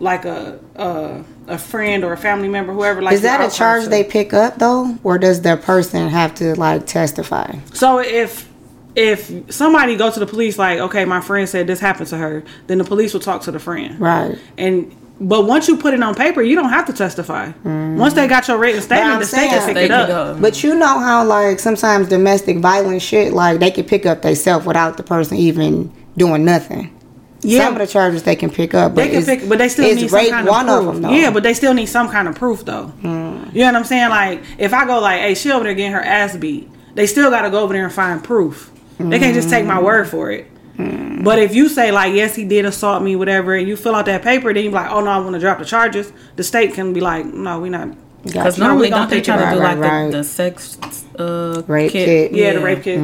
like 0.00 0.24
a, 0.24 0.58
a 0.76 1.24
a 1.48 1.58
friend 1.58 2.04
or 2.04 2.12
a 2.12 2.16
family 2.16 2.48
member, 2.48 2.72
whoever. 2.72 3.02
Like 3.02 3.14
Is 3.14 3.22
that 3.22 3.40
a 3.40 3.54
charge 3.54 3.80
person. 3.80 3.90
they 3.90 4.04
pick 4.04 4.32
up 4.32 4.58
though, 4.58 4.96
or 5.02 5.18
does 5.18 5.42
the 5.42 5.56
person 5.56 6.08
have 6.08 6.34
to 6.36 6.54
like 6.58 6.86
testify? 6.86 7.56
So 7.74 7.98
if 7.98 8.48
if 8.94 9.52
somebody 9.52 9.96
go 9.96 10.10
to 10.10 10.20
the 10.20 10.26
police 10.26 10.58
like, 10.58 10.78
okay, 10.78 11.04
my 11.04 11.20
friend 11.20 11.48
said 11.48 11.66
this 11.66 11.80
happened 11.80 12.08
to 12.08 12.16
her, 12.18 12.44
then 12.66 12.78
the 12.78 12.84
police 12.84 13.12
will 13.12 13.20
talk 13.20 13.42
to 13.42 13.50
the 13.52 13.58
friend. 13.58 13.98
Right. 13.98 14.38
And 14.58 14.94
but 15.20 15.46
once 15.46 15.68
you 15.68 15.76
put 15.76 15.94
it 15.94 16.02
on 16.02 16.14
paper, 16.14 16.42
you 16.42 16.56
don't 16.56 16.70
have 16.70 16.86
to 16.86 16.92
testify. 16.92 17.48
Mm-hmm. 17.48 17.96
Once 17.96 18.14
they 18.14 18.26
got 18.26 18.48
your 18.48 18.58
written 18.58 18.82
statement, 18.82 19.20
the 19.20 19.26
state 19.26 19.48
can 19.50 19.66
pick 19.68 19.76
it 19.84 19.88
can 19.88 20.10
up. 20.10 20.40
But 20.40 20.62
you 20.64 20.74
know 20.74 20.98
how 20.98 21.24
like 21.24 21.60
sometimes 21.60 22.08
domestic 22.08 22.58
violence 22.58 23.02
shit 23.02 23.32
like 23.32 23.60
they 23.60 23.70
can 23.70 23.84
pick 23.84 24.04
up 24.04 24.22
themselves 24.22 24.66
without 24.66 24.96
the 24.96 25.02
person 25.02 25.36
even 25.36 25.92
doing 26.16 26.44
nothing. 26.44 26.98
Yeah. 27.42 27.64
Some 27.64 27.74
of 27.74 27.80
the 27.80 27.86
charges 27.86 28.22
they 28.24 28.36
can 28.36 28.50
pick 28.50 28.72
up, 28.74 28.94
but 28.94 29.02
They 29.04 29.10
can 29.10 29.24
pick, 29.24 29.48
but 29.48 29.58
they 29.58 29.68
still 29.68 29.94
need 29.94 30.08
some 30.10 30.30
kind 30.30 30.48
of 30.48 30.52
one 30.52 30.66
proof. 30.66 30.78
of 30.78 30.86
them 30.86 31.02
though. 31.02 31.10
yeah, 31.10 31.30
but 31.30 31.42
they 31.42 31.54
still 31.54 31.74
need 31.74 31.86
some 31.86 32.08
kind 32.08 32.28
of 32.28 32.34
proof 32.36 32.64
though. 32.64 32.86
Hmm. 32.86 33.44
You 33.52 33.60
know 33.60 33.66
what 33.66 33.76
I'm 33.76 33.84
saying? 33.84 34.10
Like 34.10 34.42
if 34.58 34.72
I 34.72 34.86
go 34.86 35.00
like, 35.00 35.20
"Hey, 35.20 35.34
she 35.34 35.50
over 35.52 35.64
there 35.64 35.74
getting 35.74 35.92
her 35.92 36.02
ass 36.02 36.36
beat," 36.36 36.68
they 36.94 37.06
still 37.06 37.30
got 37.30 37.42
to 37.42 37.50
go 37.50 37.60
over 37.60 37.72
there 37.72 37.84
and 37.84 37.92
find 37.92 38.22
proof. 38.22 38.71
They 39.10 39.18
can't 39.18 39.34
just 39.34 39.50
take 39.50 39.64
my 39.66 39.80
word 39.80 40.08
for 40.08 40.30
it. 40.30 40.46
But 41.22 41.38
if 41.38 41.54
you 41.54 41.68
say 41.68 41.92
like, 41.92 42.14
"Yes, 42.14 42.34
he 42.34 42.44
did 42.44 42.64
assault 42.64 43.02
me," 43.02 43.14
whatever, 43.14 43.54
and 43.54 43.68
you 43.68 43.76
fill 43.76 43.94
out 43.94 44.06
that 44.06 44.22
paper, 44.22 44.52
then 44.52 44.64
you're 44.64 44.72
like, 44.72 44.90
"Oh 44.90 45.00
no, 45.00 45.10
I 45.10 45.18
want 45.18 45.34
to 45.34 45.38
drop 45.40 45.58
the 45.58 45.64
charges." 45.64 46.12
The 46.36 46.42
state 46.42 46.74
can 46.74 46.92
be 46.92 47.00
like, 47.00 47.24
"No, 47.26 47.60
we're 47.60 47.70
not." 47.70 47.88
Because 48.24 48.56
No, 48.58 48.64
we 48.64 48.68
normally 48.68 48.90
gonna 48.90 49.02
don't 49.02 49.10
they 49.10 49.20
try 49.20 49.36
it. 49.36 49.50
to 49.50 49.56
do 49.56 49.62
like 49.62 49.78
right, 49.78 49.82
the, 49.82 49.88
right. 49.88 50.10
the 50.12 50.24
sex 50.24 50.78
uh, 51.18 51.62
Rape 51.66 51.90
kit? 51.92 52.30
kit. 52.30 52.32
Yeah, 52.32 52.52
the 52.54 52.60
rape 52.60 52.82
kit. 52.82 53.00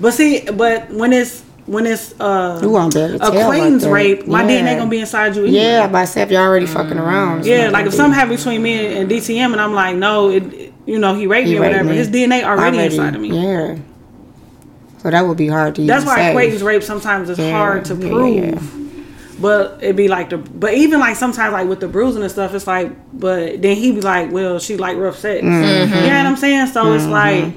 But 0.00 0.12
see, 0.12 0.40
but 0.40 0.90
when 0.90 1.12
it's 1.12 1.42
when 1.66 1.86
it's 1.86 2.14
uh, 2.20 2.58
You 2.62 2.70
won't 2.70 2.92
be 2.92 3.00
able 3.00 3.18
to 3.18 3.28
a 3.28 3.30
tell 3.30 3.48
queen's 3.48 3.84
that. 3.84 3.90
rape, 3.90 4.26
my 4.26 4.42
Yeah. 4.42 4.60
DNA 4.62 4.76
gonna 4.78 4.90
be 4.90 5.00
inside 5.00 5.36
you. 5.36 5.44
Anyway. 5.44 5.58
Yeah, 5.60 5.86
by 5.86 6.02
if 6.02 6.30
you're 6.30 6.42
already 6.42 6.66
fucking 6.66 6.98
around. 6.98 7.38
it's 7.40 7.48
Yeah, 7.48 7.68
like 7.70 7.86
if 7.86 7.92
be- 7.92 7.96
something 7.96 8.18
happened 8.18 8.36
between 8.38 8.62
me 8.62 8.96
and 8.98 9.08
DTM, 9.08 9.52
and 9.52 9.60
I'm 9.60 9.72
like, 9.72 9.96
no, 9.96 10.30
it, 10.30 10.42
it- 10.52 10.72
you 10.86 10.98
know, 10.98 11.14
he 11.14 11.26
raped 11.26 11.46
He 11.46 11.54
me 11.54 11.58
or 11.60 11.62
whatever. 11.62 11.88
me. 11.88 11.96
His 11.96 12.08
DNA 12.10 12.42
already, 12.44 12.78
inside 12.78 13.14
of 13.14 13.20
me. 13.22 13.30
Yeah. 13.30 13.76
So 15.04 15.10
that 15.10 15.20
would 15.28 15.36
be 15.36 15.48
hard 15.48 15.74
to 15.76 15.82
That's 15.86 16.02
even 16.02 16.06
why 16.08 16.16
say. 16.16 16.32
Quaden's 16.32 16.62
rape 16.62 16.82
sometimes 16.82 17.28
is 17.28 17.38
Yeah, 17.38 17.50
hard 17.52 17.84
to 17.84 17.94
yeah, 17.94 18.08
prove. 18.08 18.36
yeah. 18.36 19.38
But 19.38 19.78
it'd 19.82 19.96
be 19.96 20.08
like 20.08 20.30
the, 20.30 20.38
but 20.38 20.72
even 20.74 20.98
like 20.98 21.16
sometimes 21.16 21.52
like 21.52 21.68
with 21.68 21.80
the 21.80 21.88
bruising 21.88 22.22
and 22.22 22.30
stuff, 22.32 22.54
it's 22.54 22.66
like, 22.66 22.90
but 23.12 23.60
then 23.60 23.76
he'd 23.76 23.96
be 23.96 24.00
like, 24.00 24.32
well, 24.32 24.58
she 24.58 24.76
like 24.78 24.96
rough 24.96 25.18
sex. 25.18 25.44
Mm-hmm. 25.44 25.94
You 25.94 26.00
know 26.00 26.06
what 26.06 26.26
I'm 26.26 26.36
saying? 26.36 26.66
So 26.68 26.92
it's 26.94 27.04
like, 27.04 27.52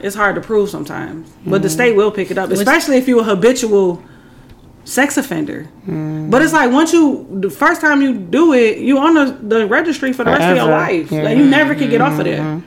it's 0.00 0.14
hard 0.14 0.36
to 0.36 0.40
prove 0.40 0.70
sometimes. 0.70 1.28
But 1.44 1.54
Mm-hmm. 1.56 1.62
the 1.62 1.70
state 1.70 1.96
will 1.96 2.12
pick 2.12 2.30
it 2.30 2.38
up, 2.38 2.50
especially 2.50 2.98
if 2.98 3.08
you're 3.08 3.20
a 3.20 3.24
habitual 3.24 4.00
sex 4.84 5.16
offender. 5.16 5.66
Mm. 5.88 6.30
But 6.30 6.42
it's 6.42 6.52
like 6.52 6.70
once 6.70 6.92
you, 6.92 7.26
the 7.40 7.50
first 7.50 7.80
time 7.80 8.00
you 8.00 8.14
do 8.14 8.52
it, 8.52 8.78
you 8.78 8.98
on 8.98 9.14
the, 9.14 9.24
the 9.56 9.66
registry 9.66 10.12
for 10.12 10.22
the 10.22 10.30
rest 10.30 10.44
of 10.44 10.56
your 10.56 10.66
life. 10.68 11.10
Yeah. 11.10 11.18
Mm-hmm. 11.18 11.24
Like 11.26 11.38
you 11.38 11.46
never 11.46 11.74
can 11.74 11.90
get 11.90 12.00
off 12.00 12.16
of 12.20 12.24
there. 12.26 12.62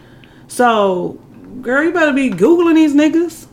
So, 0.47 1.17
girl, 1.61 1.83
you 1.83 1.91
better 1.91 2.13
be 2.13 2.29
googling 2.29 2.75
these 2.75 2.93
niggas. 2.93 3.47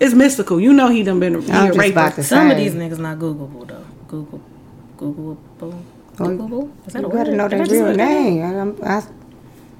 It's 0.00 0.14
Mystikal. 0.14 0.60
You 0.62 0.72
know 0.72 0.88
he 0.88 1.02
done 1.02 1.20
been 1.20 1.40
he 1.40 1.50
I'm 1.52 1.70
a 1.70 1.74
just 1.74 1.90
about 1.90 2.10
rapist. 2.10 2.28
Some 2.28 2.50
of 2.50 2.56
these 2.56 2.74
niggas 2.74 2.98
not 2.98 3.18
Googleable 3.18 3.66
though. 3.66 3.84
Google, 4.08 4.40
Googleable, 4.98 5.82
Googleable. 6.16 6.70
Is 6.86 6.92
that 6.92 7.02
You 7.02 7.08
a 7.08 7.12
gotta 7.12 7.34
know 7.36 7.48
Did 7.48 7.60
their 7.66 7.66
real 7.78 7.86
look 7.88 7.96
name. 7.96 8.42
I, 8.42 8.54
I'm- 8.58 8.76
I, 8.82 8.86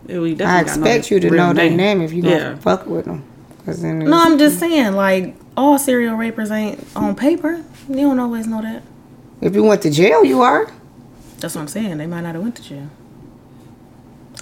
Yeah, 0.09 0.21
I 0.21 0.35
definitely 0.35 0.35
know 0.37 0.61
expect 0.61 1.11
you 1.11 1.21
to 1.21 1.31
know 1.31 1.53
their 1.53 1.71
name 1.71 2.01
if 2.03 2.13
you 2.13 2.23
gonna 2.23 2.35
Yeah. 2.37 2.57
fuck 2.57 2.87
with 2.87 3.05
them. 3.05 3.23
Cause 3.65 3.83
then 3.83 3.99
No, 4.01 4.17
I'm 4.23 4.39
just 4.39 4.59
saying, 4.61 4.93
like 4.95 5.35
all 5.57 5.79
serial 5.79 6.15
rapers 6.17 6.51
ain't 6.51 6.85
on 6.95 7.15
paper. 7.17 7.63
You 7.89 7.97
don't 7.97 8.19
always 8.21 8.47
know 8.47 8.63
that. 8.63 8.83
if 9.41 9.55
you 9.55 9.65
went 9.65 9.83
to 9.83 9.91
jail, 9.91 10.25
you 10.25 10.41
are. 10.43 10.71
That's 11.41 11.55
what 11.55 11.61
I'm 11.63 11.69
saying. 11.69 11.99
They 11.99 12.07
might 12.07 12.23
not 12.23 12.35
have 12.35 12.43
went 12.43 12.57
to 12.57 12.63
jail. 12.63 12.89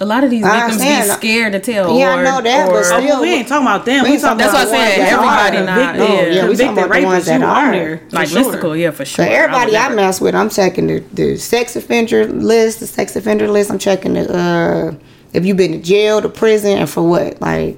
A 0.01 0.05
lot 0.05 0.25
of 0.25 0.29
these 0.29 0.43
victims 0.43 0.81
be 0.81 1.01
scared 1.03 1.53
to 1.53 1.59
tell. 1.59 1.97
Yeah, 1.97 2.15
I 2.15 2.23
know 2.23 2.41
that, 2.41 2.69
but 2.69 2.83
still- 2.83 3.17
Oh, 3.17 3.21
we 3.21 3.33
ain't 3.33 3.47
talking 3.47 3.65
about 3.65 3.85
them. 3.85 4.03
We 4.03 4.09
We 4.09 4.13
ain't 4.15 4.21
talking 4.23 4.39
talking 4.45 4.49
about 4.49 4.69
That's 4.69 4.71
what 4.71 4.79
I 4.81 4.89
said. 4.89 4.99
that 4.99 5.13
Everybody 5.13 5.57
are. 5.57 5.65
not. 5.65 5.95
No, 5.95 6.05
yeah, 6.05 6.21
yeah, 6.27 6.47
we 6.49 6.55
talking 6.57 6.71
about 6.77 6.91
the 6.91 7.05
ones 7.05 7.23
rapists, 7.23 7.25
that 7.27 7.39
you 7.39 7.45
are. 7.45 7.65
on 7.65 7.71
there. 7.71 8.01
like 8.11 8.27
sure. 8.27 8.43
Mystikal, 8.53 8.79
yeah, 8.79 8.91
for 8.91 9.05
sure. 9.05 9.23
So 9.25 9.29
sure. 9.29 9.33
everybody 9.33 9.77
I, 9.77 9.87
would 9.87 9.95
never- 9.95 9.95
mess 9.95 10.19
with, 10.19 10.35
I'm 10.35 10.49
checking 10.49 10.87
the, 10.87 10.99
the 11.13 11.37
sex 11.37 11.75
offender 11.77 12.27
list, 12.27 12.81
the 12.81 12.87
sex 12.87 13.15
offender 13.15 13.47
list. 13.47 13.71
I'm 13.71 13.79
checking 13.79 14.13
the 14.15 14.37
uh, 14.37 14.95
if 15.31 15.45
you've 15.45 15.57
been 15.57 15.71
to 15.71 15.77
jail, 15.81 16.21
to 16.21 16.27
prison, 16.29 16.77
and 16.77 16.89
for 16.89 17.07
what. 17.07 17.39
Like, 17.41 17.77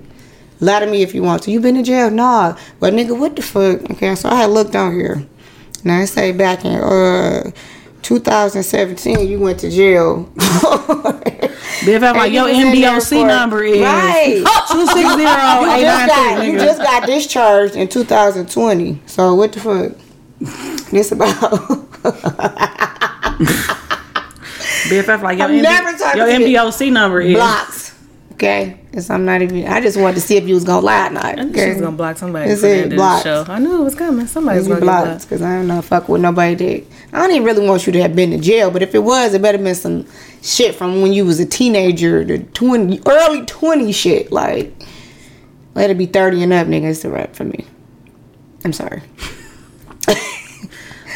lie 0.60 0.80
to 0.80 0.88
me 0.88 1.04
if 1.04 1.14
you 1.14 1.22
want 1.22 1.44
to. 1.44 1.52
You 1.52 1.60
been 1.60 1.76
to 1.76 1.84
jail? 1.84 2.10
Nah, 2.10 2.58
but 2.80 2.94
nigga, 2.96 3.16
what 3.18 3.36
the 3.36 3.44
fuck? 3.44 3.92
Okay, 3.92 4.16
so 4.16 4.28
I 4.30 4.36
had 4.38 4.50
looked 4.50 4.76
on 4.76 4.94
here. 4.94 5.24
Now 5.84 6.00
it 6.02 6.08
say 6.08 6.32
back 6.32 6.66
in 6.66 6.74
uh 6.82 7.52
2017, 8.02 9.28
you 9.28 9.40
went 9.40 9.60
to 9.60 9.70
jail. 9.70 10.32
BFF 11.82 12.16
like 12.16 12.32
your 12.32 12.50
you 12.50 12.66
was 12.66 12.76
in 12.76 12.82
there 12.82 13.00
MDOC 13.00 13.28
number 13.28 13.64
is 13.64 13.82
Right. 13.82 14.38
two 14.72 14.86
six 14.88 15.16
zero 15.16 15.18
you 15.76 15.82
just 15.82 16.08
got 16.08 16.46
you 16.46 16.58
just 16.60 16.82
got 16.82 17.06
discharged 17.06 17.76
in 17.76 17.88
2020. 17.88 19.02
So 19.06 19.36
what 19.36 19.54
the 19.54 19.60
fuck? 19.60 19.92
This 20.92 21.12
about? 21.12 21.30
BFF 24.88 25.22
like 25.22 25.38
your, 25.38 25.48
I'm 25.48 25.64
MD, 25.64 26.16
your. 26.16 26.28
MDOC 26.28 26.92
number 26.92 27.22
is 27.22 27.36
blocks. 27.36 27.94
Okay, 28.34 28.80
because 28.98 29.12
I'm 29.12 29.26
not 29.26 29.44
even. 29.44 29.68
I 29.68 29.80
just 29.80 29.96
wanted 29.96 30.16
to 30.16 30.22
see 30.22 30.38
if 30.38 30.48
you 30.48 30.56
was 30.56 30.64
gonna 30.64 30.84
lie 30.84 31.06
or 31.06 31.10
not. 31.12 31.26
I 31.26 31.34
knew 31.36 31.50
Okay? 31.52 31.66
she 31.66 31.70
was 31.74 31.82
gonna 31.82 31.96
block 31.96 32.18
somebody 32.18 32.50
It's 32.50 32.62
the 32.62 32.86
it, 32.86 32.90
blocked. 32.96 33.26
the 33.26 33.46
show. 33.46 33.52
I 33.54 33.60
knew 33.60 33.80
it 33.80 33.84
was 33.84 33.94
coming. 33.94 34.26
Somebody's 34.26 34.64
You 34.68 34.74
gonna 34.74 34.86
blocked 34.86 35.22
because 35.22 35.44
I 35.44 35.56
don't 35.58 35.68
know 35.68 35.84
fuck 35.84 36.10
with 36.10 36.20
nobody 36.20 36.56
that. 36.56 36.84
I 37.14 37.20
don't 37.22 37.30
even 37.30 37.44
really 37.44 37.68
want 37.68 37.86
you 37.86 37.94
to 37.94 38.02
have 38.02 38.16
been 38.16 38.32
to 38.32 38.40
jail, 38.40 38.72
but 38.72 38.82
if 38.82 38.96
it 38.96 39.04
was, 39.04 39.36
it 39.36 39.42
better 39.44 39.60
been 39.60 39.76
some 39.76 40.08
shit 40.42 40.74
from 40.74 41.04
when 41.04 41.14
you 41.14 41.26
was 41.26 41.40
a 41.40 41.46
teenager, 41.46 42.24
the 42.26 42.40
twenty 42.40 43.00
early 43.06 43.46
twenty 43.46 43.92
shit. 43.92 44.32
Like, 44.32 44.74
let 45.76 45.92
it 45.92 45.98
be 46.00 46.08
thirty 46.08 46.42
and 46.42 46.52
up, 46.52 46.66
nigga. 46.66 46.86
It's 46.90 47.06
a 47.06 47.12
wrap 47.12 47.36
for 47.36 47.44
me. 47.44 47.68
I'm 48.66 48.74
sorry. 48.74 49.04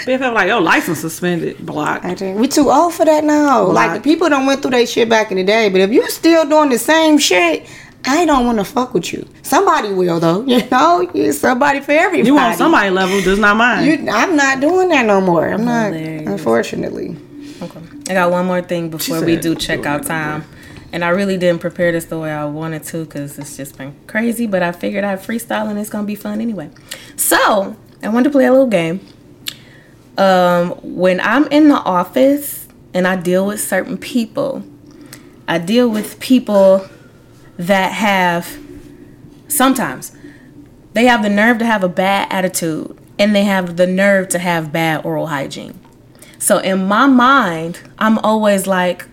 BFF 0.05 0.33
like 0.33 0.47
your 0.47 0.61
license 0.61 0.99
suspended. 0.99 1.65
Block. 1.65 2.03
I 2.03 2.33
we 2.33 2.47
too 2.47 2.69
old 2.69 2.93
for 2.93 3.05
that 3.05 3.23
now. 3.23 3.65
Like 3.65 3.93
the 3.93 4.01
people 4.01 4.29
don't 4.29 4.45
went 4.45 4.61
through 4.61 4.71
that 4.71 4.89
shit 4.89 5.09
back 5.09 5.31
in 5.31 5.37
the 5.37 5.43
day. 5.43 5.69
But 5.69 5.81
if 5.81 5.91
you 5.91 6.09
still 6.09 6.47
doing 6.47 6.69
the 6.69 6.77
same 6.77 7.17
shit, 7.17 7.67
I 8.05 8.25
don't 8.25 8.45
want 8.45 8.57
to 8.57 8.63
fuck 8.63 8.93
with 8.93 9.13
you. 9.13 9.27
Somebody 9.43 9.93
will 9.93 10.19
though. 10.19 10.41
You 10.47 10.67
know, 10.69 11.01
you 11.13 11.31
somebody 11.31 11.79
for 11.81 11.91
everybody. 11.91 12.27
You 12.27 12.35
want 12.35 12.57
somebody 12.57 12.89
level, 12.89 13.21
does 13.21 13.39
not 13.39 13.57
mine. 13.57 13.85
You, 13.85 14.09
I'm 14.11 14.35
not 14.35 14.59
doing 14.59 14.89
that 14.89 15.05
no 15.05 15.21
more. 15.21 15.47
I'm 15.47 15.65
not. 15.65 15.93
Hilarious. 15.93 16.27
Unfortunately. 16.27 17.17
Okay. 17.61 17.79
I 18.09 18.13
got 18.13 18.31
one 18.31 18.45
more 18.47 18.61
thing 18.61 18.89
before 18.89 19.21
we 19.23 19.35
said, 19.35 19.41
do 19.43 19.53
"Do 19.53 19.59
check 19.59 19.85
out 19.85 20.05
time. 20.05 20.43
And 20.93 21.05
I 21.05 21.09
really 21.09 21.37
didn't 21.37 21.61
prepare 21.61 21.91
this 21.93 22.05
the 22.05 22.19
way 22.19 22.31
I 22.31 22.43
wanted 22.45 22.83
to 22.85 23.05
because 23.05 23.39
it's 23.39 23.55
just 23.55 23.77
been 23.77 23.95
crazy. 24.07 24.45
But 24.47 24.61
I 24.61 24.71
figured 24.71 25.03
I'd 25.03 25.19
freestyle 25.19 25.69
and 25.69 25.79
it's 25.79 25.89
going 25.89 26.03
to 26.03 26.07
be 26.07 26.15
fun 26.15 26.41
anyway. 26.41 26.69
So 27.15 27.77
I 28.03 28.09
wanted 28.09 28.25
to 28.25 28.29
play 28.31 28.45
a 28.45 28.51
little 28.51 28.67
game. 28.67 28.99
Um, 30.17 30.71
when 30.83 31.19
I'm 31.21 31.47
in 31.47 31.69
the 31.69 31.79
office 31.79 32.67
and 32.93 33.07
I 33.07 33.15
deal 33.15 33.45
with 33.45 33.61
certain 33.61 33.97
people, 33.97 34.63
I 35.47 35.57
deal 35.57 35.89
with 35.89 36.19
people 36.19 36.87
that 37.57 37.91
have 37.91 38.57
sometimes 39.47 40.15
they 40.93 41.05
have 41.05 41.23
the 41.23 41.29
nerve 41.29 41.59
to 41.59 41.65
have 41.65 41.83
a 41.83 41.89
bad 41.89 42.27
attitude 42.31 42.97
and 43.19 43.35
they 43.35 43.43
have 43.43 43.77
the 43.77 43.87
nerve 43.87 44.29
to 44.29 44.39
have 44.39 44.71
bad 44.71 45.05
oral 45.05 45.27
hygiene. 45.27 45.79
So 46.39 46.57
in 46.57 46.87
my 46.87 47.05
mind, 47.05 47.79
I'm 47.99 48.17
always 48.19 48.65
like, 48.65 49.05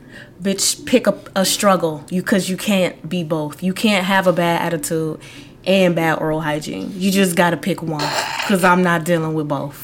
bitch, 0.42 0.84
pick 0.86 1.06
up 1.06 1.28
a 1.36 1.44
struggle. 1.44 2.04
You 2.10 2.22
cause 2.22 2.48
you 2.48 2.56
can't 2.56 3.08
be 3.08 3.22
both. 3.22 3.62
You 3.62 3.74
can't 3.74 4.06
have 4.06 4.26
a 4.26 4.32
bad 4.32 4.62
attitude 4.62 5.20
and 5.66 5.94
bad 5.94 6.18
oral 6.20 6.40
hygiene. 6.40 6.92
You 6.94 7.10
just 7.10 7.36
gotta 7.36 7.56
pick 7.56 7.82
one. 7.82 8.00
Cause 8.46 8.64
I'm 8.64 8.82
not 8.82 9.04
dealing 9.04 9.34
with 9.34 9.48
both. 9.48 9.76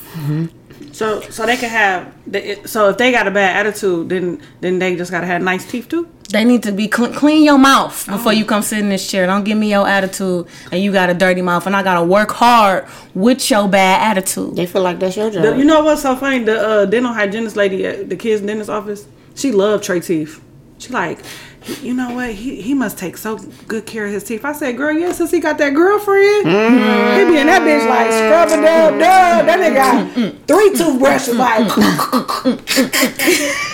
So 0.95 1.21
so 1.37 1.45
they 1.47 1.57
can 1.57 1.71
have. 1.71 2.01
the- 2.27 2.59
So 2.67 2.89
if 2.91 2.97
they 2.97 3.11
got 3.13 3.27
a 3.27 3.31
bad 3.31 3.53
attitude, 3.67 4.09
then 4.09 4.25
then 4.63 4.79
they 4.79 4.97
just 4.97 5.11
gotta 5.11 5.27
have 5.27 5.43
nice 5.43 5.65
teeth 5.71 5.89
too. 5.89 6.07
They 6.31 6.45
need 6.45 6.63
to 6.63 6.73
be 6.73 6.89
clean, 6.89 7.13
clean 7.13 7.43
your 7.45 7.59
mouth 7.59 8.07
before 8.07 8.33
you 8.33 8.45
come 8.45 8.63
sit 8.63 8.79
in 8.79 8.89
this 8.89 9.05
chair. 9.11 9.27
Don't 9.27 9.45
give 9.45 9.59
me 9.59 9.69
your 9.71 9.87
attitude 9.87 10.47
and 10.73 10.79
you 10.83 10.91
got 11.01 11.11
a 11.11 11.15
dirty 11.15 11.43
mouth 11.43 11.67
and 11.67 11.77
I 11.77 11.83
gotta 11.83 12.05
work 12.17 12.31
hard 12.33 12.87
with 13.15 13.51
your 13.51 13.69
bad 13.69 13.97
attitude. 14.11 14.57
They 14.57 14.67
feel 14.67 14.83
like 14.83 14.99
that's 15.01 15.17
your 15.17 15.31
job. 15.31 15.43
The- 15.45 15.57
you 15.59 15.65
know 15.65 15.85
what's 15.85 16.03
so 16.03 16.17
funny? 16.17 16.41
The 16.51 16.57
uh, 16.69 16.85
dental 16.87 17.13
hygienist 17.13 17.57
lady 17.57 17.85
at 17.87 18.09
the 18.09 18.17
kids' 18.17 18.41
dentist 18.43 18.71
office, 18.71 19.07
she 19.35 19.53
loved 19.53 19.85
Trey 19.85 20.01
teeth. 20.01 20.41
She 20.79 20.89
like, 20.93 21.19
you 21.83 21.95
know 21.95 22.15
what? 22.15 22.31
He 22.33 22.61
he 22.61 22.75
must 22.75 22.99
take 22.99 23.17
so 23.17 23.39
good 23.67 23.87
care 23.87 24.07
of 24.07 24.13
his 24.13 24.25
teeth. 24.25 24.45
I 24.45 24.53
said, 24.53 24.77
girl, 24.77 24.93
yeah, 24.93 25.13
since 25.13 25.31
he 25.31 25.41
got 25.41 25.59
that 25.59 25.71
girlfriend, 25.71 26.47
he 26.47 27.25
be 27.33 27.39
in 27.41 27.47
that 27.47 27.63
bitch 27.63 27.89
like 27.89 28.11
scrubbing 28.13 28.65
dub 28.65 28.99
dub. 28.99 29.47
That 29.47 29.59
nigga 29.61 29.75
got 29.75 30.47
three 30.47 30.71
toothbrushes. 30.77 31.37
Like 31.37 31.69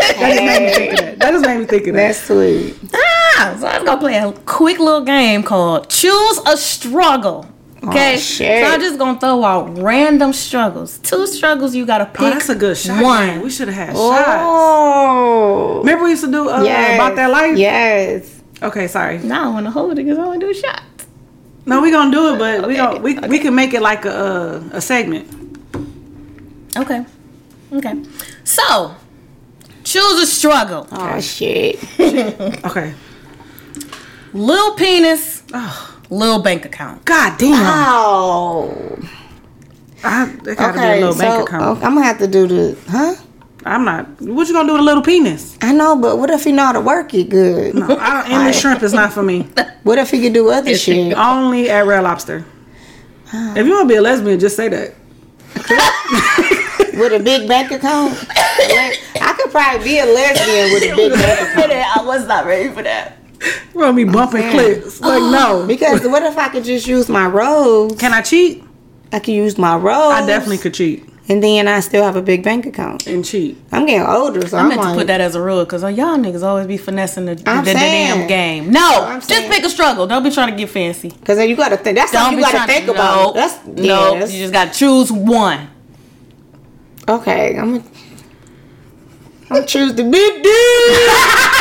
that 0.00 0.10
just 0.22 0.36
made 0.46 0.60
me 0.60 0.74
think 0.74 0.92
of 0.92 0.96
that. 0.96 1.18
That 1.18 1.30
just 1.32 1.46
made 1.46 1.58
me 1.58 1.64
think 1.66 1.86
of 1.86 1.94
that. 1.94 2.06
That's 2.08 2.22
sweet. 2.22 2.76
Ah, 2.94 3.56
so 3.58 3.66
I'm 3.66 3.84
gonna 3.84 4.00
play 4.00 4.16
a 4.18 4.32
quick 4.46 4.78
little 4.78 5.04
game 5.04 5.42
called 5.42 5.88
Choose 5.88 6.38
a 6.46 6.56
Struggle. 6.56 7.46
Okay, 7.82 8.14
Oh, 8.14 8.16
so 8.18 8.44
I'm 8.74 8.80
just 8.80 8.98
gonna 8.98 9.18
throw 9.18 9.42
out 9.42 9.78
random 9.78 10.32
struggles. 10.34 10.98
Two 10.98 11.26
struggles 11.26 11.74
you 11.74 11.86
gotta 11.86 12.04
pick. 12.06 12.20
Oh, 12.20 12.30
that's 12.30 12.48
a 12.50 12.54
good 12.54 12.76
shot. 12.76 13.02
One. 13.02 13.40
We 13.40 13.48
should 13.50 13.68
have 13.68 13.88
had 13.88 13.96
shots. 13.96 14.28
Oh. 14.28 15.78
Remember 15.78 16.04
we 16.04 16.10
used 16.10 16.24
to 16.24 16.30
do 16.30 16.50
uh, 16.50 16.62
Yes. 16.62 16.96
about 16.96 17.16
that 17.16 17.30
life? 17.30 17.56
Yes. 17.56 18.42
Okay, 18.62 18.86
sorry. 18.86 19.18
Now 19.18 19.44
I 19.50 19.52
wanna 19.54 19.70
hold 19.70 19.92
it 19.92 19.94
because 19.96 20.18
I 20.18 20.26
wanna 20.26 20.40
do 20.40 20.52
shots. 20.52 20.82
No, 21.64 21.80
we 21.80 21.90
gonna 21.90 22.10
do 22.10 22.34
it, 22.34 22.38
but 22.38 22.68
we 22.68 22.76
gonna 22.76 23.00
we, 23.00 23.18
we 23.28 23.38
can 23.38 23.54
make 23.54 23.72
it 23.72 23.80
like 23.80 24.04
a 24.04 24.14
uh, 24.14 24.62
a 24.72 24.80
segment. 24.80 25.26
Okay, 26.76 27.04
okay. 27.72 27.94
So 28.44 28.94
choose 29.84 30.20
a 30.22 30.26
struggle. 30.26 30.86
Oh 30.92 31.18
shit. 31.20 31.78
Okay. 32.64 32.92
Little 34.32 34.74
penis, 34.74 35.42
Oh, 35.52 35.89
little 36.10 36.42
bank 36.42 36.64
account. 36.64 37.04
God 37.04 37.38
damn. 37.38 37.54
Oh. 37.64 38.98
I, 40.02 40.26
there 40.42 40.54
gotta 40.54 40.78
Okay. 40.78 40.92
be 40.94 40.98
a 40.98 41.00
little 41.00 41.12
so 41.14 41.20
bank 41.20 41.48
account. 41.48 41.62
okay, 41.78 41.86
I'm 41.86 41.94
gonna 41.94 42.06
have 42.06 42.18
to 42.18 42.26
do 42.26 42.46
the 42.46 42.78
huh? 42.88 43.14
I'm 43.66 43.84
not. 43.84 44.06
What 44.22 44.48
you 44.48 44.54
gonna 44.54 44.66
do 44.68 44.72
with 44.72 44.80
a 44.80 44.84
little 44.84 45.02
penis? 45.02 45.58
I 45.60 45.72
know, 45.72 45.94
but 45.94 46.16
what 46.18 46.30
if 46.30 46.44
he 46.44 46.52
know 46.52 46.64
how 46.64 46.72
to 46.72 46.80
work 46.80 47.12
it 47.12 47.28
good? 47.28 47.74
No, 47.74 47.84
I 47.98 48.22
don't, 48.22 48.30
endless 48.32 48.58
shrimp 48.58 48.82
is 48.82 48.94
not 48.94 49.12
for 49.12 49.22
me. 49.22 49.48
What 49.82 49.96
if 49.98 50.10
he 50.10 50.20
could 50.20 50.34
do 50.34 50.50
other 50.50 50.74
shit? 50.76 51.14
Only 51.16 51.70
at 51.70 51.86
Red 51.86 52.00
Lobster. 52.02 52.44
If 53.32 53.66
you 53.66 53.72
want 53.72 53.84
to 53.88 53.88
be 53.88 53.94
a 53.96 54.02
lesbian, 54.02 54.38
just 54.38 54.54
say 54.54 54.68
that. 54.68 54.94
With 56.98 57.12
a 57.14 57.20
big 57.22 57.48
bank 57.48 57.70
account? 57.70 58.12
I 58.30 59.34
could 59.40 59.50
probably 59.50 59.82
be 59.84 59.98
a 60.00 60.04
lesbian 60.04 60.72
with 60.74 60.82
a 60.82 60.96
big 60.96 61.12
bank 61.12 61.40
account. 61.56 61.72
I 61.72 62.02
was 62.04 62.26
not 62.26 62.44
ready 62.44 62.68
for 62.68 62.82
that. 62.82 63.16
We're 63.72 63.82
gonna 63.84 63.96
be 63.96 64.04
bumping 64.04 64.50
clips. 64.50 65.00
Like 65.00 65.22
no. 65.22 65.64
Because 65.66 66.02
what 66.06 66.22
if 66.22 66.36
I 66.36 66.48
could 66.48 66.64
just 66.64 66.86
use 66.86 67.08
my 67.08 67.26
rose? 67.26 67.96
Can 67.98 68.12
I 68.12 68.20
cheat? 68.22 68.62
I 69.12 69.18
could 69.18 69.34
use 69.34 69.56
my 69.58 69.76
rose. 69.76 70.12
I 70.12 70.26
definitely 70.26 70.58
could 70.58 70.74
cheat 70.74 71.04
And 71.28 71.42
then 71.42 71.66
I 71.66 71.80
still 71.80 72.02
have 72.04 72.16
a 72.16 72.22
big 72.22 72.42
bank 72.44 72.66
account. 72.66 73.06
and 73.06 73.24
cheat. 73.24 73.56
I'm 73.72 73.86
getting 73.86 74.06
older, 74.06 74.46
so 74.46 74.56
I 74.56 74.60
I'm 74.62 74.68
meant 74.68 74.82
to 74.82 74.88
like, 74.88 74.98
put 74.98 75.06
that 75.08 75.20
as 75.20 75.34
a 75.34 75.42
rule 75.42 75.64
because 75.64 75.82
uh, 75.82 75.88
y'all 75.88 76.16
niggas 76.18 76.42
always 76.42 76.66
be 76.66 76.76
finessing 76.76 77.24
the, 77.26 77.34
the, 77.36 77.48
I'm 77.50 77.64
the 77.64 77.72
damn 77.72 78.26
game. 78.28 78.70
No, 78.70 79.04
I'm 79.06 79.18
just 79.20 79.28
saying. 79.30 79.50
pick 79.50 79.64
a 79.64 79.70
struggle. 79.70 80.06
Don't 80.06 80.22
be 80.22 80.30
trying 80.30 80.50
to 80.50 80.56
get 80.56 80.68
fancy. 80.68 81.08
Because 81.10 81.38
then 81.38 81.48
you 81.48 81.56
gotta 81.56 81.76
think. 81.76 81.96
That's 81.96 82.12
something 82.12 82.38
you 82.38 82.44
gotta 82.44 82.66
think 82.70 82.84
to, 82.86 82.92
about. 82.92 83.34
No, 83.34 83.40
That's 83.40 83.66
no. 83.66 83.82
yeah, 83.82 84.10
that's- 84.12 84.32
You 84.34 84.40
just 84.42 84.52
got 84.52 84.72
to 84.72 84.78
choose 84.78 85.10
one. 85.10 85.70
okay. 87.08 87.56
I'm 87.56 87.78
gonna. 87.78 87.84
I'm 89.50 89.56
gonna 89.56 89.66
choose 89.66 89.94
the 89.94 90.04
big 90.04 90.42
dude. 90.44 91.56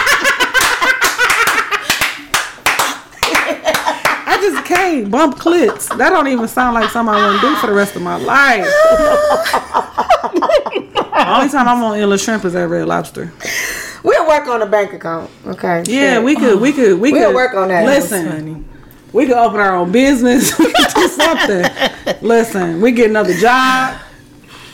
I 4.69 4.69
just 4.69 4.79
can't 4.81 5.11
bump 5.11 5.37
clits. 5.37 5.95
That 5.97 6.09
don't 6.09 6.27
even 6.27 6.47
sound 6.47 6.75
like 6.75 6.89
something 6.89 7.13
I 7.13 7.27
want 7.27 7.41
to 7.41 7.47
do 7.47 7.55
for 7.55 7.67
the 7.67 7.73
rest 7.73 7.95
of 7.95 8.01
my 8.01 8.17
life. 8.17 8.65
Only 11.27 11.49
time 11.49 11.67
I'm 11.67 11.83
on 11.83 11.97
endless 11.97 12.23
shrimp 12.23 12.45
is 12.45 12.55
at 12.55 12.69
Red 12.69 12.87
Lobster. 12.87 13.31
We'll 14.03 14.27
work 14.27 14.47
on 14.47 14.61
a 14.61 14.65
bank 14.65 14.93
account. 14.93 15.29
Okay. 15.45 15.83
Yeah, 15.87 16.15
shit. 16.15 16.23
we 16.23 16.35
could, 16.35 16.61
we 16.61 16.71
could, 16.71 16.99
we 16.99 17.11
We'll 17.11 17.27
could 17.27 17.35
work 17.35 17.55
on 17.55 17.67
that. 17.67 17.85
Listen, 17.85 18.67
we 19.11 19.25
could 19.25 19.37
open 19.37 19.59
our 19.59 19.75
own 19.75 19.91
business. 19.91 20.57
we 20.59 20.71
could 20.71 20.93
do 20.95 21.07
something. 21.07 21.65
Listen, 22.21 22.81
we 22.81 22.91
get 22.91 23.09
another 23.09 23.35
job, 23.35 23.99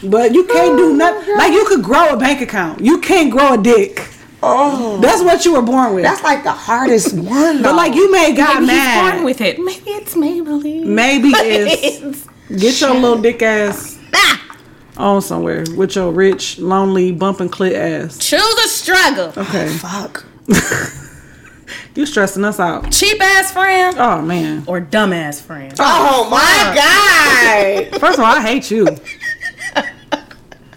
but 0.03 0.33
you 0.33 0.45
can't 0.45 0.77
do 0.77 0.91
oh 0.91 0.95
nothing. 0.95 1.37
Like 1.37 1.53
you 1.53 1.65
could 1.65 1.83
grow 1.83 2.09
a 2.09 2.17
bank 2.17 2.41
account. 2.41 2.81
You 2.81 3.01
can't 3.01 3.31
grow 3.31 3.53
a 3.53 3.57
dick. 3.57 4.14
Oh, 4.47 4.99
That's 5.01 5.21
what 5.23 5.43
you 5.45 5.53
were 5.53 5.61
born 5.61 5.95
with. 5.95 6.03
that's 6.03 6.23
like 6.23 6.43
the 6.43 6.51
hardest 6.51 7.13
one. 7.17 7.63
but 7.63 7.75
like 7.75 7.95
you 7.95 8.11
made 8.11 8.35
God 8.37 8.61
Maybe 8.61 8.73
he's 8.79 9.01
born 9.11 9.23
with 9.23 9.41
it. 9.41 9.59
Maybe 9.59 9.89
it's 9.91 10.13
Maybelline. 10.15 10.85
Maybe 10.85 11.29
it's 11.33 12.27
get 12.49 12.79
your 12.81 12.93
little 12.93 13.21
dick 13.21 13.41
ass 13.41 13.97
ah. 14.13 14.57
on 14.97 15.21
somewhere 15.21 15.63
with 15.75 15.95
your 15.95 16.11
rich, 16.11 16.59
lonely, 16.59 17.11
bumping 17.11 17.49
clit 17.49 17.73
ass. 17.73 18.17
Choose 18.19 18.41
a 18.41 18.67
struggle. 18.67 19.33
Okay, 19.35 19.67
oh, 19.67 19.77
fuck. 19.79 20.25
you 21.95 22.05
stressing 22.05 22.45
us 22.45 22.59
out. 22.59 22.91
Cheap 22.91 23.19
ass 23.21 23.51
friend 23.51 23.95
Oh 23.97 24.21
man. 24.21 24.63
or 24.67 24.79
dumb 24.79 25.11
ass 25.11 25.41
friend. 25.41 25.73
Oh 25.79 26.27
my 26.29 26.37
oh, 26.39 27.89
god. 27.91 27.99
First 27.99 28.19
of 28.19 28.25
all, 28.25 28.35
I 28.35 28.41
hate 28.41 28.69
you. 28.69 28.87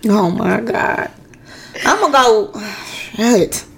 Oh 0.08 0.30
my 0.30 0.60
god. 0.60 1.10
I'm 1.84 2.00
gonna 2.00 2.12
go. 2.12 2.52
Shit. 3.18 3.64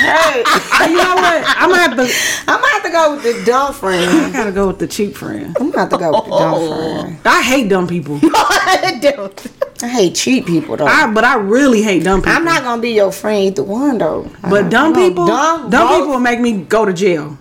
Hey, 0.00 0.42
You 0.88 0.96
know 0.96 1.14
what? 1.14 1.44
I'm 1.46 1.68
gonna 1.68 1.82
have 1.82 1.96
to. 1.96 2.02
I'm 2.48 2.60
gonna 2.60 2.72
have 2.72 2.82
to 2.84 2.90
go 2.90 3.14
with 3.14 3.22
the 3.22 3.44
dumb 3.44 3.74
friend. 3.74 4.10
I 4.10 4.30
gotta 4.32 4.52
go 4.52 4.66
with 4.68 4.78
the 4.78 4.86
cheap 4.86 5.14
friend. 5.14 5.54
I'm 5.60 5.70
gonna 5.70 5.80
have 5.80 5.90
to 5.90 5.98
go 5.98 6.10
with 6.12 6.24
the 6.24 6.30
dumb 6.30 6.54
oh. 6.56 7.02
friend. 7.02 7.18
I 7.24 7.42
hate 7.42 7.68
dumb 7.68 7.86
people. 7.86 8.18
I 8.22 9.60
hate 9.82 10.14
cheap 10.14 10.46
people 10.46 10.76
though. 10.78 10.86
I 10.86 11.10
but 11.12 11.24
I 11.24 11.34
really 11.36 11.82
hate 11.82 12.04
dumb 12.04 12.20
people. 12.20 12.32
I'm 12.32 12.44
not 12.44 12.62
gonna 12.62 12.80
be 12.80 12.92
your 12.92 13.12
friend 13.12 13.44
either 13.44 13.62
one 13.62 13.98
though. 13.98 14.30
But 14.42 14.70
dumb 14.70 14.94
No, 14.94 15.08
people, 15.08 15.26
dumb, 15.26 15.68
both. 15.70 15.90
people 15.90 16.08
will 16.08 16.20
make 16.20 16.40
me 16.40 16.62
go 16.62 16.86
to 16.86 16.94
jail. 16.94 17.36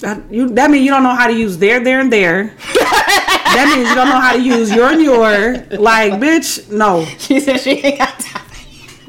That, 0.00 0.32
you, 0.32 0.48
that 0.50 0.70
means 0.70 0.84
you 0.84 0.90
don't 0.90 1.02
know 1.04 1.14
how 1.14 1.26
to 1.28 1.32
use 1.32 1.58
there, 1.58 1.82
there, 1.82 2.00
and 2.00 2.12
there. 2.12 2.56
that 3.54 3.72
means 3.74 3.88
you 3.88 3.94
don't 3.94 4.08
know 4.08 4.20
how 4.20 4.32
to 4.34 4.40
use 4.42 4.72
your 4.74 4.88
and 4.90 5.02
your. 5.02 5.78
Like, 5.78 6.14
bitch, 6.14 6.70
no. 6.70 7.04
She 7.18 7.40
said 7.40 7.58
she 7.60 7.70
ain't 7.70 7.98
got 7.98 8.18
time. 8.20 8.42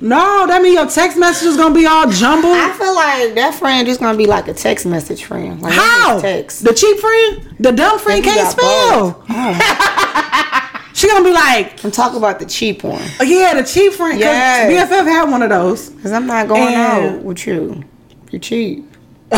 No, 0.02 0.48
that 0.48 0.62
means 0.62 0.76
your 0.76 0.88
text 0.88 1.18
message 1.18 1.48
is 1.50 1.58
gonna 1.58 1.76
be 1.76 1.86
all 1.86 2.10
jumbled. 2.10 2.54
I 2.56 2.72
feel 2.72 2.96
like 2.96 3.36
that 3.36 3.54
friend 3.60 3.86
just 3.86 4.00
gonna 4.00 4.18
be 4.18 4.28
like 4.28 4.48
a 4.48 4.54
text 4.54 4.86
message 4.86 5.26
friend. 5.26 5.62
Like, 5.62 5.74
How? 5.74 6.20
Text. 6.22 6.64
The 6.64 6.74
cheap 6.74 6.98
friend? 7.00 7.56
The 7.60 7.72
dumb 7.74 8.00
friend 8.00 8.24
can't 8.24 8.50
spell. 8.50 9.24
Oh, 9.30 10.92
She 10.94 11.08
gonna 11.08 11.24
be 11.24 11.32
like, 11.32 11.84
I'm 11.86 11.92
talking 11.92 12.18
about 12.18 12.40
the 12.40 12.46
cheap 12.46 12.84
one. 12.84 13.02
oh, 13.20 13.24
yeah, 13.24 13.54
the 13.54 13.64
cheap 13.68 13.94
friend. 13.94 14.20
Yeah, 14.20 14.70
BFF 14.70 15.06
had 15.06 15.30
one 15.30 15.42
of 15.42 15.50
those. 15.50 15.90
Cause 16.02 16.12
I'm 16.12 16.28
not 16.28 16.48
going 16.48 16.74
And- 16.74 17.16
out 17.18 17.24
with 17.24 17.46
you. 17.48 17.84
You're 18.32 18.40
cheap. 18.42 18.86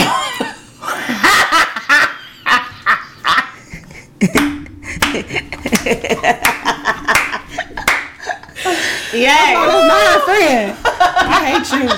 Yeah. 9.14 9.53
That's 9.53 9.88
not 9.88 10.01
her 10.07 10.20
friend. 10.26 10.78
I 10.86 11.39
hate 11.51 11.70
you. 11.84 11.89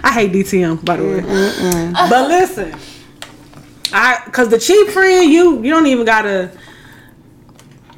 I 0.04 0.12
hate 0.12 0.32
DTM, 0.32 0.84
by 0.84 0.96
the 0.96 1.04
way. 1.04 1.92
But 2.10 2.28
listen, 2.28 2.74
I 3.92 4.20
because 4.24 4.48
the 4.48 4.58
cheap 4.58 4.88
friend, 4.88 5.30
you 5.30 5.62
you 5.62 5.70
don't 5.70 5.86
even 5.86 6.04
gotta, 6.04 6.50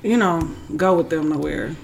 you 0.02 0.16
know, 0.16 0.48
go 0.76 0.96
with 0.96 1.10
them 1.10 1.30
nowhere. 1.30 1.74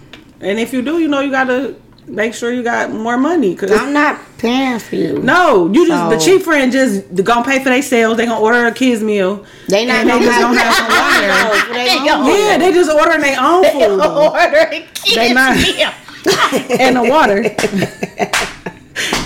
And 0.41 0.59
if 0.59 0.73
you 0.73 0.83
do, 0.83 0.99
you 0.99 1.09
know, 1.09 1.21
you 1.21 1.31
gotta 1.31 1.77
make 2.07 2.35
sure 2.35 2.53
you 2.53 2.63
got 2.63 2.91
more 2.93 3.17
money. 3.19 3.55
Cause 3.55 3.73
I'm 3.73 3.93
not 3.93 4.21
paying 4.39 4.79
for 4.79 4.95
you. 4.97 5.19
no, 5.19 5.67
you 5.73 5.87
just 5.87 6.11
the 6.11 6.19
So- 6.19 6.25
cheap 6.25 6.43
friend 6.43 6.71
just 6.73 7.03
gonna 7.25 7.45
pay 7.45 7.59
for 7.59 7.65
their 7.71 7.75
themselves. 7.81 8.17
They 8.17 8.27
gonna 8.27 8.41
order 8.41 8.67
a 8.67 8.73
kids 8.73 9.03
meal. 9.03 9.45
They 9.69 9.85
not 9.85 10.05
they 10.07 10.19
just 10.21 10.41
gonna 10.41 10.59
have 10.61 10.75
some 10.75 10.89
water. 11.59 11.75
They 11.75 11.87
Yeah, 12.05 12.59
they 12.59 12.73
just 12.73 12.91
ordering 12.91 13.21
their 13.21 13.39
own 13.41 13.65
food. 13.65 14.01
Ordering 14.01 14.85
kids 14.95 15.15
They 15.15 15.33
not- 15.33 15.57
meal. 15.57 15.91
and 16.81 16.97
the 16.97 17.03
water. 17.05 17.37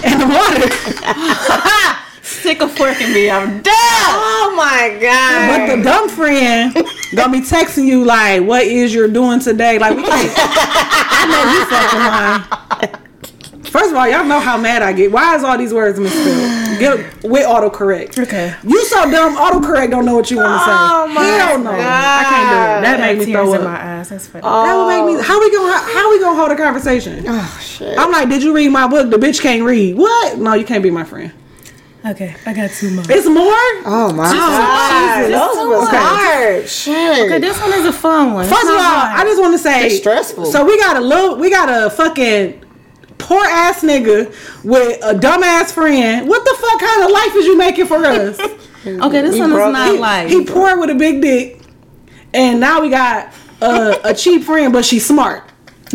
and 0.04 0.20
the 0.20 0.26
water. 0.28 0.68
Sick 2.22 2.60
of 2.62 2.70
forking 2.72 3.12
me. 3.12 3.30
I'm 3.30 3.62
done. 3.62 3.72
Oh 3.74 4.54
my 4.56 4.96
god. 5.00 5.48
But 5.68 5.76
the 5.76 5.82
dumb 5.82 6.08
friend 6.08 6.74
gonna 7.16 7.32
be 7.32 7.40
texting 7.40 7.84
you 7.86 8.04
like, 8.04 8.42
"What 8.42 8.62
is 8.64 8.92
you're 8.94 9.08
doing 9.08 9.40
today?" 9.40 9.78
Like 9.78 9.96
we 9.96 10.02
can't. 10.04 10.32
I 10.36 11.26
know 11.30 11.42
you 11.52 11.64
fucking 11.66 12.00
lying. 12.00 12.42
First 13.72 13.90
of 13.90 13.96
all, 13.96 14.06
y'all 14.06 14.24
know 14.24 14.38
how 14.38 14.58
mad 14.58 14.82
I 14.82 14.92
get. 14.92 15.10
Why 15.10 15.34
is 15.34 15.42
all 15.44 15.56
these 15.56 15.72
words 15.72 15.98
misspelled? 15.98 16.78
Get 16.78 17.22
with 17.24 17.46
autocorrect. 17.46 18.18
Okay. 18.18 18.54
You 18.64 18.84
so 18.84 19.10
dumb. 19.10 19.34
Autocorrect 19.36 19.90
don't 19.90 20.04
know 20.04 20.14
what 20.14 20.30
you 20.30 20.36
want 20.36 20.52
to 20.52 20.64
say. 20.64 20.72
Oh 20.74 21.06
my 21.14 21.22
Hell 21.24 21.58
no. 21.58 21.70
I 21.70 22.24
can't 22.28 22.50
do 22.50 22.56
it. 22.56 22.82
That 22.82 23.00
made 23.00 23.18
me 23.18 23.24
Tears 23.24 23.34
throw 23.36 23.54
in 23.54 23.60
up. 23.60 23.66
my 23.68 23.98
eyes. 23.98 24.08
That's 24.10 24.26
funny. 24.26 24.42
That 24.42 24.76
would 24.76 24.88
make 24.88 25.16
me. 25.16 25.22
How 25.22 25.40
we 25.40 25.50
gonna? 25.50 25.78
How 25.78 26.10
we 26.10 26.20
gonna 26.20 26.36
hold 26.38 26.50
a 26.52 26.56
conversation? 26.56 27.24
oh 27.26 27.60
shit. 27.62 27.98
I'm 27.98 28.10
like, 28.12 28.28
did 28.28 28.42
you 28.42 28.54
read 28.54 28.68
my 28.68 28.86
book? 28.88 29.08
The 29.10 29.16
bitch 29.16 29.40
can't 29.40 29.62
read. 29.62 29.96
What? 29.96 30.38
No, 30.38 30.52
you 30.54 30.64
can't 30.66 30.82
be 30.82 30.90
my 30.90 31.04
friend. 31.04 31.32
Okay, 32.04 32.34
I 32.44 32.52
got 32.52 32.68
two 32.70 32.90
more. 32.90 33.04
It's 33.08 33.28
more. 33.28 33.46
Oh 33.86 34.12
my 34.14 34.24
god. 34.24 35.22
Jesus. 35.22 35.38
Those 35.38 35.68
was 35.68 35.88
Okay. 35.88 35.96
hard. 35.98 36.68
Shit. 36.68 37.26
Okay, 37.26 37.38
this 37.38 37.58
one 37.60 37.72
is 37.74 37.86
a 37.86 37.92
fun 37.92 38.34
one. 38.34 38.44
First 38.48 38.64
of 38.64 38.70
all, 38.70 38.76
I 38.80 39.22
just 39.24 39.40
want 39.40 39.54
to 39.54 39.58
say 39.58 39.86
It's 39.86 39.98
stressful. 39.98 40.46
So 40.46 40.64
we 40.64 40.76
got 40.78 40.96
a 40.96 41.00
little, 41.00 41.36
we 41.36 41.48
got 41.48 41.68
a 41.70 41.90
fucking 41.90 42.64
poor 43.22 43.44
ass 43.44 43.82
nigga 43.82 44.26
with 44.64 44.98
a 45.02 45.14
dumbass 45.14 45.72
friend. 45.72 46.28
What 46.28 46.44
the 46.44 46.56
fuck 46.60 46.80
kind 46.80 47.04
of 47.04 47.10
life 47.10 47.34
is 47.36 47.46
you 47.46 47.56
making 47.56 47.86
for 47.86 48.04
us? 48.04 48.38
okay, 48.86 49.22
this 49.22 49.38
one 49.38 49.52
is 49.52 49.56
not 49.56 49.98
like. 49.98 50.28
he 50.28 50.44
poor 50.44 50.78
with 50.78 50.90
a 50.90 50.94
big 50.94 51.22
dick, 51.22 51.60
and 52.34 52.60
now 52.60 52.80
we 52.82 52.90
got 52.90 53.32
a, 53.60 54.10
a 54.10 54.14
cheap 54.14 54.42
friend, 54.42 54.72
but 54.72 54.84
she's 54.84 55.06
smart. 55.06 55.44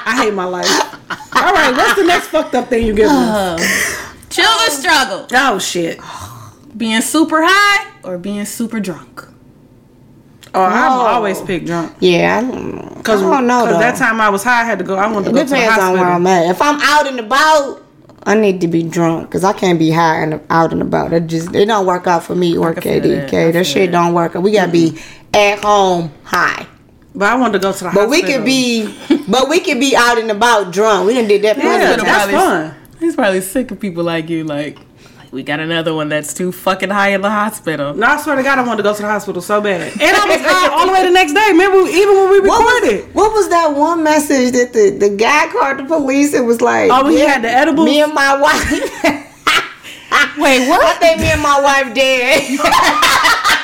I 0.00 0.20
hate 0.22 0.34
my 0.34 0.44
life. 0.44 0.66
All 1.36 1.52
right, 1.52 1.72
what's 1.76 1.94
the 1.96 2.04
next 2.04 2.28
fucked 2.28 2.54
up 2.54 2.68
thing 2.68 2.86
you 2.86 2.94
give 2.94 3.10
me? 3.10 3.16
Children 4.30 4.68
oh. 4.68 4.78
struggle. 4.80 5.26
Oh 5.32 5.58
shit! 5.58 6.00
Being 6.76 7.00
super 7.02 7.42
high 7.42 7.90
or 8.02 8.18
being 8.18 8.44
super 8.44 8.80
drunk. 8.80 9.26
Oh, 10.58 10.64
I'm 10.64 10.92
Oh. 10.92 11.06
always 11.06 11.40
pick 11.40 11.64
drunk. 11.66 11.92
Yeah, 12.00 12.38
I 12.38 12.50
don't, 12.50 13.04
Cause, 13.04 13.22
I 13.22 13.30
don't 13.30 13.46
know 13.46 13.64
Cause 13.64 13.72
though. 13.74 13.78
that 13.80 13.96
time 13.96 14.20
I 14.20 14.28
was 14.28 14.42
high, 14.42 14.62
I 14.62 14.64
had 14.64 14.78
to 14.78 14.84
go. 14.84 14.96
I 14.96 15.06
wanted 15.10 15.26
to 15.26 15.30
it 15.30 15.34
go 15.34 15.42
to 15.44 15.48
the 15.50 15.56
hospital. 15.56 15.66
depends 15.66 15.84
on 15.84 15.92
where 15.94 16.04
I'm 16.12 16.26
at. 16.26 16.50
If 16.50 16.60
I'm 16.62 16.80
out 16.80 17.06
and 17.06 17.20
about, 17.20 17.82
I 18.24 18.34
need 18.34 18.60
to 18.62 18.68
be 18.68 18.82
drunk 18.82 19.28
because 19.28 19.44
I 19.44 19.52
can't 19.52 19.78
be 19.78 19.90
high 19.90 20.22
and 20.22 20.40
out 20.50 20.72
and 20.72 20.82
about. 20.82 21.12
It 21.12 21.26
just 21.28 21.54
it 21.54 21.66
don't 21.66 21.86
work 21.86 22.06
out 22.06 22.24
for 22.24 22.34
me 22.34 22.56
or 22.58 22.74
can 22.74 22.82
feel 22.82 23.00
that. 23.00 23.24
I 23.24 23.26
KDK. 23.26 23.30
feel 23.30 23.52
That 23.52 23.66
shit 23.66 23.90
don't 23.92 24.12
work. 24.14 24.34
We 24.34 24.52
gotta 24.52 24.70
be 24.72 24.98
at 25.32 25.64
home 25.64 26.12
high. 26.24 26.66
But 27.14 27.30
I 27.32 27.36
wanted 27.36 27.54
to 27.54 27.58
go 27.60 27.72
to 27.72 27.78
the 27.78 27.84
But 27.86 28.08
hospital. 28.08 28.10
we 28.10 28.22
could 28.22 28.44
be, 28.44 28.94
but 29.28 29.48
we 29.48 29.60
could 29.60 29.80
be 29.80 29.96
out 29.96 30.18
and 30.18 30.30
about 30.30 30.72
drunk. 30.72 31.06
We 31.06 31.14
done 31.14 31.26
did 31.26 31.42
that. 31.42 31.56
Yeah, 31.56 31.62
plenty 31.62 31.94
of 31.94 32.00
that's 32.06 32.30
fun. 32.32 32.74
He's 33.00 33.14
probably 33.14 33.40
sick 33.40 33.70
of 33.70 33.80
people 33.80 34.04
like 34.04 34.28
you. 34.28 34.44
Like, 34.44 34.78
we 35.30 35.42
got 35.42 35.60
another 35.60 35.94
one 35.94 36.08
that's 36.08 36.32
too 36.32 36.52
fucking 36.52 36.88
high 36.90 37.08
in 37.10 37.20
the 37.20 37.28
hospital. 37.30 37.92
No, 37.94 38.06
I 38.06 38.16
swear 38.20 38.36
to 38.36 38.42
God, 38.42 38.58
I 38.58 38.62
wanted 38.62 38.78
to 38.78 38.82
go 38.82 38.94
to 38.94 39.02
the 39.02 39.08
hospital 39.08 39.42
so 39.42 39.60
bad, 39.60 39.80
and 39.92 40.00
I 40.00 40.24
was 40.28 40.40
high 40.40 40.68
all 40.72 40.86
the 40.86 40.92
way 40.92 41.04
the 41.04 41.10
next 41.10 41.34
day. 41.34 41.44
Remember, 41.48 41.78
even 41.88 42.14
when 42.16 42.30
we 42.30 42.40
What 42.40 42.58
recorded. 42.80 43.06
was, 43.06 43.14
what 43.14 43.32
was 43.34 43.48
that 43.50 43.74
one 43.74 44.02
message 44.02 44.52
that 44.52 44.72
the, 44.72 44.90
the 44.90 45.10
guy 45.16 45.48
called 45.48 45.78
the 45.78 45.84
police? 45.84 46.32
It 46.34 46.44
was 46.44 46.60
like, 46.62 46.90
Oh, 46.92 47.06
he 47.08 47.18
had 47.20 47.42
the 47.42 47.50
edibles? 47.50 47.84
Me 47.86 48.00
and 48.02 48.14
my 48.14 48.40
wife. 48.40 48.70
Wait, 50.38 50.68
what? 50.68 50.80
I 50.82 50.94
think 50.98 51.20
me 51.20 51.30
and 51.32 51.42
my 51.42 51.60
wife 51.60 51.94
dead. 51.94 52.58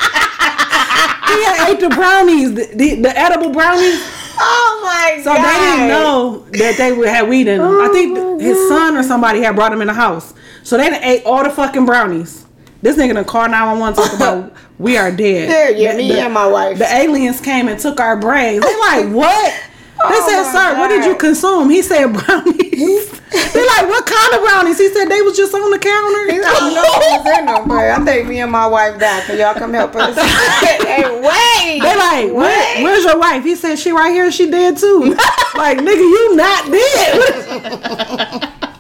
He 1.35 1.41
ate 1.73 1.81
the 1.81 1.89
brownies, 1.89 2.55
the, 2.55 2.67
the, 2.77 2.95
the 3.03 3.19
edible 3.19 3.51
brownies. 3.51 3.99
oh 4.39 4.81
my 4.85 5.21
So 5.25 5.35
god! 5.35 5.37
So 5.37 5.43
they 5.43 5.59
didn't 5.77 5.89
know 5.89 6.45
that 6.53 6.77
they 6.79 6.93
would 6.93 7.09
have 7.09 7.27
weed 7.29 7.49
in 7.49 7.59
them. 7.59 7.81
I 7.81 7.89
think 7.89 8.17
oh 8.17 8.39
his 8.39 8.69
son 8.69 8.97
or 8.97 9.03
somebody 9.03 9.41
had 9.41 9.57
brought 9.57 9.73
him 9.73 9.81
in 9.81 9.89
the 9.89 9.95
house. 9.95 10.33
So 10.65 10.77
they 10.77 10.91
done 10.91 11.03
ate 11.05 11.25
all 11.25 11.45
the 11.45 11.51
fucking 11.51 11.87
brownies. 11.87 12.47
This 12.83 12.97
nigga 12.97 13.15
done 13.15 13.25
called 13.25 13.51
911 13.51 13.95
talking 13.97 14.17
about 14.17 14.53
we 14.79 14.97
are 14.97 15.11
dead. 15.11 15.49
Yeah, 15.49 15.69
yeah, 15.79 15.93
The- 15.93 15.99
me 15.99 16.09
the- 16.13 16.21
and 16.23 16.35
my 16.35 16.47
wife. 16.47 16.79
The 16.79 16.93
aliens 16.93 17.41
came 17.41 17.69
and 17.69 17.79
took 17.79 18.01
our 18.01 18.17
brains. 18.19 18.65
They 18.65 18.79
like, 18.79 19.07
what? 19.15 19.55
They 19.97 20.01
Oh 20.11 20.29
said, 20.29 20.53
sir, 20.53 20.79
what 20.79 20.89
did 20.89 21.05
you 21.05 21.15
consume? 21.17 21.71
He 21.71 21.81
said 21.81 22.13
brownies. 22.13 23.11
They're 23.55 23.67
like, 23.67 23.89
what 23.89 24.05
kind 24.05 24.35
of 24.35 24.41
brownies? 24.43 24.77
He 24.79 24.89
said 24.93 25.07
they 25.07 25.23
was 25.23 25.35
just 25.37 25.55
on 25.55 25.71
the 25.71 25.79
counter. 25.79 26.31
I 26.31 26.57
don't 26.61 26.75
know 26.75 26.83
what 26.83 27.25
was 27.25 27.39
in 27.39 27.47
them, 27.47 27.69
but 27.69 27.79
I 27.79 28.05
think 28.05 28.29
me 28.29 28.41
and 28.41 28.51
my 28.53 28.67
wife 28.67 28.99
died. 29.01 29.23
Can 29.25 29.39
y'all 29.39 29.55
come 29.55 29.73
help 29.73 29.95
us? 29.97 30.15
hey, 30.17 31.05
wait! 31.05 31.81
They 31.81 31.97
like, 31.97 32.33
Where, 32.35 32.83
where's 32.85 33.05
your 33.05 33.19
wife? 33.19 33.45
He 33.45 33.55
said 33.57 33.79
she 33.79 33.93
right 33.93 34.11
here. 34.13 34.31
She 34.33 34.51
dead 34.51 34.77
too. 34.77 35.15
like, 35.57 35.79
nigga, 35.79 35.97
you 35.97 36.37
not 36.37 36.71
dead. 36.71 38.71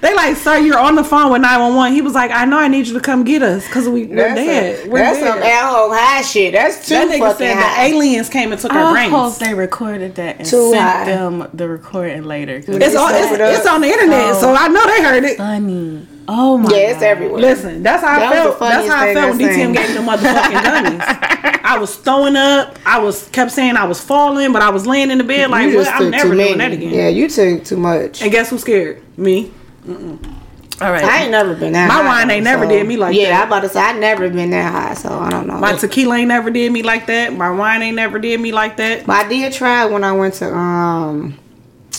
They 0.00 0.14
like, 0.14 0.36
sir, 0.36 0.58
you're 0.58 0.78
on 0.78 0.94
the 0.96 1.04
phone 1.04 1.30
with 1.32 1.42
911. 1.42 1.92
He 1.94 2.02
was 2.02 2.14
like, 2.14 2.30
I 2.30 2.44
know 2.44 2.58
I 2.58 2.68
need 2.68 2.86
you 2.88 2.94
to 2.94 3.00
come 3.00 3.24
get 3.24 3.42
us 3.42 3.66
because 3.66 3.88
we, 3.88 4.06
we're 4.06 4.16
That's, 4.16 4.34
dead. 4.34 4.86
a, 4.86 4.90
we're 4.90 4.98
that's 4.98 5.18
dead. 5.18 5.28
some 5.28 5.38
at-home 5.42 5.90
high 5.92 6.22
shit. 6.22 6.52
That's 6.52 6.86
too 6.88 6.94
that 6.94 7.08
nigga 7.08 7.18
fucking 7.18 7.36
said 7.46 7.56
high. 7.56 7.88
the 7.88 7.94
aliens 7.94 8.28
came 8.28 8.52
and 8.52 8.60
took 8.60 8.72
our 8.72 8.84
I 8.84 8.92
brains. 8.92 9.12
hope 9.12 9.36
they 9.36 9.54
recorded 9.54 10.14
that 10.16 10.38
and 10.38 10.46
Too 10.48 10.70
sent 10.72 10.82
high. 10.82 11.04
them 11.04 11.48
the 11.54 11.68
recording 11.68 12.24
later. 12.24 12.56
It's, 12.56 12.68
on, 12.68 12.80
It's 12.82 12.94
it's, 13.32 13.58
it's 13.58 13.66
on 13.66 13.80
the 13.80 13.88
internet, 13.88 14.34
Oh. 14.34 14.40
so 14.40 14.54
I 14.54 14.68
know 14.68 14.84
they 14.86 15.02
heard 15.02 15.24
it. 15.24 15.36
funny. 15.36 16.06
Oh 16.28 16.56
my 16.58 16.70
yeah, 16.70 16.76
it's 16.90 16.94
God. 17.00 17.02
everywhere. 17.04 17.40
Listen, 17.40 17.82
that's 17.82 18.02
how 18.02 18.18
That 18.18 18.32
I 18.32 18.34
felt. 18.36 18.58
the 18.58 18.64
That's 18.64 18.88
how 18.88 18.96
I 18.96 19.14
funniest 19.14 19.20
felt 19.20 19.28
when 19.30 19.38
thing 19.38 19.48
I 19.48 19.50
DTM 19.52 19.56
seen. 19.56 19.72
gave 19.72 19.94
them 19.94 20.06
motherfucking 20.06 20.98
gummies. 21.00 21.60
I 21.64 21.78
was 21.78 21.96
throwing 21.96 22.36
up. 22.36 22.78
I 22.86 22.98
was 22.98 23.28
kept 23.28 23.50
saying 23.50 23.76
I 23.76 23.84
was 23.84 24.00
falling, 24.00 24.52
but 24.52 24.62
I 24.62 24.70
was 24.70 24.86
laying 24.86 25.10
in 25.10 25.18
the 25.18 25.24
bed 25.24 25.50
like, 25.50 25.70
you 25.70 25.76
what? 25.78 25.88
I'm 25.88 26.10
never 26.10 26.30
too 26.30 26.34
doing 26.36 26.58
many. 26.58 26.76
that 26.76 26.86
again. 26.86 26.94
Yeah, 26.94 27.08
you 27.08 27.28
took 27.28 27.64
too 27.64 27.76
much. 27.76 28.22
And 28.22 28.30
guess 28.30 28.50
who's 28.50 28.60
scared? 28.60 29.02
Me. 29.18 29.50
All 30.80 30.90
right. 30.90 31.04
I 31.04 31.22
ain't 31.22 31.30
never 31.30 31.54
been 31.54 31.72
that 31.74 31.86
My 31.88 31.94
high. 31.94 32.06
wine 32.06 32.30
ain't 32.30 32.44
never 32.44 32.66
did 32.66 32.86
me 32.86 32.96
like 32.96 33.14
yeah, 33.14 33.24
that. 33.24 33.30
Yeah, 33.30 33.40
I 33.42 33.46
about 33.46 33.60
to 33.60 33.68
say 33.68 33.80
I 33.80 33.92
never 33.98 34.28
been 34.28 34.50
that 34.50 34.72
high, 34.72 34.94
so 34.94 35.10
I 35.16 35.30
don't 35.30 35.46
know. 35.46 35.58
My 35.58 35.74
tequila 35.76 36.16
ain't 36.16 36.28
never 36.28 36.50
did 36.50 36.72
me 36.72 36.82
like 36.82 37.06
that. 37.06 37.32
My 37.34 37.50
wine 37.50 37.82
ain't 37.82 37.96
never 37.96 38.18
did 38.18 38.40
me 38.40 38.50
like 38.52 38.76
that. 38.78 39.06
but 39.06 39.26
I 39.26 39.28
did 39.28 39.52
try 39.52 39.84
when 39.86 40.02
I 40.02 40.12
went 40.12 40.34
to 40.34 40.52
um, 40.52 41.38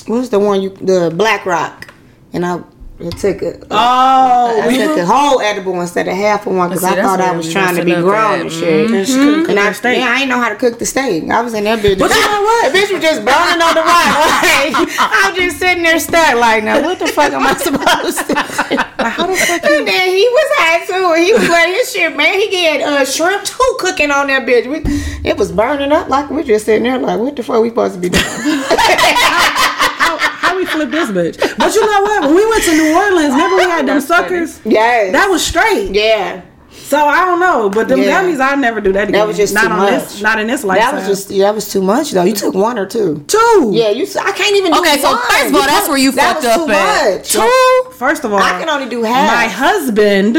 what 0.07 0.17
was 0.17 0.30
the 0.32 0.39
one 0.39 0.61
you 0.61 0.69
the 0.71 1.13
Black 1.15 1.45
Rock, 1.45 1.93
and 2.34 2.45
I 2.45 2.61
it 2.99 3.17
took 3.17 3.41
a. 3.41 3.57
Oh, 3.71 4.61
I 4.63 4.67
we 4.67 4.77
took 4.77 4.97
a 4.97 5.05
whole 5.05 5.41
edible 5.41 5.81
instead 5.81 6.07
of 6.07 6.15
half 6.15 6.45
of 6.45 6.55
one 6.55 6.69
because 6.69 6.83
I 6.83 7.01
thought 7.01 7.19
I 7.19 7.35
was 7.35 7.51
trying 7.51 7.75
to 7.75 7.83
be 7.83 7.91
messing 7.91 8.03
up 8.05 8.09
grown 8.09 8.41
and 8.41 8.51
shit. 8.51 8.91
And 8.91 9.07
she 9.07 9.13
cook 9.15 9.49
And 9.49 9.59
I, 9.59 9.67
her 9.67 9.73
steak. 9.73 9.97
yeah, 9.97 10.13
I 10.13 10.19
ain't 10.21 10.29
know 10.29 10.37
how 10.39 10.49
to 10.49 10.55
cook 10.55 10.77
the 10.79 10.85
steak. 10.85 11.29
I 11.29 11.41
was 11.41 11.53
in 11.53 11.63
that 11.65 11.79
bitch. 11.79 11.97
But 11.99 12.11
you 12.13 12.21
know 12.21 12.41
what? 12.47 12.71
The 12.71 12.77
bitch 12.79 12.93
was 12.93 13.01
just 13.01 13.25
burning 13.25 13.61
on 13.61 13.73
the 13.75 13.81
rock. 13.87 14.13
Like, 14.13 14.87
I 14.99 15.31
was 15.33 15.39
just 15.39 15.57
sitting 15.59 15.83
there 15.83 15.99
stuck 15.99 16.35
like, 16.35 16.63
now 16.63 16.81
what 16.81 16.99
the 16.99 17.07
fuck 17.07 17.33
am 17.33 17.43
I 17.45 17.53
supposed 17.55 18.19
to 18.29 18.33
do? 18.33 18.77
How 19.03 19.25
the 19.27 19.35
fuck 19.35 19.63
And 19.65 19.87
then 19.87 20.09
he 20.09 20.23
was 20.29 20.49
high 20.61 20.85
too. 20.85 21.13
He 21.21 21.33
was 21.33 21.49
like 21.49 21.69
his 21.69 21.91
shit, 21.91 22.15
man. 22.15 22.39
He 22.39 22.49
get 22.49 22.81
uh, 22.81 23.03
shrimp 23.05 23.43
too 23.43 23.75
cooking 23.79 24.11
on 24.11 24.27
that 24.27 24.45
bitch. 24.47 24.67
We, 24.69 24.79
it 25.27 25.35
was 25.35 25.51
burning 25.51 25.91
up 25.91 26.09
like 26.09 26.29
we 26.29 26.43
just 26.43 26.65
sitting 26.65 26.83
there 26.83 26.99
like, 26.99 27.19
what 27.19 27.35
the 27.35 27.43
fuck 27.43 27.61
we 27.61 27.69
supposed 27.69 27.95
to 27.95 27.99
be 27.99 28.09
doing? 28.09 28.23
How, 30.74 30.80
how 30.80 30.86
we 30.86 30.91
flip 30.91 30.91
this 30.91 31.38
bitch? 31.38 31.57
But 31.57 31.74
you 31.76 31.82
know 31.86 32.01
what? 32.01 32.21
When 32.26 32.36
we 32.36 32.49
went 32.49 32.63
to 32.63 32.71
New 32.71 32.95
Orleans, 32.95 33.34
remember 33.34 33.55
we 33.57 33.63
had 33.63 33.88
them 33.88 34.01
suckers? 34.01 34.61
yes. 34.65 35.11
That 35.13 35.30
was 35.30 35.45
straight. 35.45 35.91
yeah. 35.93 36.41
So 36.71 36.97
I 36.99 37.24
don't 37.26 37.39
know, 37.39 37.69
but 37.69 37.88
them 37.88 37.99
Yeah. 38.01 38.21
gummies, 38.24 38.39
I'll 38.41 38.57
never 38.57 38.82
do 38.82 38.91
that 38.93 39.03
again. 39.09 39.13
That 39.19 39.28
was 39.28 39.38
just 39.38 39.53
not 39.53 39.65
too 39.65 39.71
on 39.71 39.78
much. 39.80 39.91
this, 39.91 40.21
not 40.21 40.39
in 40.39 40.47
this 40.47 40.63
lifetime. 40.63 40.95
That 40.95 41.07
was 41.07 41.07
just 41.28 41.30
that 41.38 41.53
was 41.55 41.71
too 41.71 41.82
much 41.82 42.11
though. 42.11 42.24
You 42.24 42.34
took 42.34 42.53
one 42.55 42.78
or 42.80 42.86
two. 42.88 43.24
two. 43.28 43.69
Yeah, 43.74 43.89
you. 43.89 44.05
I 44.19 44.32
can't 44.32 44.55
even. 44.55 44.74
Okay, 44.74 44.95
do 44.95 45.01
so 45.01 45.11
one. 45.11 45.21
first 45.21 45.45
of 45.49 45.55
all, 45.55 45.61
that's 45.67 45.88
where 45.88 45.97
you 45.97 46.11
that 46.13 46.34
fucked 46.41 46.45
was 46.45 46.57
up 46.57 46.65
too 46.67 46.74
at. 46.74 47.17
much. 47.19 47.32
Two. 47.32 47.91
First 47.93 48.24
of 48.26 48.34
all, 48.34 48.39
I 48.39 48.59
can 48.59 48.69
only 48.69 48.89
do 48.89 49.03
half. 49.03 49.28
My 49.32 49.47
husband, 49.47 50.38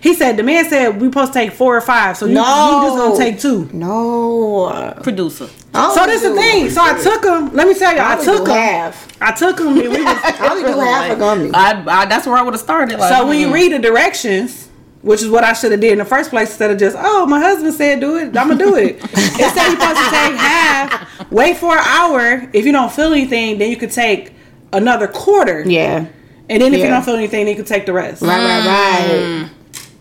he 0.00 0.14
said 0.14 0.36
the 0.36 0.42
man 0.42 0.68
said 0.68 1.00
we 1.00 1.06
supposed 1.08 1.32
to 1.32 1.38
take 1.38 1.52
four 1.52 1.76
or 1.76 1.80
five, 1.80 2.16
so 2.16 2.26
you, 2.26 2.34
No. 2.34 2.42
you 2.82 2.88
just 2.88 2.96
gonna 2.96 3.16
take 3.16 3.40
two. 3.40 3.68
No. 3.72 4.92
Producer. 5.02 5.48
I 5.76 5.94
So 5.94 6.00
only 6.02 6.14
this 6.14 6.22
the 6.22 6.34
thing. 6.34 6.70
So 6.70 6.80
I 6.82 7.00
took 7.00 7.24
him. 7.24 7.54
Let 7.54 7.68
me 7.68 7.74
tell 7.74 7.94
you, 7.94 8.00
I 8.00 8.12
I, 8.14 8.24
took 8.24 8.46
do 8.46 8.52
him. 8.52 8.58
half. 8.58 9.22
I 9.22 9.32
took 9.32 9.60
him. 9.60 9.68
And 9.68 9.76
we 9.76 9.88
was, 9.88 9.98
I 9.98 10.48
only 10.50 10.72
do 10.72 10.78
half 10.78 11.10
a 11.10 11.16
gummy. 11.16 11.50
I, 11.52 12.02
I 12.02 12.06
that's 12.06 12.26
where 12.26 12.36
I 12.36 12.42
would 12.42 12.54
have 12.54 12.60
started. 12.60 12.98
Like, 12.98 13.12
so 13.12 13.26
when 13.26 13.38
you 13.38 13.48
hmm. 13.48 13.54
read 13.54 13.72
the 13.72 13.78
directions, 13.78 14.68
which 15.02 15.22
is 15.22 15.28
what 15.28 15.44
I 15.44 15.52
should 15.52 15.70
have 15.72 15.80
did 15.80 15.92
in 15.92 15.98
the 15.98 16.04
first 16.04 16.30
place 16.30 16.48
instead 16.50 16.70
of 16.70 16.78
just, 16.78 16.96
oh, 16.98 17.26
my 17.26 17.38
husband 17.38 17.74
said 17.74 18.00
do 18.00 18.16
it, 18.16 18.36
I'm 18.36 18.48
gonna 18.48 18.56
do 18.56 18.74
it. 18.76 18.96
Instead, 19.02 19.38
you're 19.38 19.54
supposed 19.54 19.98
to 19.98 20.10
take 20.10 20.34
half, 20.34 21.30
wait 21.30 21.56
for 21.56 21.76
an 21.76 21.84
hour. 21.84 22.50
If 22.52 22.66
you 22.66 22.72
don't 22.72 22.90
feel 22.90 23.12
anything, 23.12 23.58
then 23.58 23.70
you 23.70 23.76
could 23.76 23.92
take 23.92 24.32
another 24.72 25.06
quarter. 25.06 25.62
Yeah. 25.66 26.06
And 26.48 26.62
then 26.62 26.74
if 26.74 26.80
you 26.80 26.88
don't 26.88 27.04
feel 27.04 27.14
anything, 27.14 27.44
then 27.44 27.56
you 27.56 27.56
could 27.56 27.66
take 27.66 27.86
the 27.86 27.92
rest. 27.92 28.22
Right, 28.22 28.38
right, 28.38 28.66
right. 28.66 29.50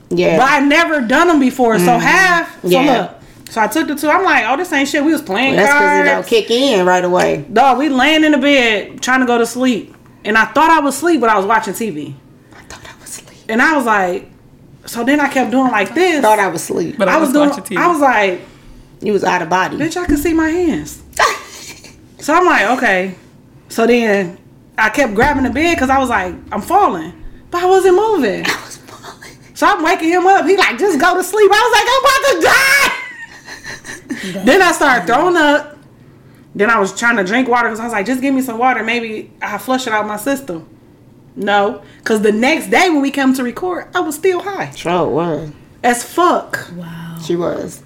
Yeah. 0.10 0.38
But 0.38 0.52
I 0.52 0.60
never 0.60 1.02
done 1.02 1.28
them 1.28 1.40
before, 1.40 1.78
so 1.80 1.98
half. 1.98 2.62
So 2.62 2.70
Yeah. 2.70 3.02
look. 3.02 3.12
So 3.50 3.62
I 3.62 3.68
took 3.68 3.88
the 3.88 3.96
two. 3.96 4.10
I'm 4.10 4.24
like, 4.24 4.43
oh, 4.48 4.58
this 4.58 4.72
ain't 4.74 4.89
shit. 4.89 5.04
We 5.04 5.12
was 5.12 5.22
playing 5.22 5.56
That's 5.56 5.70
because 5.72 5.82
it 5.82 6.10
cards. 6.10 6.10
don't 6.10 6.28
kick 6.28 6.52
in 6.52 6.86
right 6.86 7.04
away. 7.04 7.46
Dog, 7.52 7.78
we 7.78 7.89
laying 7.89 8.24
in 8.24 8.32
the 8.32 8.38
bed 8.38 9.02
trying 9.02 9.20
to 9.22 9.26
go 9.26 9.38
to 9.38 9.46
sleep. 9.46 9.96
And 10.24 10.38
I 10.38 10.46
thought 10.46 10.72
I 10.72 10.80
was 10.80 10.96
asleep, 10.96 11.22
but 11.22 11.30
I 11.30 11.38
was 11.38 11.46
watching 11.46 11.74
TV. 11.74 12.16
I 12.56 12.62
thought 12.64 12.82
I 12.89 13.00
was 13.00 13.10
asleep. 13.10 13.39
And 13.48 13.62
I 13.62 13.78
was 13.78 13.86
like, 13.86 14.32
so 14.86 15.04
then 15.04 15.20
I 15.20 15.30
kept 15.30 15.52
doing 15.52 15.72
like 15.72 15.93
this. 15.93 16.22
Thought 16.22 16.39
I 16.39 16.48
was 16.48 16.62
asleep. 16.64 16.96
But 16.98 17.08
I 17.08 17.18
was 17.18 17.32
doing. 17.32 17.50
watching 17.50 17.64
TV. 17.64 17.78
I 17.78 17.88
was 17.88 18.00
like, 18.00 18.41
You 19.02 19.14
was 19.14 19.24
out 19.24 19.41
of 19.43 19.50
body. 19.50 19.78
bitch, 19.78 19.96
I 19.98 20.06
could 20.06 20.20
see 20.20 20.34
my 20.34 20.50
hands. 20.50 21.04
so 22.20 22.34
I'm 22.34 22.46
like, 22.46 22.78
okay. 22.78 23.16
So 23.70 23.86
then 23.86 24.38
I 24.78 24.89
kept 24.89 25.14
grabbing 25.14 25.43
the 25.43 25.50
bed 25.52 25.76
because 25.76 25.89
I 25.91 26.00
was 26.00 26.10
like, 26.10 26.34
I'm 26.52 26.62
falling, 26.62 27.14
but 27.52 27.62
I 27.64 27.68
wasn't 27.68 27.96
moving. 27.96 28.43
I 28.46 28.62
was 28.66 28.78
falling. 28.78 29.32
So 29.54 29.68
I'm 29.68 29.84
waking 29.84 30.10
him 30.10 30.26
up. 30.26 30.46
He 30.46 30.58
like, 30.58 30.78
just 30.80 31.00
go 31.00 31.16
to 31.16 31.24
sleep. 31.24 31.52
I 31.54 31.62
was 31.62 31.74
like, 31.78 31.88
I'm 31.88 32.02
about 32.02 32.24
to 32.32 32.48
die. 32.48 32.85
Then 34.34 34.62
I 34.62 34.72
started 34.72 35.08
throwing 35.08 35.36
up. 35.38 35.78
Then 36.54 36.70
I 36.70 36.80
was 36.80 36.98
trying 36.98 37.18
to 37.18 37.24
drink 37.24 37.50
water 37.50 37.68
because 37.68 37.80
I 37.82 37.84
was 37.84 37.92
like, 37.94 38.06
just 38.06 38.22
give 38.22 38.34
me 38.34 38.42
some 38.42 38.58
water. 38.58 38.82
Maybe 38.84 39.32
I 39.42 39.58
flush 39.58 39.88
it 39.88 39.94
out 39.94 40.08
my 40.08 40.16
system. 40.18 40.68
No, 41.36 41.84
because 41.98 42.22
the 42.22 42.32
next 42.32 42.70
day 42.70 42.90
when 42.90 43.02
we 43.02 43.12
come 43.12 43.34
to 43.34 43.44
record, 43.44 43.88
I 43.94 44.00
was 44.00 44.16
still 44.16 44.42
high 44.42 44.72
Sure 44.72 45.06
was. 45.10 45.52
as 45.84 46.02
fuck. 46.04 46.72
wow. 46.76 47.18
She 47.26 47.36
was. 47.36 47.84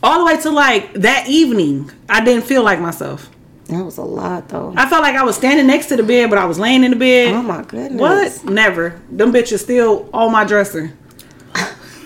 All 0.00 0.20
the 0.20 0.24
way 0.26 0.40
to 0.42 0.50
like 0.50 0.92
that 0.94 1.26
evening, 1.28 1.90
I 2.08 2.24
didn't 2.24 2.44
feel 2.44 2.62
like 2.62 2.78
myself. 2.78 3.28
That 3.66 3.84
was 3.84 3.98
a 3.98 4.02
lot 4.02 4.48
though. 4.48 4.74
I 4.76 4.88
felt 4.88 5.02
like 5.02 5.16
I 5.16 5.24
was 5.24 5.34
standing 5.36 5.66
next 5.66 5.86
to 5.86 5.96
the 5.96 6.02
bed, 6.04 6.28
but 6.30 6.38
I 6.38 6.44
was 6.44 6.58
laying 6.58 6.84
in 6.84 6.90
the 6.92 6.96
bed. 6.96 7.32
Oh 7.34 7.42
my 7.42 7.62
goodness. 7.62 8.00
What? 8.00 8.44
Never. 8.52 9.00
Them 9.10 9.32
bitches 9.32 9.58
still 9.60 10.08
on 10.12 10.30
my 10.30 10.44
dresser. 10.44 10.92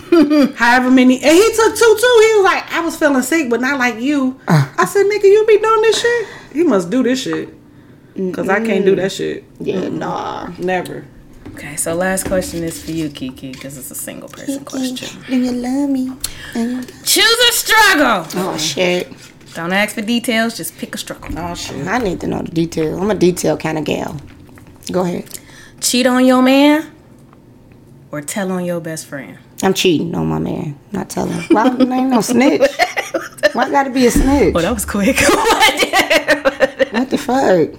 However 0.55 0.91
many, 0.91 1.21
and 1.21 1.31
he 1.31 1.55
took 1.55 1.75
two 1.75 1.97
too. 1.99 2.21
He 2.21 2.35
was 2.37 2.43
like, 2.43 2.71
I 2.71 2.79
was 2.81 2.95
feeling 2.95 3.21
sick, 3.21 3.49
but 3.49 3.61
not 3.61 3.79
like 3.79 3.99
you. 3.99 4.39
Uh. 4.47 4.73
I 4.77 4.85
said, 4.85 5.05
nigga, 5.05 5.23
you 5.23 5.45
be 5.47 5.57
doing 5.57 5.81
this 5.81 6.01
shit. 6.01 6.27
He 6.53 6.63
must 6.63 6.89
do 6.89 7.03
this 7.03 7.21
shit, 7.21 7.49
cause 8.33 8.49
I 8.49 8.65
can't 8.65 8.85
do 8.85 8.95
that 8.95 9.11
shit. 9.11 9.43
Yeah, 9.59 9.89
nah. 9.89 10.51
Never. 10.57 11.05
Okay, 11.53 11.75
so 11.75 11.95
last 11.95 12.27
question 12.27 12.63
is 12.63 12.83
for 12.83 12.91
you, 12.91 13.09
Kiki, 13.09 13.51
because 13.51 13.77
it's 13.77 13.89
a 13.89 13.95
single 13.95 14.29
person 14.29 14.63
question. 14.63 15.23
Do 15.27 15.37
you 15.37 15.51
love 15.51 15.89
me? 15.89 16.11
Choose 17.03 17.39
a 17.49 17.51
struggle. 17.51 18.05
Oh 18.35 18.49
uh-huh. 18.49 18.57
shit. 18.57 19.11
Don't 19.55 19.73
ask 19.73 19.95
for 19.95 20.01
details, 20.01 20.55
just 20.55 20.77
pick 20.77 20.93
a 20.93 20.99
struggle. 20.99 21.31
Oh 21.35 21.55
shit. 21.55 21.87
I 21.87 21.97
need 21.97 22.21
to 22.21 22.27
know 22.27 22.43
the 22.43 22.51
details. 22.51 23.01
I'm 23.01 23.09
a 23.09 23.15
detail 23.15 23.57
kind 23.57 23.79
of 23.79 23.85
gal. 23.85 24.21
Go 24.91 25.01
ahead. 25.01 25.39
Cheat 25.81 26.05
on 26.05 26.25
your 26.25 26.43
man 26.43 26.91
or 28.11 28.21
tell 28.21 28.51
on 28.51 28.63
your 28.63 28.79
best 28.79 29.07
friend. 29.07 29.39
I'm 29.63 29.73
cheating 29.73 30.13
on 30.15 30.27
my 30.27 30.39
man. 30.39 30.77
Not 30.91 31.09
telling. 31.09 31.33
Why 31.49 31.67
ain't 31.67 32.09
no 32.09 32.21
snitch? 32.21 32.61
Why 33.53 33.63
I 33.63 33.71
gotta 33.71 33.89
be 33.89 34.05
a 34.05 34.11
snitch? 34.11 34.53
Oh, 34.55 34.61
that 34.61 34.73
was 34.73 34.85
quick. 34.85 35.17
Oh, 36.89 36.91
what 36.91 37.09
the 37.09 37.17
fuck? 37.17 37.69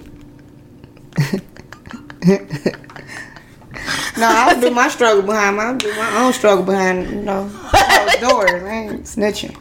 no, 4.17 4.27
I'll 4.29 4.59
do 4.59 4.69
my 4.71 4.87
struggle 4.89 5.23
behind 5.23 5.57
my, 5.57 5.63
I'll 5.65 5.77
do 5.77 5.89
my 5.95 6.17
own 6.23 6.33
struggle 6.33 6.63
behind, 6.63 7.09
you 7.09 7.21
know, 7.21 7.49
closed 7.53 8.19
doors. 8.21 8.63
I 8.63 8.69
ain't 8.69 9.03
snitching. 9.03 9.57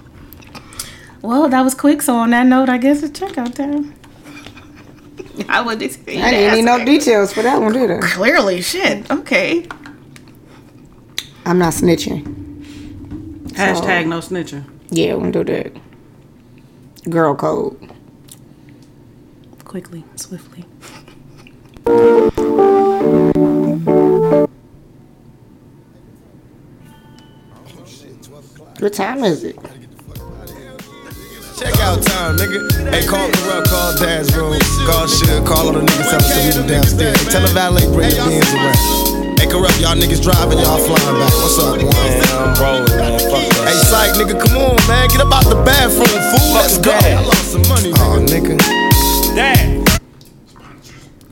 well, 1.23 1.49
that 1.49 1.63
was 1.63 1.75
quick. 1.75 2.03
So 2.03 2.15
on 2.17 2.31
that 2.31 2.47
note, 2.47 2.69
I 2.69 2.79
guess 2.79 3.03
it's 3.03 3.19
checkout 3.19 3.55
time. 3.55 3.95
I 5.49 5.61
would 5.63 5.81
expect 5.81 6.11
you 6.11 6.23
I 6.23 6.31
didn't 6.31 6.55
need 6.57 6.63
no 6.65 6.85
details 6.85 7.33
for 7.33 7.43
that 7.43 7.61
one, 7.61 7.73
did 7.73 7.91
I? 7.91 8.01
Clearly, 8.01 8.61
shit. 8.61 9.09
Okay. 9.11 9.67
I'm 11.49 11.57
not 11.59 11.73
snitching. 11.73 12.25
Hashtag 13.53 14.07
no 14.07 14.19
snitching. 14.19 14.65
Yeah, 14.91 15.15
we'll 15.15 15.31
do 15.31 15.45
that. 15.45 15.73
Girl 17.09 17.35
code. 17.35 17.91
Quickly, 19.65 20.05
swiftly. 20.15 20.67
What 28.79 28.93
time 28.93 29.25
is 29.25 29.43
it? 29.43 29.57
Check 31.57 31.75
out 31.81 32.03
time, 32.03 32.37
nigga. 32.37 32.93
Hey, 32.93 33.07
call 33.07 33.31
Corrupt, 33.31 33.71
call 33.71 33.97
Dad's 33.97 34.37
room, 34.37 34.53
call 34.87 35.07
Suge, 35.07 35.47
call 35.47 35.69
all 35.69 35.73
the 35.73 35.81
niggas, 35.81 36.11
tell 36.11 36.21
them 36.21 36.29
to 36.29 36.45
meet 36.45 36.55
them 36.57 36.67
downstairs. 36.67 37.23
Hey, 37.23 37.31
tell 37.31 37.41
the 37.41 37.49
valet 37.55 37.87
bring 37.87 38.11
the 38.11 38.27
beans 38.29 38.53
around. 38.53 39.18
Hey, 39.39 39.47
Corrupt, 39.47 39.81
y'all 39.81 39.95
niggas 39.95 40.21
driving, 40.21 40.59
y'all 40.59 40.79
flying 40.79 41.19
back. 41.21 41.33
What's 41.39 41.59
up. 41.61 41.77
Man, 41.79 41.87
I'm 41.87 42.61
rolling, 42.61 42.91
man. 42.99 43.21
Fuck 43.21 43.47
that. 43.55 43.69
Hey, 43.69 43.79
psych, 43.87 44.11
nigga, 44.19 44.35
come 44.41 44.57
on, 44.57 44.75
man. 44.89 45.09
Get 45.09 45.21
up 45.21 45.33
out 45.33 45.45
the 45.45 45.63
bathroom, 45.65 46.09
fool. 46.09 46.55
Let's 46.55 46.79
go. 46.79 46.91
I 46.91 47.23
lost 47.23 47.53
some 47.53 47.63
money, 47.69 47.93
nigga. 47.93 48.59
nigga. 48.59 49.37
Dad. 49.37 50.01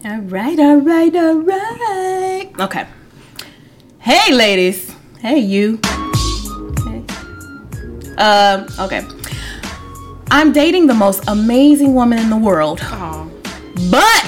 All 0.05 0.21
right, 0.21 0.57
all 0.57 0.77
right, 0.77 1.17
all 1.17 1.41
right. 1.41 2.53
Okay. 2.61 2.87
Hey, 3.99 4.33
ladies. 4.33 4.95
Hey, 5.19 5.41
you. 5.41 5.81
Hey. 6.85 7.05
Um. 8.19 8.69
Okay. 8.79 9.05
I'm 10.31 10.53
dating 10.53 10.87
the 10.87 10.95
most 10.95 11.25
amazing 11.27 11.95
woman 11.95 12.21
in 12.21 12.31
the 12.31 12.37
world, 12.37 12.81
but 13.91 14.25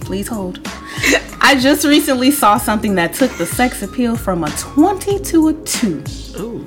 please 0.00 0.28
hold. 0.28 0.66
I 1.40 1.58
just 1.60 1.84
recently 1.84 2.30
saw 2.30 2.56
something 2.58 2.94
that 2.96 3.14
took 3.14 3.30
the 3.36 3.46
sex 3.46 3.82
appeal 3.82 4.16
from 4.16 4.44
a 4.44 4.50
20 4.50 5.18
to 5.20 5.48
a 5.48 5.52
2. 5.54 6.04
Ooh. 6.38 6.66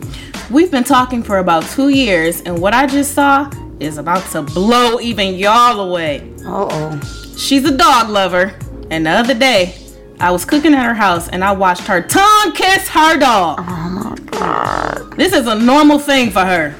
We've 0.52 0.70
been 0.70 0.84
talking 0.84 1.24
for 1.24 1.40
about 1.40 1.64
two 1.64 1.90
years, 1.90 2.42
and 2.42 2.60
what 2.60 2.74
I 2.74 2.86
just 2.86 3.14
saw 3.14 3.50
is 3.80 3.98
about 3.98 4.24
to 4.32 4.42
blow 4.44 5.00
even 5.00 5.36
y'all 5.36 5.80
away. 5.80 6.32
Uh 6.46 6.68
oh. 6.70 7.34
She's 7.38 7.66
a 7.66 7.76
dog 7.76 8.10
lover, 8.10 8.54
and 8.92 9.06
the 9.06 9.10
other 9.10 9.34
day, 9.34 9.76
I 10.20 10.32
was 10.32 10.46
cooking 10.46 10.74
at 10.74 10.86
her 10.86 10.94
house 10.94 11.28
and 11.28 11.44
I 11.44 11.52
watched 11.52 11.82
her 11.88 12.02
tongue 12.02 12.54
kiss 12.54 12.88
her 12.90 13.18
dog. 13.18 13.60
Oh 13.60 13.90
my 13.90 14.16
god. 14.32 15.14
This 15.18 15.34
is 15.34 15.46
a 15.48 15.56
normal 15.56 16.00
thing 16.00 16.30
for 16.32 16.46
her. 16.46 16.74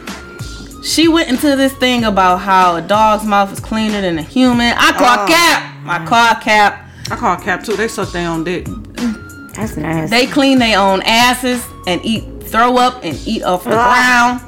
She 0.84 1.08
went 1.10 1.28
into 1.30 1.56
this 1.58 1.74
thing 1.74 2.06
about 2.06 2.38
how 2.38 2.76
a 2.78 2.82
dog's 2.82 3.26
mouth 3.26 3.52
is 3.52 3.60
cleaner 3.60 4.00
than 4.00 4.18
a 4.20 4.22
human. 4.22 4.74
I 4.78 4.92
call 4.94 5.26
Oh. 5.26 5.28
cap. 5.28 5.76
I 5.86 6.06
call 6.06 6.36
cap. 6.42 6.85
I 7.12 7.16
call 7.16 7.38
Cap 7.38 7.64
too. 7.64 7.76
They 7.76 7.88
suck 7.88 8.12
their 8.12 8.30
own 8.30 8.44
dick. 8.44 8.66
Mm, 8.66 9.54
that's 9.56 9.78
nasty. 9.78 10.16
They 10.16 10.26
clean 10.32 10.60
their 10.60 10.80
own 10.80 11.02
asses 11.06 11.66
and 11.88 12.04
eat, 12.04 12.24
throw 12.44 12.78
up 12.78 13.04
and 13.04 13.16
eat 13.26 13.44
off 13.44 13.64
the 13.64 13.72
ground. 13.72 14.42